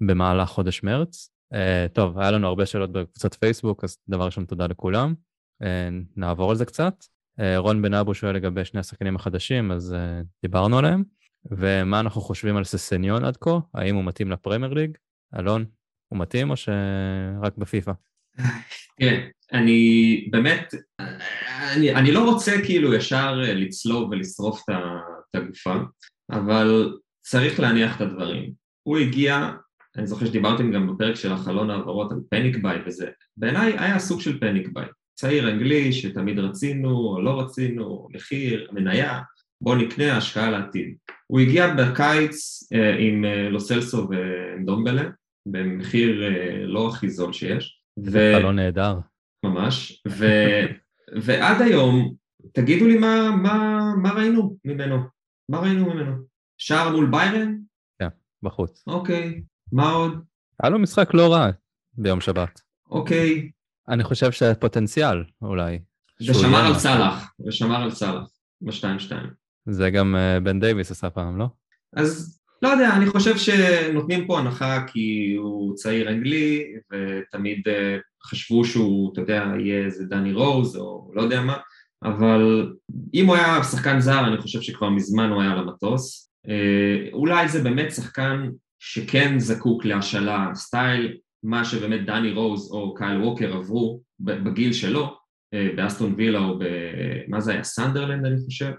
במהלך 0.00 0.48
חודש 0.48 0.82
מרץ. 0.82 1.30
טוב, 1.92 2.18
היה 2.18 2.30
לנו 2.30 2.46
הרבה 2.48 2.66
שאלות 2.66 2.92
בקבוצת 2.92 3.34
פייסבוק, 3.34 3.84
אז 3.84 3.98
דבר 4.08 4.24
ראשון, 4.24 4.44
תודה 4.44 4.66
לכולם. 4.66 5.14
נעבור 6.16 6.50
על 6.50 6.56
זה 6.56 6.64
קצת. 6.64 7.04
רון 7.56 7.82
בן 7.82 7.94
אבו 7.94 8.14
שואל 8.14 8.34
לגבי 8.34 8.64
שני 8.64 8.80
השחקנים 8.80 9.16
החדשים, 9.16 9.72
אז 9.72 9.96
דיברנו 10.42 10.78
עליהם. 10.78 11.04
ומה 11.50 12.00
אנחנו 12.00 12.20
חושבים 12.20 12.56
על 12.56 12.64
ססניון 12.64 13.24
עד 13.24 13.36
כה? 13.36 13.58
האם 13.74 13.94
הוא 13.94 14.04
מתאים 14.04 14.30
לפרמייר 14.30 14.72
ליג? 14.72 14.96
אלון, 15.38 15.64
הוא 16.08 16.18
מתאים 16.18 16.50
או 16.50 16.56
שרק 16.56 17.56
בפיפא? 17.58 17.92
כן, 19.00 19.28
אני 19.52 20.28
באמת, 20.30 20.74
אני, 21.76 21.94
אני 21.94 22.12
לא 22.12 22.24
רוצה 22.24 22.52
כאילו 22.64 22.94
ישר 22.94 23.34
לצלוב 23.34 24.10
ולשרוף 24.10 24.62
את 24.70 25.34
הגופה, 25.34 25.74
אבל 26.30 26.96
צריך 27.22 27.60
להניח 27.60 27.96
את 27.96 28.00
הדברים. 28.00 28.52
הוא 28.82 28.98
הגיע, 28.98 29.50
אני 29.96 30.06
זוכר 30.06 30.26
שדיברתם 30.26 30.70
גם 30.70 30.94
בפרק 30.94 31.14
של 31.14 31.32
החלון 31.32 31.70
העברות 31.70 32.12
על 32.12 32.18
פניק 32.30 32.56
ביי 32.56 32.78
וזה, 32.86 33.06
בעיניי 33.36 33.74
היה 33.78 33.98
סוג 33.98 34.20
של 34.20 34.40
פניק 34.40 34.68
ביי. 34.72 34.86
צעיר 35.18 35.50
אנגלי 35.50 35.92
שתמיד 35.92 36.38
רצינו 36.38 36.90
או 36.90 37.22
לא 37.22 37.40
רצינו, 37.40 38.08
מחיר, 38.14 38.68
מניה, 38.72 39.20
בוא 39.60 39.76
נקנה 39.76 40.16
השקעה 40.16 40.50
לעתיד. 40.50 40.94
הוא 41.26 41.40
הגיע 41.40 41.74
בקיץ 41.74 42.62
אה, 42.72 42.96
עם 42.98 43.24
אה, 43.24 43.48
לוסלסו 43.48 44.08
ודומבלה, 44.10 45.10
במחיר 45.46 46.22
אה, 46.22 46.66
לא 46.66 46.88
הכי 46.88 47.10
זול 47.10 47.32
שיש. 47.32 47.75
זה 47.96 48.32
חלון 48.38 48.56
נהדר. 48.56 48.98
ממש, 49.44 50.02
ו, 50.08 50.26
ועד 51.22 51.60
היום, 51.60 52.14
תגידו 52.52 52.86
לי 52.86 52.98
מה, 52.98 53.30
מה, 53.42 53.80
מה 54.02 54.12
ראינו 54.12 54.56
ממנו, 54.64 54.96
מה 55.48 55.58
ראינו 55.58 55.94
ממנו? 55.94 56.12
שער 56.58 56.96
מול 56.96 57.10
ביירן? 57.10 57.56
בחוץ. 58.42 58.84
אוקיי, 58.86 59.42
מה 59.72 59.90
עוד? 59.90 60.24
היה 60.62 60.70
לו 60.70 60.78
משחק 60.78 61.14
לא 61.14 61.32
רע 61.32 61.50
ביום 61.94 62.20
שבת. 62.20 62.60
אוקיי, 62.90 63.50
אני 63.88 64.04
חושב 64.04 64.32
שהפוטנציאל 64.32 65.24
אולי. 65.42 65.78
ושמר 66.20 66.66
על. 66.66 66.74
סאלח, 66.74 67.32
ושמר 67.46 67.82
על 67.82 67.90
סאלח, 67.90 68.28
בשתיים 68.62 68.98
שתיים. 68.98 69.30
זה 69.66 69.90
גם 69.90 70.16
אה, 70.16 70.40
בן 70.40 70.60
דייוויס 70.60 70.90
עשה 70.90 71.10
פעם, 71.10 71.38
לא? 71.38 71.46
אז 71.96 72.35
לא 72.62 72.68
יודע, 72.68 72.96
אני 72.96 73.06
חושב 73.06 73.36
שנותנים 73.36 74.26
פה 74.26 74.38
הנחה 74.38 74.84
כי 74.86 75.34
הוא 75.38 75.74
צעיר 75.74 76.10
אנגלי, 76.10 76.64
ותמיד 76.92 77.62
אה, 77.68 77.96
חשבו 78.24 78.64
שהוא, 78.64 79.12
אתה 79.12 79.20
יודע, 79.20 79.52
יהיה 79.58 79.84
איזה 79.84 80.04
דני 80.04 80.32
רוז, 80.32 80.76
או 80.76 81.10
לא 81.14 81.22
יודע 81.22 81.40
מה, 81.40 81.56
אבל 82.04 82.72
אם 83.14 83.26
הוא 83.26 83.36
היה 83.36 83.62
שחקן 83.62 84.00
זר, 84.00 84.26
אני 84.26 84.38
חושב 84.38 84.60
שכבר 84.60 84.90
מזמן 84.90 85.30
הוא 85.30 85.42
היה 85.42 85.52
על 85.52 85.58
המטוס. 85.58 86.30
אה, 86.48 87.08
אולי 87.12 87.48
זה 87.48 87.62
באמת 87.62 87.92
שחקן 87.92 88.48
שכן 88.78 89.38
זקוק 89.38 89.84
להשאלה 89.84 90.50
style, 90.54 91.16
מה 91.42 91.64
שבאמת 91.64 92.06
דני 92.06 92.32
רוז 92.32 92.72
או 92.72 92.94
קייל 92.94 93.22
ווקר 93.22 93.56
עברו 93.56 94.00
בגיל 94.20 94.72
שלו, 94.72 95.16
אה, 95.54 95.68
באסטון 95.76 96.14
וילה 96.16 96.38
או 96.38 96.58
ב... 96.58 96.64
מה 97.28 97.40
זה 97.40 97.52
היה? 97.52 97.64
סנדרלנד 97.64 98.26
אני 98.26 98.36
חושב. 98.44 98.70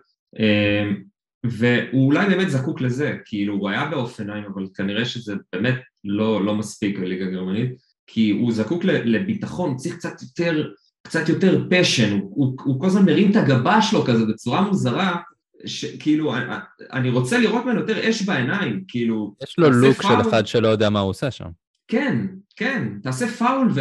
והוא 1.51 2.05
אולי 2.05 2.27
באמת 2.27 2.49
זקוק 2.49 2.81
לזה, 2.81 3.17
כאילו 3.25 3.53
הוא 3.53 3.69
היה 3.69 3.85
בהופנהיים, 3.85 4.43
אבל 4.53 4.67
כנראה 4.75 5.05
שזה 5.05 5.35
באמת 5.53 5.75
לא, 6.03 6.45
לא 6.45 6.55
מספיק 6.55 6.99
בליגה 6.99 7.25
הגרמנית, 7.25 7.71
כי 8.07 8.31
הוא 8.31 8.51
זקוק 8.51 8.83
לביטחון, 8.85 9.69
הוא 9.69 9.77
צריך 9.77 9.95
קצת 9.95 10.21
יותר, 10.21 10.69
קצת 11.03 11.29
יותר 11.29 11.65
passion, 11.69 12.11
הוא, 12.11 12.31
הוא, 12.35 12.55
הוא 12.63 12.81
כל 12.81 12.87
הזמן 12.87 13.05
מרים 13.05 13.31
את 13.31 13.35
הגבה 13.35 13.81
שלו 13.81 14.03
כזה 14.03 14.25
בצורה 14.25 14.61
מוזרה, 14.61 15.17
שכאילו, 15.65 16.35
אני, 16.35 16.45
אני 16.93 17.09
רוצה 17.09 17.37
לראות 17.37 17.65
ממנו 17.65 17.79
יותר 17.79 18.09
אש 18.09 18.21
בעיניים, 18.21 18.83
כאילו, 18.87 19.35
יש 19.43 19.55
לו 19.57 19.69
לוק 19.69 20.01
של 20.01 20.07
פאול. 20.07 20.21
אחד 20.21 20.47
שלא 20.47 20.67
יודע 20.67 20.89
מה 20.89 20.99
הוא 20.99 21.09
עושה 21.09 21.31
שם. 21.31 21.49
כן, 21.87 22.27
כן, 22.55 22.87
תעשה 23.03 23.27
פאול 23.27 23.71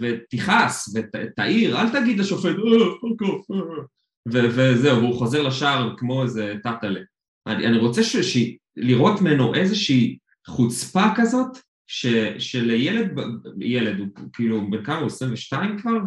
ותכעס 0.00 0.94
ותעיר, 0.94 1.80
אל 1.80 1.88
תגיד 2.00 2.18
לשופט, 2.18 2.44
"אה, 2.46 2.54
fuck 3.00 3.28
off", 3.28 3.50
אה, 3.50 3.56
אה." 3.56 3.82
וזהו, 4.28 4.98
והוא 5.02 5.14
חוזר 5.18 5.42
לשער 5.42 5.94
כמו 5.98 6.22
איזה 6.22 6.54
טאטלה. 6.62 7.00
אני, 7.46 7.66
אני 7.66 7.78
רוצה 7.78 8.02
ש- 8.02 8.16
ש- 8.16 8.56
לראות 8.76 9.20
ממנו 9.20 9.54
איזושהי 9.54 10.16
חוצפה 10.46 11.04
כזאת, 11.16 11.58
ש- 11.86 12.06
שלילד, 12.38 13.18
ילד, 13.60 13.98
הוא 13.98 14.08
כאילו, 14.32 14.70
בן 14.70 14.84
כמה 14.84 14.96
הוא 14.98 15.06
22 15.06 15.78
כבר? 15.78 15.98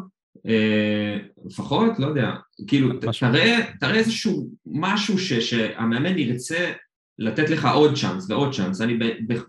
אה, 0.47 1.17
לפחות, 1.45 1.99
לא 1.99 2.07
יודע, 2.07 2.31
כאילו, 2.67 2.89
משהו. 3.07 3.27
תראה, 3.31 3.59
תראה 3.79 3.95
איזשהו 3.95 4.49
משהו 4.65 5.19
ש- 5.19 5.33
שהמאמן 5.33 6.17
ירצה 6.19 6.71
לתת 7.19 7.49
לך 7.49 7.67
עוד 7.73 7.95
צ'אנס 7.97 8.29
ועוד 8.29 8.53
צ'אנס, 8.53 8.81
אני 8.81 8.97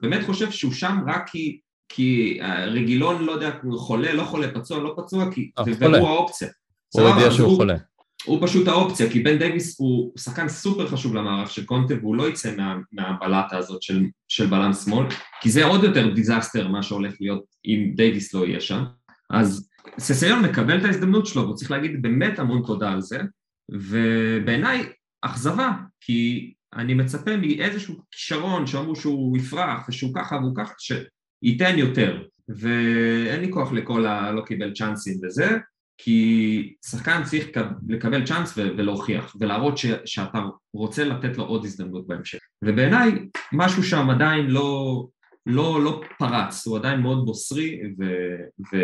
באמת 0.01 0.25
חושב 0.25 0.51
שהוא 0.51 0.73
שם 0.73 0.97
רק 1.07 1.29
כי, 1.29 1.59
כי 1.89 2.39
רגילון, 2.67 3.25
לא 3.25 3.33
יודע, 3.33 3.51
חולה, 3.77 4.13
לא 4.15 4.25
חולה, 4.25 4.51
פצוע, 4.55 4.79
לא 4.79 4.95
פצוע, 4.97 5.33
כי, 5.33 5.51
אה, 5.59 5.65
והוא 5.67 5.77
חולה. 5.79 5.99
האופציה. 5.99 6.49
הוא 6.95 7.03
הודיע 7.03 7.31
שהוא 7.31 7.57
חולה. 7.57 7.75
הוא 8.27 8.47
פשוט 8.47 8.69
האופציה, 8.69 9.11
כי 9.11 9.21
בן 9.21 9.39
דייוויס 9.39 9.81
הוא 9.81 10.13
שחקן 10.19 10.49
סופר 10.49 10.89
חשוב 10.89 11.15
למערך 11.15 11.51
של 11.51 11.65
קונטה 11.65 11.95
והוא 11.95 12.17
לא 12.17 12.29
יצא 12.29 12.57
מה, 12.57 12.77
מהבלטה 12.93 13.57
הזאת 13.57 13.83
של, 13.83 14.05
של 14.29 14.47
בלם 14.47 14.73
שמאל, 14.73 15.07
כי 15.41 15.51
זה 15.51 15.65
עוד 15.65 15.85
יותר 15.85 16.15
disaster 16.15 16.69
מה 16.69 16.83
שהולך 16.83 17.15
להיות 17.21 17.45
אם 17.65 17.93
דייוויס 17.97 18.35
לא 18.35 18.47
יהיה 18.47 18.61
שם. 18.61 18.85
אז 19.31 19.69
ססניון 19.99 20.45
מקבל 20.45 20.79
את 20.79 20.85
ההזדמנות 20.85 21.27
שלו, 21.27 21.43
והוא 21.43 21.57
צריך 21.57 21.71
להגיד 21.71 22.03
באמת 22.03 22.39
המון 22.39 22.63
תודה 22.67 22.93
על 22.93 23.01
זה, 23.01 23.19
ובעיניי 23.73 24.85
אכזבה, 25.23 25.73
כי 26.01 26.53
אני 26.75 26.95
מצפה 26.95 27.37
מאיזשהו 27.37 27.95
כישרון 28.11 28.67
שאמרו 28.67 28.97
שהוא 28.97 29.39
יפרח 29.39 29.89
ושהוא 29.89 30.13
ככה 30.15 30.37
והוא 30.37 30.57
ככה, 30.57 30.75
שייתן 30.79 31.79
יותר. 31.79 32.23
ואין 32.49 33.41
לי 33.41 33.53
כוח 33.53 33.73
לכל 33.73 34.07
הלא 34.07 34.41
קיבל 34.41 34.73
צ'אנסים 34.75 35.21
וזה, 35.25 35.57
כי 35.99 36.75
שחקן 36.87 37.23
צריך 37.25 37.47
לקבל 37.89 38.27
צ'אנס 38.27 38.59
ולהוכיח, 38.59 39.37
ולהראות 39.41 39.79
ש- 39.79 39.87
שאתה 40.05 40.39
רוצה 40.75 41.05
לתת 41.05 41.39
לו 41.39 41.45
עוד 41.45 41.65
הזדמנות 41.65 42.07
בהמשך. 42.07 42.39
ובעיניי, 42.65 43.11
משהו 43.53 43.83
שם 43.83 44.11
עדיין 44.11 44.47
לא, 44.47 45.07
לא, 45.47 45.81
לא 45.85 46.01
פרץ, 46.19 46.67
הוא 46.67 46.79
עדיין 46.79 47.01
מאוד 47.01 47.27
בוסרי, 47.27 47.81
ו- 47.99 48.75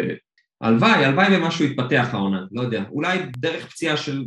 והלוואי, 0.63 1.05
הלוואי 1.05 1.37
במשהו 1.39 1.65
יתפתח 1.65 2.09
העונה, 2.13 2.45
לא 2.53 2.63
יודע. 2.63 2.85
אולי 2.91 3.19
דרך 3.37 3.67
פציעה 3.71 3.97
של, 3.97 4.23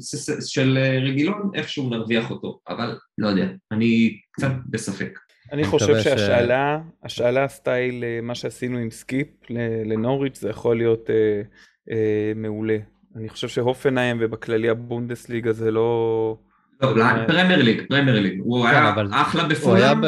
של 0.46 0.78
אה, 0.78 1.00
רגילון, 1.00 1.52
איכשהו 1.56 1.90
נרוויח 1.90 2.32
אותו, 2.32 2.60
אבל 2.68 2.98
לא 3.18 3.28
יודע, 3.28 3.48
אני 3.72 4.18
קצת 4.32 4.52
בספק. 4.70 5.20
אני 5.52 5.64
חושב 5.64 6.00
ש- 6.00 6.04
שהשאלה, 6.04 6.80
השאלה 7.04 7.48
style 7.48 8.04
אה, 8.04 8.20
מה 8.22 8.36
שעשינו 8.36 8.78
עם 8.78 8.92
סקיפ 8.92 9.28
לנוריץ' 9.86 10.38
זה 10.40 10.50
יכול 10.50 10.78
להיות 10.78 11.10
אה, 11.92 12.32
מעולה. 12.36 12.78
אני 13.16 13.30
חושב 13.30 13.48
שהופנהיים 13.48 14.18
ובכללי 14.20 14.70
הבונדסליגה 14.70 15.52
זה 15.52 15.72
לא... 15.72 16.38
לא, 16.82 16.92
אולי 16.92 17.28
פרמייר 17.28 17.64
ליג, 17.64 17.82
פרמייר 17.90 18.20
ליג, 18.20 18.40
הוא 18.44 18.68
היה 18.68 18.94
אבל 18.94 19.10
אחלה 19.12 19.44
בפולאם. 19.48 20.02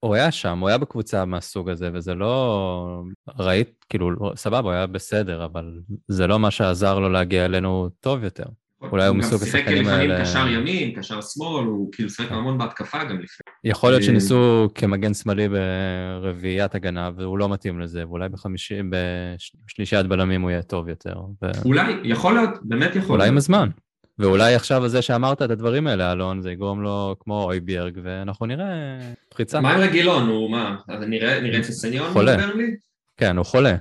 הוא 0.00 0.14
היה 0.14 0.30
שם, 0.30 0.58
הוא 0.58 0.68
היה 0.68 0.78
בקבוצה 0.78 1.24
מהסוג 1.24 1.70
הזה, 1.70 1.90
וזה 1.92 2.14
לא... 2.14 3.02
ראית, 3.38 3.84
כאילו, 3.88 4.10
לא- 4.10 4.32
סבבה, 4.36 4.58
הוא 4.58 4.70
היה 4.70 4.86
בסדר, 4.86 5.44
אבל 5.44 5.80
זה 6.08 6.26
לא 6.26 6.38
מה 6.38 6.50
שעזר 6.50 6.98
לו 6.98 7.08
להגיע 7.08 7.44
אלינו 7.44 7.88
טוב 8.00 8.24
יותר. 8.24 8.44
אולי 8.82 9.06
הוא 9.06 9.16
מסוג 9.16 9.32
גם 9.40 9.46
שיחק 9.46 9.54
השחקנים 9.58 9.82
לפעמים 9.82 10.10
האלה- 10.10 10.20
קשר 10.24 10.48
ימין, 10.48 10.94
קשר 11.00 11.20
שמאל, 11.20 11.64
הוא 11.64 11.88
כאילו 11.92 12.10
שיחק 12.10 12.32
המון 12.32 12.58
בהתקפה 12.58 12.98
גם 13.04 13.20
לפני. 13.20 13.52
יכול 13.64 13.90
להיות 13.90 14.00
אה, 14.02 14.06
שניסו 14.06 14.68
כמגן 14.74 15.14
שמאלי 15.14 15.48
ברביעיית 15.48 16.74
הגנה, 16.74 17.10
והוא 17.16 17.38
לא 17.38 17.48
מתאים 17.48 17.80
לזה, 17.80 18.06
ואולי 18.08 18.28
בחמישי, 18.28 18.80
בשלישיית 19.66 20.06
בלמים 20.06 20.42
הוא 20.42 20.50
יהיה 20.50 20.62
טוב 20.62 20.88
יותר. 20.88 21.14
ו... 21.42 21.46
אולי, 21.64 21.92
יכול 22.04 22.34
להיות, 22.34 22.50
באמת 22.62 22.96
יכול 22.96 23.10
אולי 23.16 23.28
עם 23.28 23.34
להיות. 23.34 23.42
הזמן. 23.42 23.68
ואולי 24.18 24.54
עכשיו 24.54 24.84
הזה 24.84 25.02
שאמרת 25.02 25.42
את 25.42 25.50
הדברים 25.50 25.86
האלה, 25.86 26.12
אלון, 26.12 26.42
זה 26.42 26.50
יגרום 26.52 26.82
לו 26.82 27.16
כמו 27.20 27.42
אויביארג, 27.44 27.98
ואנחנו 28.02 28.46
נראה 28.46 28.66
פריצה. 29.28 29.60
מה 29.60 29.72
עם 29.74 29.80
רגילון? 29.80 30.28
הוא 30.28 30.50
מה? 30.50 30.76
נראה 31.06 31.58
את 31.58 31.64
ססניון 31.64 32.12
חולה. 32.12 32.36
כן, 33.16 33.36
הוא 33.36 33.44
חולה. 33.46 33.76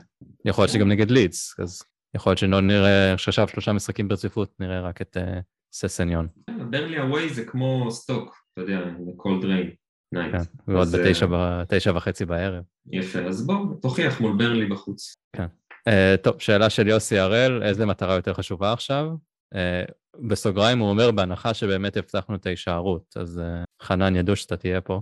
יכול 0.45 0.61
להיות 0.63 0.71
שגם 0.73 0.87
נגד 0.89 1.11
לידס, 1.11 1.55
אז 1.59 1.81
יכול 2.17 2.29
להיות 2.31 2.39
שלא 2.39 2.61
נראה 2.61 3.13
עכשיו 3.13 3.47
שלושה 3.47 3.73
משחקים 3.73 4.07
ברציפות, 4.07 4.53
נראה 4.59 4.81
רק 4.81 5.01
את 5.01 5.17
אה, 5.17 5.39
ססניון. 5.73 6.27
ברנלי 6.69 6.97
away 6.99 7.29
זה 7.29 7.45
כמו 7.45 7.91
סטוק, 7.91 8.35
אתה 8.53 8.61
יודע, 8.61 8.79
זה 9.05 9.11
cold 9.17 9.45
rainy 9.45 9.71
night. 10.11 10.35
כן, 10.35 10.41
ועוד 10.67 10.87
בתשע 11.61 11.91
אה, 11.91 11.97
וחצי 11.97 12.25
בערב. 12.25 12.63
יפה, 12.91 13.19
אז 13.19 13.45
בוא, 13.45 13.65
תוכיח 13.81 14.21
מול 14.21 14.37
ברנלי 14.37 14.65
בחוץ. 14.65 15.13
אה, 15.87 16.15
טוב, 16.23 16.41
שאלה 16.41 16.69
של 16.69 16.87
יוסי 16.87 17.17
הראל, 17.17 17.63
איזה 17.63 17.85
מטרה 17.85 18.15
יותר 18.15 18.33
חשובה 18.33 18.73
עכשיו? 18.73 19.09
בסוגריים 20.27 20.79
הוא 20.79 20.89
אומר, 20.89 21.11
בהנחה 21.11 21.53
שבאמת 21.53 21.97
הבטחנו 21.97 22.35
את 22.35 22.45
ההישארות, 22.45 23.13
אז 23.15 23.41
חנן 23.81 24.15
ידעו 24.15 24.35
שאתה 24.35 24.57
תהיה 24.57 24.81
פה. 24.81 25.01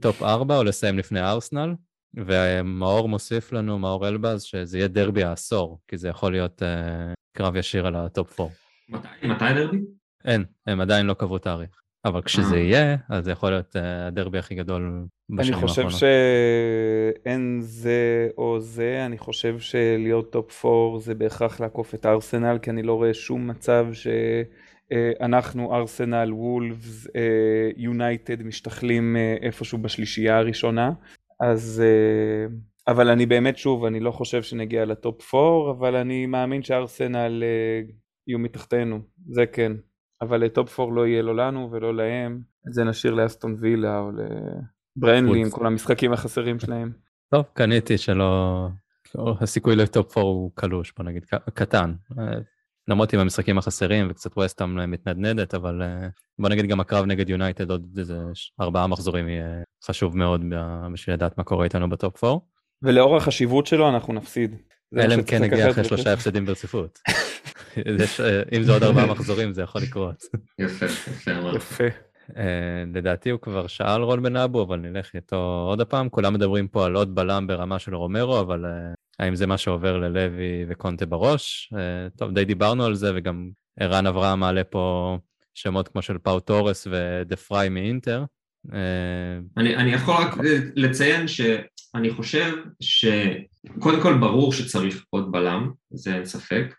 top 0.00 0.22
4 0.22 0.56
או 0.56 0.64
לסיים 0.64 0.98
לפני 0.98 1.20
ארסנל? 1.20 1.74
ומאור 2.16 3.08
מוסיף 3.08 3.52
לנו, 3.52 3.78
מאור 3.78 4.08
אלבז, 4.08 4.42
שזה 4.42 4.78
יהיה 4.78 4.88
דרבי 4.88 5.24
העשור, 5.24 5.78
כי 5.88 5.96
זה 5.96 6.08
יכול 6.08 6.32
להיות 6.32 6.62
אה, 6.62 7.12
קרב 7.36 7.56
ישיר 7.56 7.86
על 7.86 7.96
ה 7.96 8.07
top 8.07 8.40
4. 8.40 8.52
מתי 8.88 9.08
מתי 9.22 9.44
דרבי? 9.54 9.78
אין, 10.24 10.44
הם 10.66 10.80
עדיין 10.80 11.06
לא 11.06 11.14
קבעו 11.14 11.38
תאריך. 11.38 11.82
אבל 12.04 12.22
כשזה 12.22 12.54
אה. 12.54 12.60
יהיה, 12.60 12.96
אז 13.08 13.24
זה 13.24 13.30
יכול 13.30 13.50
להיות 13.50 13.76
אה, 13.76 14.06
הדרבי 14.06 14.38
הכי 14.38 14.54
גדול 14.54 14.82
אני 15.30 15.38
בשנים 15.38 15.58
חושב 15.60 15.82
האחרונות. 15.82 16.00
שאין 17.24 17.58
זה 17.60 18.28
או 18.38 18.60
זה, 18.60 19.06
אני 19.06 19.18
חושב 19.18 19.58
שלהיות 19.58 20.32
top 20.32 20.64
4 20.64 20.98
זה 20.98 21.14
בהכרח 21.14 21.60
לעקוף 21.60 21.94
את 21.94 22.06
ארסנל, 22.06 22.58
כי 22.62 22.70
אני 22.70 22.82
לא 22.82 22.94
רואה 22.94 23.14
שום 23.14 23.46
מצב 23.46 23.86
שאנחנו, 23.92 25.74
ארסנל, 25.74 26.32
וולפס, 26.32 27.06
יונייטד 27.76 28.42
משתחלים 28.42 29.16
איפשהו 29.42 29.78
בשלישייה 29.78 30.38
הראשונה. 30.38 30.90
אז, 31.42 31.82
אה, 31.84 32.46
אבל 32.92 33.10
אני 33.10 33.26
באמת, 33.26 33.58
שוב, 33.58 33.84
אני 33.84 34.00
לא 34.00 34.10
חושב 34.10 34.42
שנגיע 34.42 34.84
ל 34.84 34.97
top 34.97 35.34
4, 35.34 35.70
אבל 35.70 35.96
אני 35.96 36.26
מאמין 36.26 36.62
שארסנל 36.62 37.42
אה, 37.42 37.80
יהיו 38.26 38.38
מתחתנו, 38.38 39.00
זה 39.28 39.46
כן. 39.46 39.72
אבל 40.20 40.48
top 40.48 40.80
4 40.80 40.92
לא 40.94 41.06
יהיה 41.06 41.22
לא 41.22 41.36
לנו 41.36 41.68
ולא 41.72 41.94
להם, 41.94 42.40
את 42.68 42.72
זה 42.72 42.84
נשאיר 42.84 43.14
לאסטון 43.14 43.56
וילה 43.60 43.98
או 43.98 44.10
לברנלי 44.96 45.40
עם. 45.40 45.50
כל 45.50 45.66
המשחקים 45.66 46.12
החסרים 46.12 46.58
שלהם. 46.58 46.92
טוב, 47.30 47.44
קניתי 47.52 47.98
שלא... 47.98 48.68
הסיכוי 49.40 49.76
ל 49.76 49.87
top 49.87 50.18
4 50.18 50.28
הוא 50.28 50.50
קלוש, 50.54 50.92
בוא 50.96 51.04
נגיד, 51.04 51.24
קטן. 51.54 51.94
למרות 52.88 53.12
עם 53.12 53.20
המשחקים 53.20 53.58
החסרים 53.58 54.06
וקצת 54.10 54.36
ווסטהאם 54.36 54.90
מתנדנדת, 54.90 55.54
אבל 55.54 55.82
אה, 55.82 56.08
בוא 56.38 56.48
נגיד 56.48 56.66
גם 56.66 56.80
הקרב 56.80 57.06
נגד 57.06 57.28
יונייטד 57.28 57.70
עוד 57.70 57.98
איזה 57.98 58.16
ארבעה 58.60 58.86
מחזורים 58.86 59.28
יהיה 59.28 59.62
חשוב 59.84 60.16
מאוד 60.16 60.44
בשביל 60.92 61.16
לדעת 61.16 61.38
מה 61.38 61.44
קורה 61.44 61.64
איתנו 61.64 61.88
בטופ 61.90 62.24
4. 62.24 62.38
ולאור 62.82 63.16
החשיבות 63.16 63.66
שלו 63.66 63.88
אנחנו 63.88 64.12
נפסיד. 64.12 64.56
אלא 64.98 65.14
אם 65.14 65.22
כן 65.22 65.42
נגיע 65.42 65.70
אחרי. 65.70 65.84
שלושה 65.84 66.12
הפסדים 66.12 66.46
ברציפות. 66.46 66.98
אה, 67.76 68.42
אם 68.56 68.62
זה 68.62 68.72
עוד 68.72 68.82
ארבעה 68.82 69.06
מחזורים 69.06 69.52
זה 69.52 69.62
יכול 69.62 69.80
לקרות. 69.82 70.22
יפה, 70.58 70.86
יפה. 71.56 71.84
אה, 72.36 72.84
לדעתי 72.94 73.30
הוא 73.30 73.40
כבר 73.40 73.66
שאל 73.66 74.02
רון 74.02 74.22
בן 74.22 74.36
אבו, 74.36 74.62
אבל 74.62 74.78
נלך 74.78 75.10
איתו 75.14 75.64
עוד 75.68 75.80
הפעם. 75.80 76.08
כולם 76.08 76.34
מדברים 76.34 76.68
פה 76.68 76.86
על 76.86 76.94
עוד 76.94 77.14
בלם 77.14 77.46
ברמה 77.46 77.78
של 77.78 77.94
רומרו, 77.94 78.40
אבל 78.40 78.64
האם 79.18 79.34
זה 79.34 79.46
מה 79.46 79.58
שעובר 79.58 79.98
ללוי 79.98 80.64
וקונטה 80.68 81.06
בראש? 81.06 81.72
אה, 81.76 82.08
טוב, 82.16 82.30
די 82.30 82.44
דיברנו 82.44 82.84
על 82.84 82.94
זה, 82.94 83.12
וגם 83.14 83.50
ערן 83.80 84.06
אברהם 84.06 84.40
מעלה 84.40 84.64
פה 84.64 85.18
שמות 85.54 85.88
כמו 85.88 86.02
של 86.02 86.18
פאו 86.18 86.40
תורס 86.40 86.86
ודה 86.86 87.36
פריי 87.36 87.68
מאינטר. 87.68 88.24
אה, 88.72 88.78
אני, 89.56 89.76
אני 89.76 89.92
יכול 89.92 90.14
רק 90.14 90.38
אה, 90.38 90.58
לציין 90.74 91.28
שאני 91.28 92.10
חושב 92.10 92.52
שקודם 92.80 94.02
כל 94.02 94.18
ברור 94.18 94.52
שצריך 94.52 95.04
עוד 95.10 95.32
בלם, 95.32 95.70
זה 95.90 96.14
אין 96.14 96.24
ספק, 96.24 96.74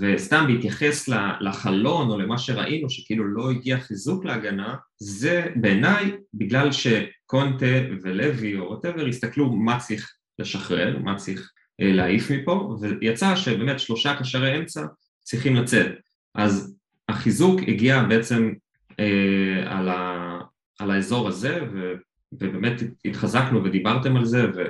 וסתם 0.00 0.44
בהתייחס 0.48 1.08
לחלון 1.40 2.10
או 2.10 2.18
למה 2.18 2.38
שראינו 2.38 2.90
שכאילו 2.90 3.24
לא 3.24 3.50
הגיע 3.50 3.78
חיזוק 3.78 4.24
להגנה, 4.24 4.76
זה 4.98 5.46
בעיניי 5.56 6.12
בגלל 6.34 6.68
שקונטה 6.72 7.66
ולוי 8.02 8.58
או 8.58 8.64
ווטאבר 8.64 9.06
הסתכלו 9.06 9.52
מה 9.52 9.78
צריך 9.78 10.14
לשחרר, 10.38 10.98
מה 10.98 11.16
צריך 11.16 11.52
אה, 11.80 11.92
להעיף 11.92 12.30
מפה, 12.30 12.76
ויצא 12.80 13.36
שבאמת 13.36 13.80
שלושה 13.80 14.16
קשרי 14.16 14.58
אמצע 14.58 14.82
צריכים 15.22 15.56
לצאת. 15.56 15.92
אז 16.34 16.76
החיזוק 17.08 17.60
הגיע 17.68 18.02
בעצם 18.02 18.52
אה, 19.00 19.64
על, 19.66 19.88
ה, 19.88 20.38
על 20.78 20.90
האזור 20.90 21.28
הזה, 21.28 21.60
ו, 21.72 21.92
ובאמת 22.32 22.82
התחזקנו 23.04 23.64
ודיברתם 23.64 24.16
על 24.16 24.24
זה, 24.24 24.44
ו, 24.54 24.60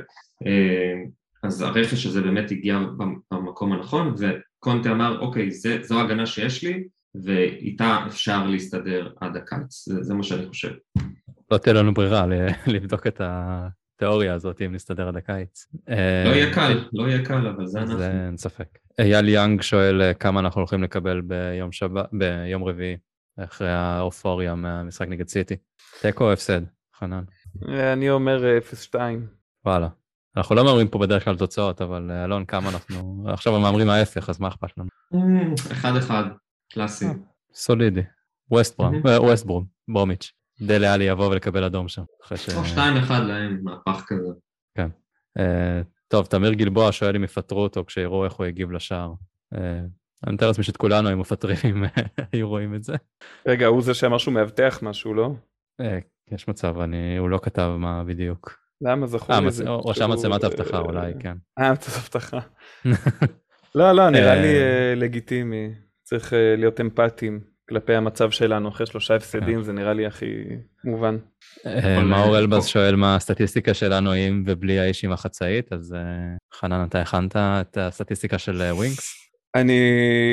אה, 0.46 0.94
אז 1.42 1.60
הרכש 1.60 2.06
הזה 2.06 2.22
באמת 2.22 2.50
הגיע 2.50 2.78
במקום 3.30 3.72
הנכון, 3.72 4.14
וקונטה 4.18 4.90
אמר, 4.90 5.20
אוקיי, 5.20 5.50
זה, 5.50 5.78
זו 5.82 6.00
ההגנה 6.00 6.26
שיש 6.26 6.64
לי, 6.64 6.84
ואיתה 7.24 7.98
אפשר 8.06 8.46
להסתדר 8.46 9.12
עד 9.20 9.36
הקיץ, 9.36 9.88
זה, 9.88 10.02
זה 10.02 10.14
מה 10.14 10.22
שאני 10.22 10.46
חושב. 10.46 10.72
לא 11.50 11.58
תהיה 11.58 11.74
לנו 11.74 11.94
ברירה 11.94 12.26
לבדוק 12.66 13.06
את 13.06 13.20
התיאוריה 13.97 14.34
הזאת 14.34 14.62
אם 14.62 14.74
נסתדר 14.74 15.09
עד 15.09 15.16
הקיץ. 15.16 15.66
אה, 15.88 16.24
לא 16.26 16.34
יהיה 16.34 16.55
קל, 16.55 16.88
לא 16.92 17.09
יהיה 17.09 17.24
קל, 17.24 17.47
אבל 17.47 17.66
זה 17.66 17.80
אנחנו. 17.80 17.99
זה 17.99 18.11
אין 18.26 18.36
ספק. 18.36 18.78
אייל 18.99 19.28
יאנג 19.28 19.62
שואל 19.62 20.03
אה, 20.03 20.14
כמה 20.14 20.40
אנחנו 20.40 20.61
הולכים 20.61 20.82
לקבל 20.82 21.20
ביום, 21.20 21.72
שבת, 21.72 22.07
ביום 22.12 22.64
רביעי, 22.64 22.97
אחרי 23.38 23.70
האופוריה 23.70 24.55
מהמשחק 24.55 25.09
נגד 25.09 25.28
סיטי. 25.28 25.57
תיקו 26.01 26.24
או 26.24 26.32
הפסד, 26.32 26.61
חנן? 26.99 27.24
אני 27.68 28.11
אומר 28.11 28.45
אה, 28.45 28.59
0-2. 28.92 28.95
וואלה. 29.64 29.88
אנחנו 30.36 30.55
לא 30.55 30.64
מהמרים 30.64 30.88
פה 30.88 30.99
בדרך 30.99 31.24
כלל 31.24 31.36
תוצאות, 31.36 31.82
אבל 31.82 32.11
אה, 32.11 32.24
אלון, 32.24 32.45
כמה 32.45 32.70
אנחנו... 32.70 33.24
עכשיו 33.28 33.61
מהמרים 33.61 33.88
ההפך, 33.88 34.28
אז 34.28 34.40
מה 34.40 34.49
אכפת 34.49 34.78
לנו? 34.78 34.88
אמ, 35.14 35.55
אחד 35.72 35.97
אחד, 35.97 36.24
קלאסי. 36.72 37.07
סולידי. 37.55 38.03
ווסטברום, 38.51 38.92
מהמם. 38.92 39.07
אה, 39.07 39.22
ווסטברום, 39.22 39.64
ברומיץ'. 39.88 40.32
דלה 40.62 40.94
עלי 40.94 41.05
יבוא 41.05 41.28
ולקבל 41.30 41.64
אדום 41.64 41.88
שם. 41.88 42.02
אחרי 42.24 42.38
ש... 42.38 42.48
או 42.48 42.64
שתיים 42.64 42.96
אחד 42.96 43.20
להם, 43.26 43.61
מהפך 43.62 44.05
כזה. 44.07 44.28
אה, 45.38 45.80
טוב, 46.09 46.26
תמיר 46.26 46.52
גלבוע 46.52 46.92
שואל 46.92 47.16
אם 47.16 47.24
יפטרו 47.24 47.62
אותו 47.62 47.84
כשיראו 47.86 48.24
איך 48.24 48.32
הוא 48.32 48.46
יגיב 48.46 48.70
לשער. 48.72 49.12
אה, 49.55 49.80
אני 50.26 50.34
מתאר 50.34 50.48
לעצמי 50.48 50.64
שאת 50.64 50.76
כולנו, 50.76 51.12
אם 51.12 51.18
מפטרים, 51.18 51.84
היו 52.32 52.48
רואים 52.48 52.74
את 52.74 52.84
זה. 52.84 52.94
רגע, 53.46 53.66
הוא 53.66 53.82
זה 53.82 53.94
שאמר 53.94 54.18
שהוא 54.18 54.34
מאבטח 54.34 54.78
משהו, 54.82 55.14
לא? 55.14 55.30
אה, 55.80 55.98
יש 56.30 56.48
מצב, 56.48 56.78
אני, 56.78 57.16
הוא 57.18 57.30
לא 57.30 57.40
כתב 57.42 57.74
מה 57.78 58.05
בדיוק. 58.05 58.59
למה 58.80 59.07
זכור 59.07 59.34
אה, 59.34 59.40
לי 59.40 59.46
מצ- 59.46 59.52
זה? 59.52 59.68
או 59.68 59.94
שהוא, 59.94 60.07
מצלמת 60.07 60.44
אבטחה 60.44 60.78
אולי, 60.78 61.12
כן. 61.20 61.36
אה, 61.59 61.72
מצלמת 61.72 61.96
אבטחה. 61.98 62.38
לא, 63.74 63.92
לא, 63.92 64.11
נראה 64.11 64.34
אה, 64.34 64.42
לי 64.42 64.57
לגיטימי. 65.00 65.74
צריך 66.02 66.32
להיות 66.57 66.80
אמפתיים 66.80 67.40
כלפי 67.68 67.94
המצב 67.94 68.30
שלנו 68.30 68.68
אחרי 68.68 68.86
שלושה 68.86 69.16
הפסדים, 69.16 69.62
זה 69.62 69.72
נראה 69.72 69.92
לי 69.92 70.06
הכי 70.06 70.26
מובן. 70.84 71.16
אה, 71.66 72.02
מאור 72.02 72.34
אה, 72.34 72.38
אלבז. 72.38 72.66
שואל 72.66 72.96
מה 72.96 73.16
הסטטיסטיקה 73.16 73.74
שלנו 73.74 74.12
עם 74.12 74.44
ובלי 74.46 74.78
האיש 74.78 75.04
עם 75.04 75.12
החצאית, 75.12 75.72
אז 75.72 75.94
אה, 75.94 76.00
חנן, 76.54 76.84
אתה 76.88 77.00
הכנת 77.00 77.36
את 77.36 77.76
הסטטיסטיקה 77.76 78.38
של 78.38 78.62
אה, 78.62 78.74
ווינקס? 78.74 79.30
אני 79.54 79.80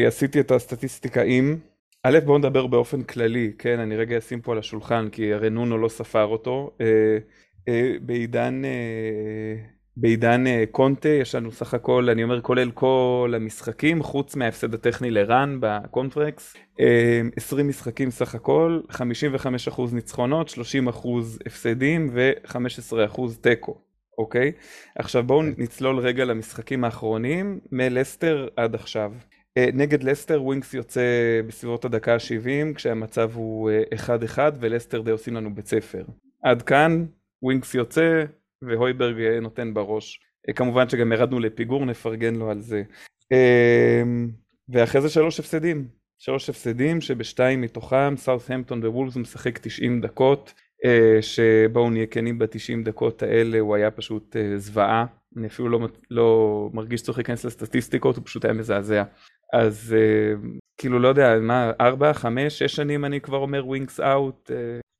עשיתי 0.07 0.39
את 0.39 0.51
הסטטיסטיקה 0.51 1.21
עם, 1.21 1.57
א' 2.03 2.19
בואו 2.25 2.37
נדבר 2.37 2.67
באופן 2.67 3.03
כללי, 3.03 3.51
כן, 3.57 3.79
אני 3.79 3.95
רגע 3.95 4.17
אשים 4.17 4.41
פה 4.41 4.51
על 4.51 4.57
השולחן, 4.57 5.09
כי 5.11 5.33
הרי 5.33 5.49
נונו 5.49 5.77
לא 5.77 5.89
ספר 5.89 6.25
אותו. 6.25 6.71
אה, 6.81 7.17
אה, 7.67 7.93
בעידן, 8.01 8.61
אה, 8.65 9.55
בעידן 9.97 10.47
אה, 10.47 10.63
קונטה 10.71 11.09
יש 11.09 11.35
לנו 11.35 11.51
סך 11.51 11.73
הכל, 11.73 12.09
אני 12.09 12.23
אומר 12.23 12.41
כולל 12.41 12.71
כל 12.71 13.33
המשחקים, 13.35 14.03
חוץ 14.03 14.35
מההפסד 14.35 14.73
הטכני 14.73 15.11
לרן 15.11 15.57
בקונפרנס, 15.61 16.55
אה, 16.79 17.21
20 17.35 17.67
משחקים 17.67 18.11
סך 18.11 18.35
הכל, 18.35 18.79
55% 18.89 19.93
ניצחונות, 19.93 20.49
30% 20.49 21.39
הפסדים 21.45 22.09
ו-15% 22.13 23.21
תיקו. 23.41 23.81
אוקיי? 24.17 24.51
עכשיו 24.95 25.23
בואו 25.23 25.41
נצלול 25.57 25.99
רגע 25.99 26.25
למשחקים 26.25 26.83
האחרונים 26.83 27.59
מלסטר 27.71 28.47
עד 28.55 28.75
עכשיו. 28.75 29.11
אה, 29.57 29.69
נגד 29.73 30.03
לסטר 30.03 30.43
ווינקס 30.43 30.73
יוצא 30.73 31.01
בסביבות 31.47 31.85
הדקה 31.85 32.13
ה-70 32.13 32.75
כשהמצב 32.75 33.31
הוא 33.33 33.69
אה, 33.69 34.17
1-1 34.35 34.39
ולסטר 34.59 35.01
די 35.01 35.11
עושים 35.11 35.35
לנו 35.35 35.55
בית 35.55 35.67
ספר. 35.67 36.03
עד 36.43 36.61
כאן 36.61 37.05
ווינקס 37.43 37.75
יוצא 37.75 38.23
והויברג 38.61 39.21
אה, 39.21 39.39
נותן 39.39 39.73
בראש. 39.73 40.19
אה, 40.49 40.53
כמובן 40.53 40.89
שגם 40.89 41.11
ירדנו 41.11 41.39
לפיגור 41.39 41.85
נפרגן 41.85 42.35
לו 42.35 42.51
על 42.51 42.59
זה. 42.59 42.83
אה, 43.31 44.03
ואחרי 44.69 45.01
זה 45.01 45.09
שלוש 45.09 45.39
הפסדים. 45.39 45.87
שלוש 46.19 46.49
הפסדים 46.49 47.01
שבשתיים 47.01 47.61
מתוכם 47.61 48.13
סאות'המפטון 48.17 48.85
ווולפס 48.85 49.17
משחק 49.17 49.57
90 49.57 50.01
דקות 50.01 50.53
שבואו 51.21 51.89
נהיה 51.89 52.05
כנים 52.05 52.39
ב-90 52.39 52.85
דקות 52.85 53.23
האלה 53.23 53.59
הוא 53.59 53.75
היה 53.75 53.91
פשוט 53.91 54.35
זוועה 54.57 55.05
אני 55.37 55.47
אפילו 55.47 55.69
לא, 55.69 55.87
לא 56.11 56.69
מרגיש 56.73 57.01
שצריך 57.01 57.17
להיכנס 57.17 57.45
לסטטיסטיקות 57.45 58.15
הוא 58.15 58.25
פשוט 58.25 58.45
היה 58.45 58.53
מזעזע 58.53 59.03
אז 59.53 59.95
כאילו 60.77 60.99
לא 60.99 61.07
יודע, 61.07 61.39
מה, 61.39 61.71
ארבע, 61.81 62.13
חמש, 62.13 62.59
שש 62.59 62.75
שנים 62.75 63.05
אני 63.05 63.21
כבר 63.21 63.37
אומר 63.37 63.67
ווינקס 63.67 63.99
out, 63.99 64.51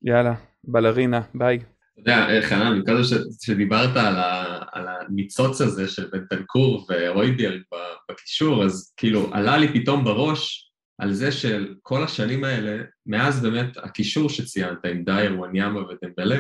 יאללה, 0.04 0.34
בלרינה, 0.64 1.22
ביי. 1.36 1.60
יודע, 2.02 2.30
אה, 2.30 2.42
חנן, 2.42 2.82
קודם 2.86 3.02
שדיברת 3.42 3.98
על, 3.98 4.16
ה, 4.16 4.60
על 4.72 4.86
הניצוץ 4.88 5.62
הזה 5.62 5.88
של 5.88 6.10
בנטנקור 6.12 6.88
ואויביאל 6.90 7.64
בקישור, 8.12 8.64
אז 8.64 8.94
כאילו 8.98 9.30
עלה 9.34 9.58
לי 9.58 9.74
פתאום 9.74 10.04
בראש 10.04 10.72
על 10.98 11.14
זה 11.14 11.32
של 11.32 11.76
כל 11.82 12.04
השנים 12.04 12.44
האלה, 12.44 12.84
מאז 13.06 13.42
באמת 13.42 13.78
הקישור 13.78 14.30
שציינת 14.30 14.86
עם 14.86 15.04
דייר, 15.04 15.40
וואניאמה 15.40 15.80
ודמבלה, 15.80 16.40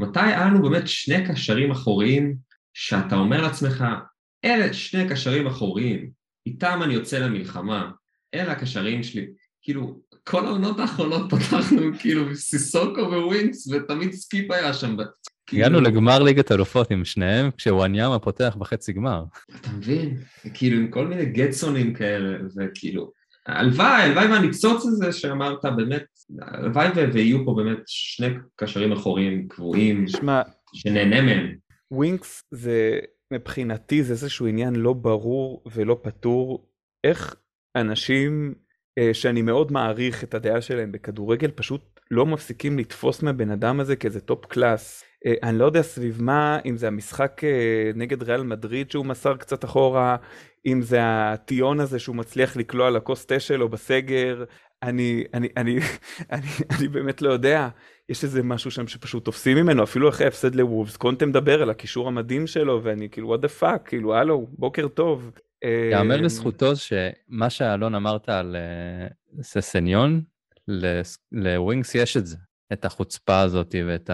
מתי 0.00 0.20
היה 0.20 0.44
לנו 0.44 0.62
באמת 0.62 0.88
שני 0.88 1.28
קשרים 1.28 1.70
אחוריים 1.70 2.36
שאתה 2.74 3.16
אומר 3.16 3.42
לעצמך, 3.42 3.84
אלה 4.44 4.72
שני 4.72 5.08
קשרים 5.08 5.46
אחוריים, 5.46 6.10
איתם 6.46 6.80
אני 6.82 6.94
יוצא 6.94 7.18
למלחמה, 7.18 7.90
אלה 8.34 8.52
הקשרים 8.52 9.02
שלי. 9.02 9.26
כאילו, 9.62 10.00
כל 10.24 10.46
העונות 10.46 10.78
האחרונות 10.78 11.30
פתחנו 11.30 11.80
כאילו 11.98 12.36
סיסוקו 12.36 13.00
ווינקס, 13.00 13.68
ותמיד 13.68 14.12
סקיפ 14.12 14.50
היה 14.50 14.72
שם. 14.72 14.96
הגענו 15.52 15.80
לגמר 15.80 16.22
ליגת 16.22 16.52
אלופות 16.52 16.90
עם 16.90 17.04
שניהם, 17.04 17.50
כשוואניאמה 17.56 18.18
פותח 18.18 18.56
בחצי 18.58 18.92
גמר. 18.92 19.24
אתה 19.60 19.70
מבין? 19.70 20.18
כאילו, 20.54 20.76
עם 20.76 20.90
כל 20.90 21.06
מיני 21.06 21.26
גטסונים 21.26 21.94
כאלה, 21.94 22.38
וכאילו... 22.56 23.12
הלוואי, 23.46 24.02
הלוואי 24.02 24.28
מהניצוץ 24.28 24.86
הזה 24.86 25.12
שאמרת, 25.12 25.64
באמת, 25.76 26.04
הלוואי 26.40 26.88
ויהיו 27.12 27.44
פה 27.44 27.54
באמת 27.56 27.78
שני 27.86 28.26
קשרים 28.56 28.92
אחוריים 28.92 29.48
קבועים, 29.48 30.08
שמה, 30.08 30.42
שנהנה 30.74 31.22
מהם. 31.22 31.54
ווינקס 31.90 32.44
זה, 32.50 32.98
מבחינתי, 33.32 34.02
זה 34.02 34.12
איזשהו 34.12 34.46
עניין 34.46 34.76
לא 34.76 34.92
ברור 34.92 35.64
ולא 35.72 36.00
פתור. 36.02 36.68
איך 37.04 37.34
אנשים 37.76 38.54
שאני 39.12 39.42
מאוד 39.42 39.72
מעריך 39.72 40.24
את 40.24 40.34
הדעה 40.34 40.60
שלהם 40.60 40.92
בכדורגל 40.92 41.50
פשוט 41.50 42.00
לא 42.10 42.26
מפסיקים 42.26 42.78
לתפוס 42.78 43.22
מהבן 43.22 43.50
אדם 43.50 43.80
הזה 43.80 43.96
כאיזה 43.96 44.20
top 44.20 44.46
class. 44.46 45.04
אה, 45.26 45.34
אני 45.42 45.58
לא 45.58 45.64
יודע 45.64 45.82
סביב 45.82 46.22
מה, 46.22 46.58
אם 46.66 46.76
זה 46.76 46.86
המשחק 46.86 47.40
אה, 47.44 47.90
נגד 47.94 48.22
ריאל 48.22 48.42
מדריד 48.42 48.90
שהוא 48.90 49.06
מסר 49.06 49.36
קצת 49.36 49.64
אחורה, 49.64 50.16
אם 50.66 50.82
זה 50.82 50.98
הטיון 51.02 51.80
הזה 51.80 51.98
שהוא 51.98 52.16
מצליח 52.16 52.56
לקלוע 52.56 52.90
לכוס 52.90 53.26
תה 53.26 53.40
שלו 53.40 53.68
בסגר, 53.68 54.44
אני, 54.82 55.24
אני, 55.34 55.48
אני, 55.56 55.78
אני, 56.32 56.46
אני 56.78 56.88
באמת 56.88 57.22
לא 57.22 57.30
יודע. 57.32 57.68
יש 58.08 58.24
איזה 58.24 58.42
משהו 58.42 58.70
שם 58.70 58.86
שפשוט 58.86 59.24
תופסים 59.24 59.56
ממנו, 59.56 59.82
אפילו 59.82 60.08
אחרי 60.08 60.24
ההפסד 60.24 60.54
לוולבס, 60.54 60.96
קונטה 60.96 61.26
מדבר 61.26 61.62
על 61.62 61.70
הקישור 61.70 62.08
המדהים 62.08 62.46
שלו, 62.46 62.80
ואני 62.82 63.10
כאילו, 63.10 63.28
what 63.28 63.40
the 63.40 63.48
fuck, 63.48 63.88
כאילו, 63.88 64.14
הלו, 64.14 64.46
בוקר 64.50 64.88
טוב. 64.88 65.30
יאמר 65.90 66.20
לזכותו 66.20 66.72
שמה 66.76 67.50
שאלון 67.50 67.94
אמרת 67.94 68.28
על 68.28 68.56
אה, 68.56 69.08
ססניון, 69.42 70.22
לווינגס 71.32 71.94
יש 71.94 72.16
את 72.16 72.26
זה, 72.26 72.36
את 72.72 72.84
החוצפה 72.84 73.40
הזאת 73.40 73.74
ואת 73.86 74.10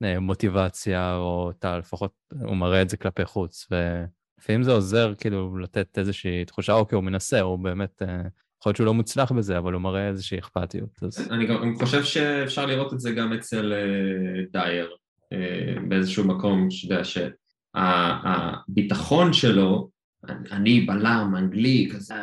המוטיבציה, 0.00 1.16
או 1.16 1.50
את 1.50 1.64
ה... 1.64 1.78
לפחות 1.78 2.12
הוא 2.42 2.56
מראה 2.56 2.82
את 2.82 2.88
זה 2.88 2.96
כלפי 2.96 3.24
חוץ, 3.24 3.66
ולפעמים 3.70 4.62
זה 4.62 4.72
עוזר 4.72 5.14
כאילו 5.14 5.58
לתת 5.58 5.98
איזושהי 5.98 6.44
תחושה, 6.44 6.72
אוקיי, 6.72 6.96
הוא 6.96 7.04
מנסה, 7.04 7.40
הוא 7.40 7.58
באמת, 7.58 8.02
אה, 8.02 8.20
יכול 8.60 8.70
להיות 8.70 8.76
שהוא 8.76 8.86
לא 8.86 8.94
מוצלח 8.94 9.32
בזה, 9.32 9.58
אבל 9.58 9.72
הוא 9.72 9.82
מראה 9.82 10.08
איזושהי 10.08 10.38
אכפתיות. 10.38 11.02
אז... 11.02 11.28
אני 11.30 11.46
גם 11.46 11.74
חושב 11.76 12.04
שאפשר 12.04 12.66
לראות 12.66 12.92
את 12.92 13.00
זה 13.00 13.12
גם 13.12 13.32
אצל 13.32 13.72
אה, 13.72 14.42
דייר, 14.52 14.96
באיזשהו 15.88 16.24
מקום, 16.24 16.70
שאתה 16.70 16.94
יודע, 16.94 17.04
שהביטחון 17.74 19.32
שלו, 19.32 19.90
אני 20.28 20.80
בלם 20.80 21.34
אנגלי 21.38 21.88
כזה, 21.94 22.14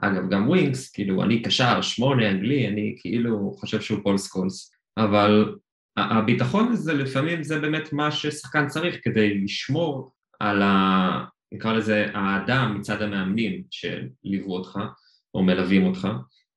אגב 0.00 0.30
גם 0.30 0.48
ווינקס, 0.48 0.90
כאילו 0.92 1.22
אני 1.22 1.42
קשר 1.42 1.82
שמונה 1.82 2.30
אנגלי, 2.30 2.68
אני 2.68 2.96
כאילו 2.98 3.52
חושב 3.56 3.80
שהוא 3.80 4.00
פול 4.02 4.18
סקולס, 4.18 4.72
אבל 4.96 5.54
הביטחון 5.96 6.72
הזה 6.72 6.92
לפעמים 6.92 7.42
זה 7.42 7.60
באמת 7.60 7.92
מה 7.92 8.10
ששחקן 8.10 8.66
צריך 8.66 8.96
כדי 9.02 9.40
לשמור 9.40 10.12
על 10.40 10.62
ה... 10.62 11.24
נקרא 11.54 11.72
לזה 11.72 12.06
האדם 12.14 12.76
מצד 12.78 13.02
המאמנים 13.02 13.62
שליוו 13.70 14.52
אותך 14.54 14.78
או 15.34 15.42
מלווים 15.42 15.86
אותך. 15.86 16.08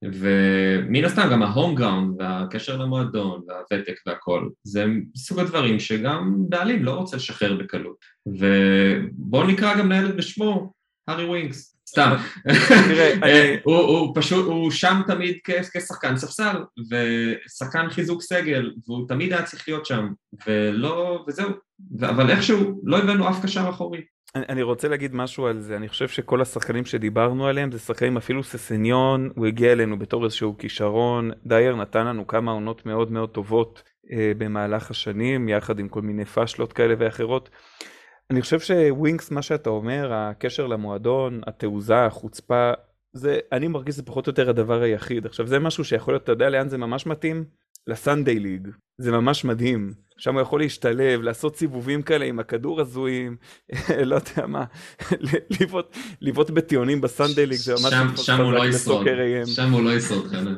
ומן 0.04 1.04
הסתם 1.06 1.28
גם 1.32 1.44
ה 1.44 1.76
home-grown 1.76 2.22
והקשר 2.22 2.78
למועדון 2.78 3.42
והוותק 3.48 3.96
והכל 4.06 4.50
זה 4.64 4.86
סוג 5.16 5.40
הדברים 5.40 5.80
שגם 5.80 6.36
בעלים 6.50 6.84
לא 6.84 6.92
רוצה 6.92 7.18
לשחרר 7.18 7.58
בקלות. 7.58 7.98
ובואו 8.28 9.48
נקרא 9.48 9.78
גם 9.80 9.92
לילד 9.92 10.18
בשמו 10.18 10.74
הארי 11.08 11.26
ווינקס, 11.26 11.78
סתם. 11.88 12.16
אה, 13.24 13.56
הוא 13.64 14.16
פשוט, 14.16 14.46
הוא 14.46 14.72
שם 14.72 15.02
תמיד 15.08 15.38
כשחקן 15.44 16.18
ספסל, 16.18 16.64
ושחקן 16.90 17.90
חיזוק 17.90 18.22
סגל, 18.22 18.72
והוא 18.88 19.08
תמיד 19.08 19.34
היה 19.34 19.44
צריך 19.44 19.68
להיות 19.68 19.86
שם, 19.86 20.08
ולא, 20.48 21.26
וזהו. 21.28 21.50
אבל 22.02 22.30
איכשהו 22.30 22.82
לא 22.84 22.98
הבאנו 22.98 23.30
אף 23.30 23.44
קשר 23.44 23.70
אחורי. 23.70 24.02
אני 24.36 24.62
רוצה 24.62 24.88
להגיד 24.88 25.16
משהו 25.16 25.48
על 25.48 25.60
זה, 25.60 25.76
אני 25.76 25.90
חושב 25.90 26.08
שכל 26.08 26.42
השחקנים 26.42 26.86
שדיברנו 26.86 27.48
עליהם 27.48 27.72
זה 27.72 27.80
שחקנים 27.80 28.18
אפילו 28.18 28.44
ססניון, 28.44 29.30
הוא 29.36 29.46
הגיע 29.46 29.72
אלינו 29.72 30.00
בתור 30.00 30.26
איזשהו 30.26 30.58
כישרון, 30.58 31.32
דייר 31.46 31.76
נתן 31.76 32.08
לנו 32.08 32.28
כמה 32.28 32.52
עונות 32.52 32.86
מאוד 32.86 33.12
מאוד 33.12 33.30
טובות 33.30 33.84
אה, 34.12 34.32
במהלך 34.38 34.92
השנים, 34.92 35.50
יחד 35.50 35.80
עם 35.80 35.88
כל 35.90 36.02
מיני 36.02 36.26
פאשלות 36.26 36.74
כאלה 36.74 36.96
ואחרות. 36.98 37.50
אני 38.32 38.42
חושב 38.42 38.60
שווינקס, 38.60 39.32
מה 39.32 39.42
שאתה 39.42 39.70
אומר, 39.70 40.14
הקשר 40.14 40.68
למועדון, 40.68 41.42
התעוזה, 41.48 42.06
החוצפה, 42.06 42.72
זה, 43.14 43.40
אני 43.52 43.68
מרגיש 43.68 43.96
שזה 43.96 44.04
פחות 44.04 44.28
או 44.28 44.30
יותר 44.30 44.50
הדבר 44.50 44.82
היחיד. 44.82 45.26
עכשיו 45.26 45.48
זה 45.48 45.60
משהו 45.60 45.84
שיכול 45.84 46.14
להיות, 46.14 46.24
אתה 46.24 46.32
יודע 46.32 46.50
לאן 46.50 46.70
זה 46.70 46.78
ממש 46.78 47.06
מתאים? 47.06 47.46
לסנדיי 47.88 48.40
ליג. 48.40 48.68
זה 48.98 49.12
ממש 49.12 49.46
מדהים. 49.46 49.94
שם 50.18 50.34
הוא 50.34 50.42
יכול 50.42 50.60
להשתלב, 50.60 51.22
לעשות 51.22 51.58
סיבובים 51.58 52.02
כאלה 52.02 52.26
עם 52.26 52.40
הכדור 52.40 52.82
הזויים, 52.82 53.38
לא 54.06 54.16
יודע 54.16 54.48
מה, 54.48 54.66
לבעוט 56.22 56.50
בטיעונים 56.50 57.02
בסנדיי 57.02 57.46
ליג, 57.46 57.58
זה 57.58 57.74
ממש 57.74 57.94
שם, 57.94 58.08
שם 58.16 58.42
הוא 58.42 58.54
לא 58.54 58.66
ישרוד, 58.66 59.08
שם 59.46 59.72
הוא 59.72 59.82
לא 59.82 59.90
ישרוד, 59.94 60.28
חנן. 60.28 60.56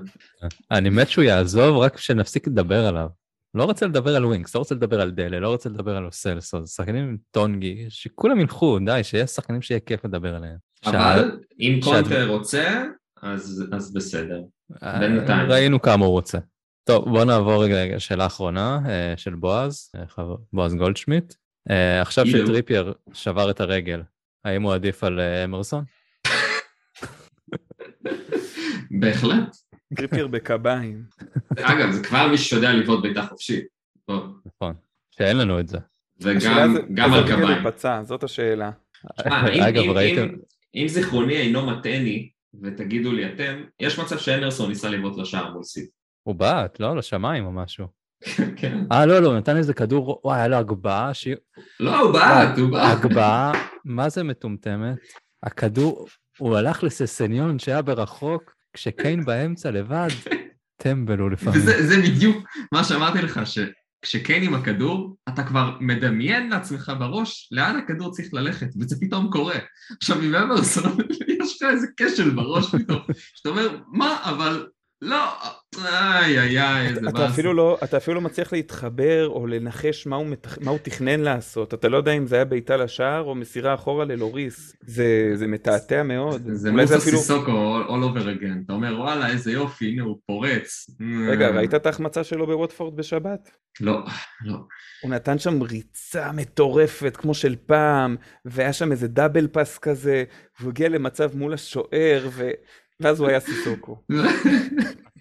אני 0.71 0.89
מת 0.89 1.09
שהוא 1.09 1.23
יעזוב, 1.23 1.77
רק 1.77 1.97
שנפסיק 1.97 2.47
לדבר 2.47 2.85
עליו. 2.85 3.07
לא 3.53 3.63
רוצה 3.63 3.85
לדבר 3.85 4.15
על 4.15 4.25
ווינקס, 4.25 4.55
לא 4.55 4.59
רוצה 4.59 4.75
לדבר 4.75 5.01
על 5.01 5.11
דלה, 5.11 5.39
לא 5.39 5.47
רוצה 5.47 5.69
לדבר 5.69 5.95
על 5.95 6.05
לו 6.05 6.23
סלסו, 6.23 6.67
שחקנים 6.67 7.03
עם 7.03 7.17
טונגי, 7.31 7.85
שכולם 7.89 8.39
ילכו, 8.39 8.79
די, 8.85 9.03
שיהיה 9.03 9.27
שחקנים 9.27 9.61
שיהיה 9.61 9.79
כיף 9.79 10.05
לדבר 10.05 10.35
עליהם. 10.35 10.57
אבל 10.85 11.39
אם 11.59 11.79
קונטה 11.83 12.27
רוצה, 12.27 12.83
אז, 13.21 13.65
אז 13.71 13.93
בסדר. 13.93 14.41
אה, 14.83 14.99
בינתיים. 14.99 15.51
ראינו 15.51 15.81
כמה 15.81 16.05
הוא 16.05 16.11
רוצה. 16.11 16.37
טוב, 16.83 17.09
בוא 17.09 17.23
נעבור 17.23 17.63
רגע 17.63 17.95
לשאלה 17.95 18.23
האחרונה 18.23 18.79
אה, 18.89 19.13
של 19.17 19.35
בועז, 19.35 19.91
אה, 19.95 20.23
בועז 20.53 20.75
גולדשמיט. 20.75 21.33
עכשיו 22.01 22.25
שטריפייר 22.25 22.93
שבר 23.13 23.51
את 23.51 23.61
הרגל, 23.61 24.01
האם 24.45 24.63
הוא 24.63 24.73
עדיף 24.73 25.03
על 25.03 25.19
אמרסון? 25.43 25.83
בהחלט. 29.01 29.68
טריפייר 29.95 30.27
בקביים. 30.27 31.03
אגב, 31.57 31.91
זה 31.91 32.03
כבר 32.03 32.27
מי 32.27 32.37
שיודע 32.37 32.73
לבעוט 32.73 33.03
בעיטה 33.03 33.25
חופשית. 33.25 33.65
נכון, 34.45 34.73
שאין 35.11 35.37
לנו 35.37 35.59
את 35.59 35.67
זה. 35.67 35.77
וגם 36.21 37.13
על 37.13 37.27
קביים. 37.27 37.63
זאת 38.03 38.23
השאלה. 38.23 38.71
אגב, 39.67 39.83
ראיתם... 39.83 40.27
אם 40.75 40.87
זיכרוני 40.87 41.37
אינו 41.37 41.65
מטעני, 41.65 42.29
ותגידו 42.63 43.11
לי 43.11 43.33
אתם, 43.33 43.63
יש 43.79 43.99
מצב 43.99 44.17
שאמרסון 44.17 44.69
ניסה 44.69 44.89
לבעוט 44.89 45.17
לשער 45.17 45.53
מול 45.53 45.63
סיטי. 45.63 45.89
הוא 46.23 46.35
בעט, 46.35 46.79
לא? 46.79 46.95
לשמיים 46.95 47.45
או 47.45 47.51
משהו. 47.51 47.87
כן. 48.59 48.83
אה, 48.91 49.05
לא, 49.05 49.19
לא, 49.19 49.37
נתן 49.37 49.57
איזה 49.57 49.73
כדור, 49.73 50.21
וואי, 50.23 50.37
היה 50.37 50.47
לו 50.47 50.57
הגבהה 50.57 51.13
ש... 51.13 51.27
לא, 51.79 51.99
הוא 51.99 52.13
בעט, 52.13 52.57
הוא 52.57 52.71
בעט. 52.71 52.97
הגבהה, 52.97 53.51
מה 53.85 54.09
זה 54.09 54.23
מטומטמת? 54.23 54.97
הכדור, 55.43 56.07
הוא 56.37 56.57
הלך 56.57 56.83
לססניון 56.83 57.59
שהיה 57.59 57.81
ברחוק, 57.81 58.55
כשקיין 58.79 59.25
באמצע 59.25 59.71
לבד, 59.71 60.07
טמבל 60.77 61.19
הוא 61.19 61.31
לפעמים. 61.31 61.61
וזה 61.65 61.97
בדיוק 62.01 62.47
מה 62.71 62.83
שאמרתי 62.83 63.21
לך, 63.21 63.41
שכשקיין 63.45 64.43
עם 64.43 64.53
הכדור, 64.53 65.17
אתה 65.29 65.43
כבר 65.43 65.77
מדמיין 65.79 66.49
לעצמך 66.49 66.91
בראש 66.99 67.49
לאן 67.51 67.75
הכדור 67.75 68.11
צריך 68.11 68.33
ללכת, 68.33 68.67
וזה 68.79 68.95
פתאום 69.01 69.29
קורה. 69.31 69.55
עכשיו, 69.97 70.21
עם 70.21 70.35
אמרסון, 70.35 70.97
יש 71.43 71.61
לך 71.61 71.69
איזה 71.71 71.87
כשל 71.97 72.29
בראש 72.29 72.75
פתאום, 72.75 72.99
שאתה 73.35 73.49
אומר, 73.49 73.77
מה, 73.87 74.17
אבל 74.23 74.67
לא, 75.01 75.25
איי 75.85 76.39
איי 76.39 76.61
איי, 76.61 76.87
איזה 76.87 77.01
באסה. 77.01 77.17
אתה 77.17 77.27
אפילו 77.27 77.53
לא, 77.53 77.77
אתה 77.83 77.97
אפילו 77.97 78.15
לא 78.15 78.21
מצליח 78.21 78.53
להתחבר 78.53 79.27
או 79.27 79.47
לנחש 79.47 80.07
מה 80.07 80.15
הוא. 80.15 80.27
מה 80.61 80.71
הוא 80.71 80.79
תכנן 80.83 81.19
לעשות. 81.19 81.73
אתה 81.73 81.89
לא 81.89 81.97
יודע 81.97 82.11
אם 82.11 82.27
זה 82.27 82.35
היה 82.35 82.45
בעיטה 82.45 82.77
לשער 82.77 83.23
או 83.23 83.35
מסירה 83.35 83.73
אחורה 83.73 84.05
ללוריס. 84.05 84.75
זה, 84.81 85.31
זה 85.33 85.47
מתעתע 85.47 86.03
מאוד. 86.03 86.41
זה 86.51 86.71
מוסה 86.71 86.97
אפילו... 86.97 87.17
סיסוקו 87.17 87.81
all 87.87 88.17
over 88.17 88.41
again. 88.41 88.65
אתה 88.65 88.73
אומר 88.73 88.99
וואלה 88.99 89.29
איזה 89.29 89.51
יופי, 89.51 89.85
הנה 89.85 90.03
הוא 90.03 90.17
פורץ. 90.25 90.89
רגע, 91.29 91.49
ראית 91.49 91.73
את 91.73 91.85
ההחמצה 91.85 92.23
שלו 92.23 92.47
בווטפורד 92.47 92.95
בשבת? 92.95 93.49
לא, 93.81 94.03
לא. 94.45 94.57
הוא 95.01 95.11
נתן 95.11 95.39
שם 95.39 95.61
ריצה 95.61 96.31
מטורפת 96.31 97.17
כמו 97.17 97.33
של 97.33 97.55
פעם, 97.65 98.15
והיה 98.45 98.73
שם 98.73 98.91
איזה 98.91 99.07
דאבל 99.07 99.47
פאס 99.47 99.77
כזה, 99.77 100.23
והוא 100.59 100.71
הגיע 100.71 100.89
למצב 100.89 101.35
מול 101.35 101.53
השוער, 101.53 102.27
ו... 102.31 102.49
ואז 102.99 103.19
הוא 103.19 103.27
היה 103.29 103.39
סיסוקו. 103.39 104.01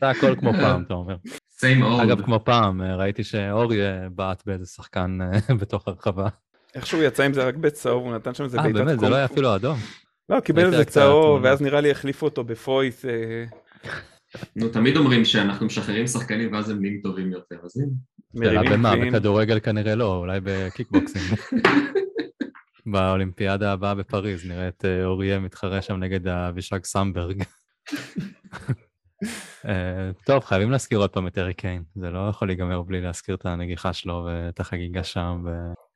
זה 0.01 0.09
הכל 0.11 0.37
כמו 0.37 0.53
פעם, 0.53 0.83
אתה 0.83 0.95
אומר. 0.95 1.17
same 1.61 1.83
old. 1.83 2.03
אגב, 2.03 2.23
כמו 2.23 2.41
פעם, 2.45 2.83
אה, 2.83 2.97
ראיתי 2.97 3.25
שאוריה 3.25 3.87
אה, 3.87 4.09
בעט 4.09 4.43
באיזה 4.47 4.67
שחקן 4.67 5.19
אה, 5.23 5.55
בתוך 5.61 5.89
הרחבה. 5.89 6.29
איכשהו 6.75 7.03
יצא 7.03 7.23
עם 7.23 7.33
זה 7.33 7.45
רק 7.45 7.55
בצהוב, 7.55 8.05
הוא 8.05 8.15
נתן 8.15 8.35
שם 8.35 8.45
איזה 8.45 8.59
אה, 8.59 8.63
בעיטת 8.63 8.79
באמת, 8.79 9.01
זה 9.01 9.09
לא 9.09 9.17
היה. 9.17 9.25
אפילו 9.25 9.55
אדום. 9.57 9.77
לא, 10.29 10.41
קיבל 10.41 10.65
איזה 10.65 10.85
צהוב. 10.85 11.41
ואז 11.45 11.63
נראה 11.63 11.81
לי 11.81 11.91
החליפו 11.91 12.27
אותו 12.27 12.45
בפוית'. 12.45 13.05
אה, 13.05 13.45
נו, 14.57 14.69
תמיד 14.69 14.97
אומרים 14.97 15.25
שאנחנו 15.25 15.67
משחררים 15.67 16.07
שחקנים 16.07 16.53
ואז 16.53 16.71
הם 16.71 16.81
נהיים 16.81 17.01
טובים 17.03 17.33
יותר, 17.33 17.57
אז 17.65 17.77
הנה. 17.77 18.45
שאלה 18.45 18.71
במה. 18.71 18.95
בכדורגל 18.97 19.61
כנראה 19.61 19.95
לא, 19.95 20.17
אולי 20.17 20.41
בקיקבוקסינג. 20.43 21.25
באולימפיאדה 22.93 23.73
הבאה 23.73 23.95
בפריז, 23.95 24.47
נראה 24.47 24.69
את 24.69 24.85
אה, 24.85 25.05
אוריה 25.05 25.39
מתחרה 25.39 25.83
שם 25.83 25.97
נגד 25.97 26.29
אבישג 26.29 26.85
סמברג. 26.85 27.43
אה, 29.69 30.11
טוב, 30.25 30.45
חייבים 30.45 30.71
להזכיר 30.71 30.99
עוד 30.99 31.11
פעם 31.11 31.27
את 31.27 31.39
ארי 31.39 31.55
קיין, 31.55 31.83
זה 31.95 32.11
לא 32.11 32.29
יכול 32.29 32.49
להיגמר 32.49 32.83
בלי 32.83 33.01
להזכיר 33.01 33.35
את 33.35 33.47
הנגיחה 33.47 33.93
שלו 33.93 34.27
ואת 34.27 34.61
החגיגה 34.61 35.05
שם. 35.05 35.45
ו... 35.47 35.51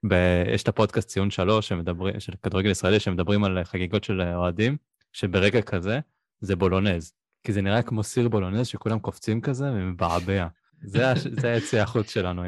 ב... 0.09 0.15
יש 0.55 0.63
את 0.63 0.69
הפודקאסט 0.69 1.09
ציון 1.09 1.31
שלוש 1.31 1.69
שמדברים, 1.69 2.21
של 2.21 2.33
כדורגל 2.43 2.71
ישראלי 2.71 3.01
שמדברים 3.01 3.45
על 3.45 3.65
חגיגות 3.65 4.05
של 4.05 4.23
אוהדים, 4.35 4.77
שברגע 5.13 5.63
כזה 5.63 6.01
זה 6.41 6.57
בולונז, 6.57 7.13
כי 7.45 7.53
זה 7.53 7.63
נראה 7.63 7.83
כמו 7.83 8.03
סיר 8.03 8.29
בולונז 8.29 8.67
שכולם 8.67 8.99
קופצים 8.99 9.41
כזה 9.41 9.71
ומבעבע. 9.73 10.47
זה, 10.85 11.11
הש... 11.11 11.27
זה 11.27 11.53
היציא 11.53 11.83
החוץ 11.83 12.11
שלנו 12.11 12.43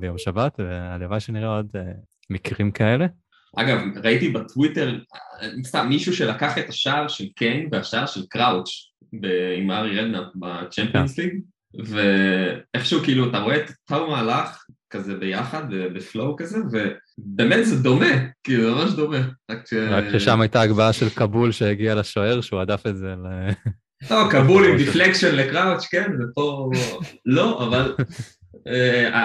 ביום 0.00 0.18
שבת, 0.18 0.60
והלוואי 0.60 1.20
שנראה 1.20 1.56
עוד 1.56 1.68
אה, 1.74 1.82
מקרים 2.30 2.70
כאלה. 2.70 3.06
אגב, 3.56 3.78
ראיתי 4.04 4.28
בטוויטר, 4.28 4.98
סתם 5.64 5.86
מישהו 5.88 6.16
שלקח 6.16 6.58
את 6.58 6.68
השער 6.68 7.08
של 7.08 7.24
קיין 7.36 7.68
והשער 7.72 8.06
של 8.06 8.20
קראוץ' 8.28 8.70
ב- 9.20 9.54
עם 9.56 9.70
הארי 9.70 10.00
רדנאפ 10.00 10.24
ב 10.34 10.42
Champions 10.42 11.18
League, 11.18 11.32
ואיכשהו 11.84 13.00
כאילו 13.00 13.30
אתה 13.30 13.38
רואה 13.38 13.56
את 13.56 13.70
אותו 13.90 14.10
מהלך 14.10 14.64
כזה 14.90 15.14
ביחד, 15.14 15.62
ב- 15.70 15.86
ב 15.96 16.04
flow 16.04 16.36
כזה, 16.36 16.58
ובאמת 16.58 17.66
זה 17.66 17.82
דומה, 17.82 18.12
כאילו 18.44 18.62
זה 18.62 18.84
ממש 18.84 18.92
דומה. 18.92 19.20
רק 19.50 20.04
ששם 20.12 20.40
הייתה 20.40 20.60
הגבהה 20.60 20.92
של 20.92 21.08
כבול 21.08 21.52
שהגיע 21.52 21.94
לשוער, 21.94 22.40
שהוא 22.40 22.60
הדף 22.60 22.86
את 22.86 22.96
זה 22.96 23.06
ל... 23.06 23.50
לא, 24.10 24.28
כבול 24.30 24.64
עם 24.64 24.76
deflection 24.84 25.34
לקראוץ', 25.34 25.86
כן, 25.86 26.10
ופה 26.20 26.70
לא, 27.26 27.66
אבל 27.68 27.94
אה, 28.00 28.04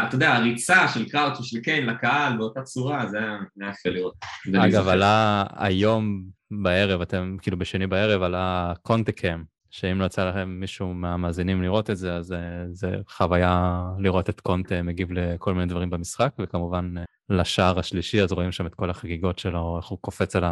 אתה 0.08 0.16
יודע, 0.16 0.34
הריצה 0.34 0.88
של 0.88 1.10
קראוץ' 1.10 1.40
ושל 1.40 1.60
קיין 1.60 1.86
לקהל 1.86 2.38
באותה 2.38 2.62
צורה, 2.62 3.08
זה 3.08 3.18
היה 3.18 3.70
יפה 3.70 3.90
לראות. 3.90 4.14
אגב. 4.56 4.88
עלה 4.88 5.44
היום 5.56 6.24
בערב, 6.52 7.02
אתם 7.02 7.38
כאילו 7.42 7.58
בשני 7.58 7.88
בערב, 7.88 8.22
עלה 8.22 8.74
קונטקאם, 8.82 9.44
שאם 9.70 10.00
לא 10.00 10.06
יצא 10.06 10.30
לכם 10.30 10.58
מישהו 10.60 10.94
מהמאזינים 10.94 11.62
לראות 11.62 11.90
את 11.90 11.98
זה, 11.98 12.16
אז 12.16 12.34
אה, 12.34 12.40
זה 12.72 12.96
חוויה 13.10 13.84
לראות 14.00 14.30
את 14.30 14.42
קונטה 14.42 14.82
מגיב 14.82 15.12
לכל 15.12 15.54
מיני 15.54 15.66
דברים 15.66 15.90
במשחק, 15.90 16.32
וכמובן 16.40 16.94
אה, 16.98 17.04
לשער 17.30 17.80
השלישי, 17.80 18.22
אז 18.22 18.32
רואים 18.32 18.52
שם 18.52 18.66
את 18.66 18.76
כל 18.76 18.90
החגיגות 18.90 19.40
שלו, 19.40 19.78
איך 19.78 19.86
הוא 19.86 20.00
קופץ 20.02 20.36
על 20.36 20.44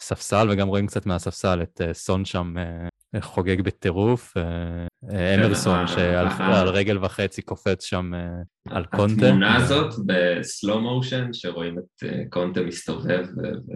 הספסל, 0.00 0.48
וגם 0.50 0.68
רואים 0.68 0.86
קצת 0.86 1.06
מהספסל 1.06 1.62
את 1.62 1.80
אה, 1.80 1.94
סון 1.94 2.24
שם 2.24 2.54
אה, 2.58 3.20
חוגג 3.20 3.60
בטירוף, 3.60 4.36
אה, 4.36 4.42
אה, 4.42 4.86
אמרסון 5.10 5.78
אה, 5.78 5.86
שעל 5.86 6.26
אה. 6.26 6.60
על 6.60 6.68
רגל 6.68 7.04
וחצי 7.04 7.42
קופץ 7.42 7.84
שם 7.84 8.14
אה, 8.14 8.20
על 8.68 8.84
קונטה. 8.84 9.26
התמונה 9.26 9.56
הזאת 9.56 9.94
בסלואו 10.06 10.80
מושן, 10.80 11.28
שרואים 11.32 11.78
את 11.78 12.04
אה, 12.04 12.22
קונטה 12.30 12.62
מסתובב. 12.62 13.26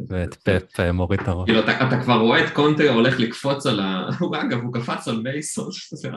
ואת 0.08 0.34
פפ 0.34 0.80
מוריד 0.80 1.20
את 1.20 1.28
הראש. 1.28 1.46
כאילו, 1.46 1.60
אתה, 1.60 1.88
אתה 1.88 2.00
כבר 2.02 2.14
רואה 2.14 2.44
את 2.44 2.50
קונטה 2.50 2.82
הולך 2.82 3.20
לקפוץ 3.20 3.66
על 3.66 3.80
ה... 3.80 4.08
הוא, 4.18 4.36
אגב, 4.42 4.58
הוא 4.62 4.72
קפץ 4.72 5.08
על 5.08 5.20
מייסון. 5.22 5.70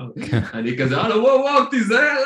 אני 0.53 0.78
כזה, 0.78 0.97
הלו, 0.97 1.24
וואו, 1.24 1.39
וואו, 1.39 1.66
תיזהר. 1.66 2.18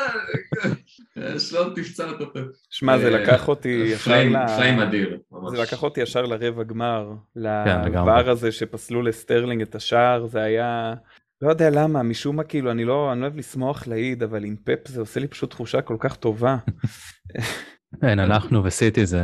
שלא 1.38 1.70
תפצע 1.74 2.10
אותו. 2.10 2.40
שמע, 2.70 2.98
זה 2.98 3.10
לקח 3.10 3.48
אותי 3.48 3.68
ישר 3.68 4.10
ל... 4.10 4.46
פריים 4.56 4.80
אדיר. 4.80 5.18
ממש. 5.32 5.50
זה 5.50 5.62
לקח 5.62 5.82
אותי 5.82 6.00
ישר 6.00 6.22
לרבע 6.22 6.62
גמר, 6.62 7.12
כן, 7.34 7.40
לגמרי. 7.84 8.12
לבר 8.12 8.30
הזה 8.30 8.52
שפסלו 8.52 9.02
לסטרלינג 9.02 9.62
את 9.62 9.74
השער, 9.74 10.26
זה 10.26 10.42
היה... 10.42 10.94
לא 11.42 11.50
יודע 11.50 11.70
למה, 11.70 12.02
משום 12.02 12.36
מה 12.36 12.44
כאילו, 12.44 12.70
אני 12.70 12.84
לא, 12.84 13.12
אני 13.12 13.20
לא 13.20 13.24
אוהב 13.26 13.36
לשמוח 13.36 13.86
לאיד, 13.86 14.22
אבל 14.22 14.44
עם 14.44 14.56
פפ 14.64 14.88
זה 14.88 15.00
עושה 15.00 15.20
לי 15.20 15.28
פשוט 15.28 15.50
תחושה 15.50 15.82
כל 15.82 15.96
כך 16.00 16.16
טובה. 16.16 16.56
כן, 18.00 18.18
אנחנו 18.18 18.64
וסיטי 18.64 19.06
זה, 19.06 19.22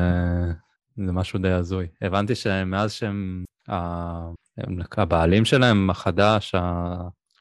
זה 1.07 1.13
משהו 1.13 1.39
די 1.39 1.51
הזוי. 1.51 1.87
הבנתי 2.03 2.35
שמאז 2.35 2.93
שהם, 2.93 3.45
ה- 3.69 4.31
הם, 4.59 4.79
הבעלים 4.97 5.45
שלהם 5.45 5.91
החדש, 5.91 6.55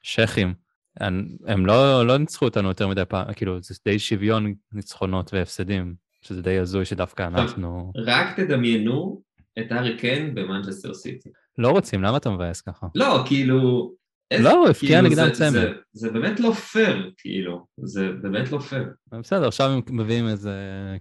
השייחים, 0.03 0.53
הם, 0.99 1.28
הם 1.47 1.65
לא, 1.65 2.07
לא 2.07 2.17
ניצחו 2.17 2.45
אותנו 2.45 2.67
יותר 2.67 2.88
מדי 2.88 3.05
פעם, 3.09 3.34
כאילו 3.34 3.61
זה 3.61 3.76
די 3.86 3.99
שוויון 3.99 4.53
ניצחונות 4.74 5.34
והפסדים, 5.34 5.95
שזה 6.22 6.41
די 6.41 6.57
הזוי 6.57 6.86
שדווקא 6.86 7.24
אנחנו 7.24 7.91
רק 7.95 8.39
תדמיינו 8.39 9.22
את 9.59 9.72
הארי 9.72 9.97
קיין 9.97 10.36
במנצ'סטר 10.36 10.93
סיטי. 10.93 11.30
לא 11.57 11.69
רוצים, 11.69 12.03
למה 12.03 12.17
אתה 12.17 12.30
מבאס 12.30 12.61
ככה? 12.61 12.88
לא, 12.95 13.24
כאילו... 13.28 13.91
לא, 14.40 14.52
הוא 14.68 14.74
כאילו, 14.80 15.02
נגדם 15.02 15.16
זה- 15.26 15.32
צמד. 15.32 15.68
זה- 15.94 16.12
באמת 16.12 16.40
לא 16.40 16.52
פייר, 16.52 17.12
כאילו. 17.18 17.66
זה 17.84 18.08
באמת 18.22 18.52
לא 18.52 18.60
פייר. 18.60 18.84
בסדר, 19.20 19.48
עכשיו 19.48 19.70
הם 19.70 19.82
מביאים 19.90 20.28
איזה 20.28 20.54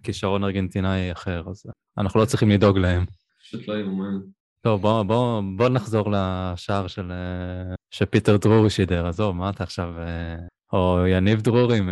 כישרון 0.03 0.45
ארגנטינאי 0.45 1.13
אחר, 1.13 1.43
אז 1.51 1.63
אנחנו 1.99 2.21
לא 2.21 2.25
צריכים 2.25 2.51
לדאוג 2.51 2.79
להם. 2.79 3.05
פשוט 3.43 3.69
לא 3.69 3.75
יאומן. 3.75 4.19
טוב, 4.63 4.81
בוא, 4.83 5.03
בוא, 5.03 5.43
בוא 5.57 5.69
נחזור 5.69 6.13
לשער 6.13 6.87
של, 6.87 7.13
אה, 7.13 7.75
שפיטר 7.91 8.37
דרורי 8.37 8.71
שידר, 8.71 9.07
עזוב, 9.07 9.37
מה 9.37 9.51
אתה 9.51 9.65
עכשיו... 9.65 9.89
אה, 9.99 10.37
או 10.73 11.07
יניב 11.07 11.41
דרורי 11.41 11.81
מ- 11.81 11.89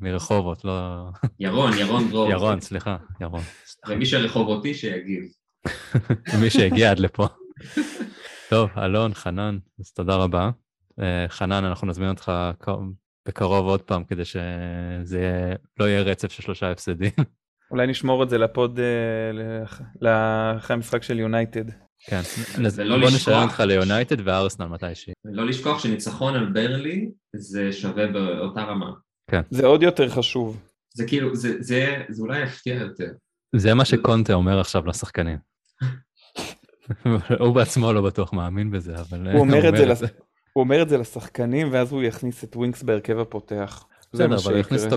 מרחובות, 0.00 0.64
לא... 0.64 1.04
ירון, 1.40 1.72
ירון 1.78 2.08
דרור. 2.10 2.30
ירון, 2.30 2.60
סליחה, 2.60 2.96
ירון. 3.20 3.40
ומי 3.88 4.06
שרחובותי 4.06 4.74
שיגיב. 4.74 5.22
מי 6.42 6.50
שהגיע 6.50 6.90
עד 6.90 6.98
לפה. 6.98 7.26
טוב, 8.50 8.70
אלון, 8.78 9.14
חנן, 9.14 9.58
אז 9.80 9.92
תודה 9.92 10.16
רבה. 10.16 10.50
אה, 11.00 11.24
חנן, 11.28 11.64
אנחנו 11.64 11.86
נזמין 11.86 12.08
אותך 12.08 12.32
בקרוב 13.28 13.66
עוד 13.66 13.82
פעם, 13.82 14.04
כדי 14.04 14.24
שזה 14.24 15.18
יהיה, 15.20 15.54
לא 15.80 15.84
יהיה 15.84 16.02
רצף 16.02 16.32
של 16.32 16.42
שלושה 16.42 16.70
הפסדים. 16.70 17.10
אולי 17.70 17.86
נשמור 17.86 18.22
את 18.22 18.30
זה 18.30 18.38
לפוד, 18.38 18.80
אה, 18.80 18.84
לאח- 19.32 19.80
לאחרי 20.00 20.74
המשחק 20.74 21.02
של 21.02 21.18
יונייטד. 21.18 21.64
כן, 22.06 22.20
בוא 23.00 23.10
נשאר 23.16 23.42
אותך 23.42 23.60
ליונייטד 23.60 24.26
וארסנל 24.26 24.66
מתישהי. 24.66 25.12
לא 25.24 25.46
לשכוח 25.46 25.78
שניצחון 25.82 26.34
על 26.34 26.46
ברלי 26.52 27.10
זה 27.36 27.72
שווה 27.72 28.06
באותה 28.06 28.62
רמה. 28.62 28.90
זה 29.50 29.66
עוד 29.66 29.82
יותר 29.82 30.08
חשוב. 30.08 30.62
זה 30.94 31.06
כאילו, 31.06 31.36
זה, 31.36 31.62
זה, 31.62 32.02
זה 32.08 32.22
אולי 32.22 32.42
יפתיע 32.42 32.74
יותר. 32.74 33.12
זה 33.56 33.74
מה 33.74 33.84
שקונטה 33.84 34.32
אומר 34.32 34.60
עכשיו 34.60 34.86
לשחקנים. 34.86 35.38
הוא 37.40 37.54
בעצמו 37.54 37.92
לא 37.92 38.02
בטוח 38.02 38.32
מאמין 38.32 38.70
בזה, 38.70 38.94
אבל... 39.00 39.28
הוא 39.32 39.40
אומר 39.40 39.68
את 39.68 39.76
זה 39.76 40.06
הוא 40.52 40.62
אומר 40.62 40.82
את 40.82 40.88
זה 40.88 40.98
לשחקנים, 40.98 41.68
ואז 41.72 41.92
הוא 41.92 42.02
יכניס 42.02 42.44
את 42.44 42.56
ווינקס 42.56 42.82
בהרכב 42.82 43.18
הפותח. 43.18 43.86
זה 44.02 44.08
בסדר, 44.12 44.28
מה 44.28 44.36
אבל 44.44 44.52
הוא 44.52 44.60
יכניס. 44.60 44.84
אותו 44.84 44.96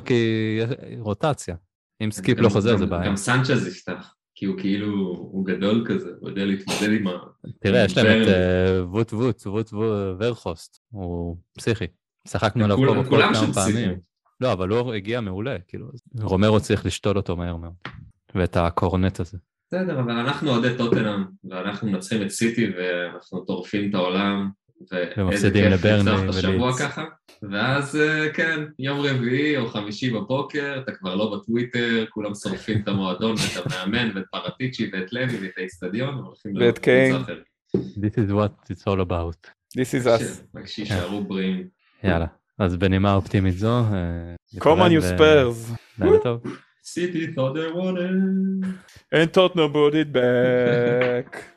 כרוטציה. 1.02 1.56
אם 2.04 2.12
סקיפ 2.12 2.40
לא 2.40 2.50
חוזר 2.50 2.78
זה 2.78 2.86
בעיה. 2.86 3.08
גם 3.08 3.16
סנצ'ז 3.16 3.68
יפתח, 3.68 4.16
כי 4.36 4.46
הוא 4.46 4.58
כאילו, 4.60 4.88
הוא 5.32 5.46
גדול 5.46 5.86
כזה, 5.88 6.10
הוא 6.20 6.30
יודע 6.30 6.46
להתמודד 6.46 6.92
עם 7.00 7.08
ה... 7.08 7.12
תראה, 7.60 7.86
יש 7.86 7.98
להם 7.98 8.22
את. 8.22 8.28
אה, 8.28 8.86
ווט 8.86 9.14
ווט, 9.14 9.48
ווט 9.48 9.74
ווט 9.74 10.18
ווגהורסט, 10.20 10.80
הוא 10.92 11.38
פסיכי. 11.58 11.86
צחקנו 12.28 12.64
עליו 12.64 12.78
פה 12.78 13.10
כולם 13.10 13.34
כמה 13.34 13.54
פעמים. 13.54 14.00
לא, 14.42 14.54
אבל 14.54 14.70
הוא 14.70 14.94
הגיע 14.94 15.22
מעולה, 15.22 15.56
כאילו, 15.68 15.88
רומרו 16.22 16.60
צריך 16.60 16.86
לשתול 16.86 17.18
אותו 17.18 17.36
מהר 17.36 17.56
מאוד. 17.56 17.74
ואת 18.36 18.58
הקורנט 18.58 19.20
הזה. 19.20 19.38
בסדר, 19.68 20.00
אבל 20.00 20.12
אנחנו 20.12 20.50
אוהדי 20.50 20.78
טוטנאם, 20.78 21.24
ואנחנו 21.50 21.92
מנצחים 21.92 22.22
את 22.22 22.30
סיטי, 22.30 22.66
ואנחנו 22.78 23.40
טורפים 23.40 23.90
את 23.90 23.96
העולם, 23.96 24.50
ומפסידים 25.18 25.64
כיף 25.64 25.74
לברנלי 25.74 26.12
לפתוח 26.12 26.24
את 26.24 26.30
השבוע 26.30 26.64
ולידס. 26.64 26.82
ככה. 26.82 27.06
ואז 27.52 27.96
אה, 27.96 28.30
כן, 28.34 28.60
יום 28.80 29.00
רביעי 29.00 29.58
או 29.58 29.68
חמישי 29.68 30.10
בבוקר, 30.10 30.80
אתה 30.84 30.92
כבר 30.92 31.16
לא 31.16 31.36
בטוויטר, 31.38 32.06
כולם 32.10 32.36
שורפים 32.36 32.82
את 32.82 32.88
המועדון 32.88 33.36
ואת 33.56 33.66
המאמן 33.66 34.12
ואת 34.16 34.24
פרטיצ'י 34.32 34.90
ואת 34.94 35.14
לוי 35.14 35.38
ואת 35.42 35.52
האיצטדיון, 35.58 36.16
והולכים 36.16 36.56
ואת 36.56 36.62
לקבוצה 36.64 36.82
קיין. 36.82 37.16
אחרת. 37.16 37.44
This 37.76 38.16
is 38.18 38.32
what 38.32 38.72
it's 38.72 38.84
all 38.88 39.02
about. 39.10 39.50
This 39.78 39.94
is 40.04 40.06
us. 40.08 40.42
רק 40.56 40.68
שיישארו 40.68 41.24
בריאים. 41.24 41.68
יאללה, 42.04 42.26
אז 42.60 42.76
בנימה 42.76 43.14
אופטימית 43.16 43.58
זו, 43.58 43.80
אה, 43.80 44.36
Come 44.58 44.64
on 44.64 44.90
נתראה 44.90 45.00
you 45.00 45.20
Spurs. 45.20 45.76
לילה 46.00 46.18
טוב. 46.24 46.44
סיטי 46.84 47.26
thought 47.26 47.54
they 47.56 47.76
wanted. 47.76 48.66
And 49.14 49.34
Tottenham 49.34 49.72
brought 49.74 49.96
it 49.96 50.12
back. 50.14 51.36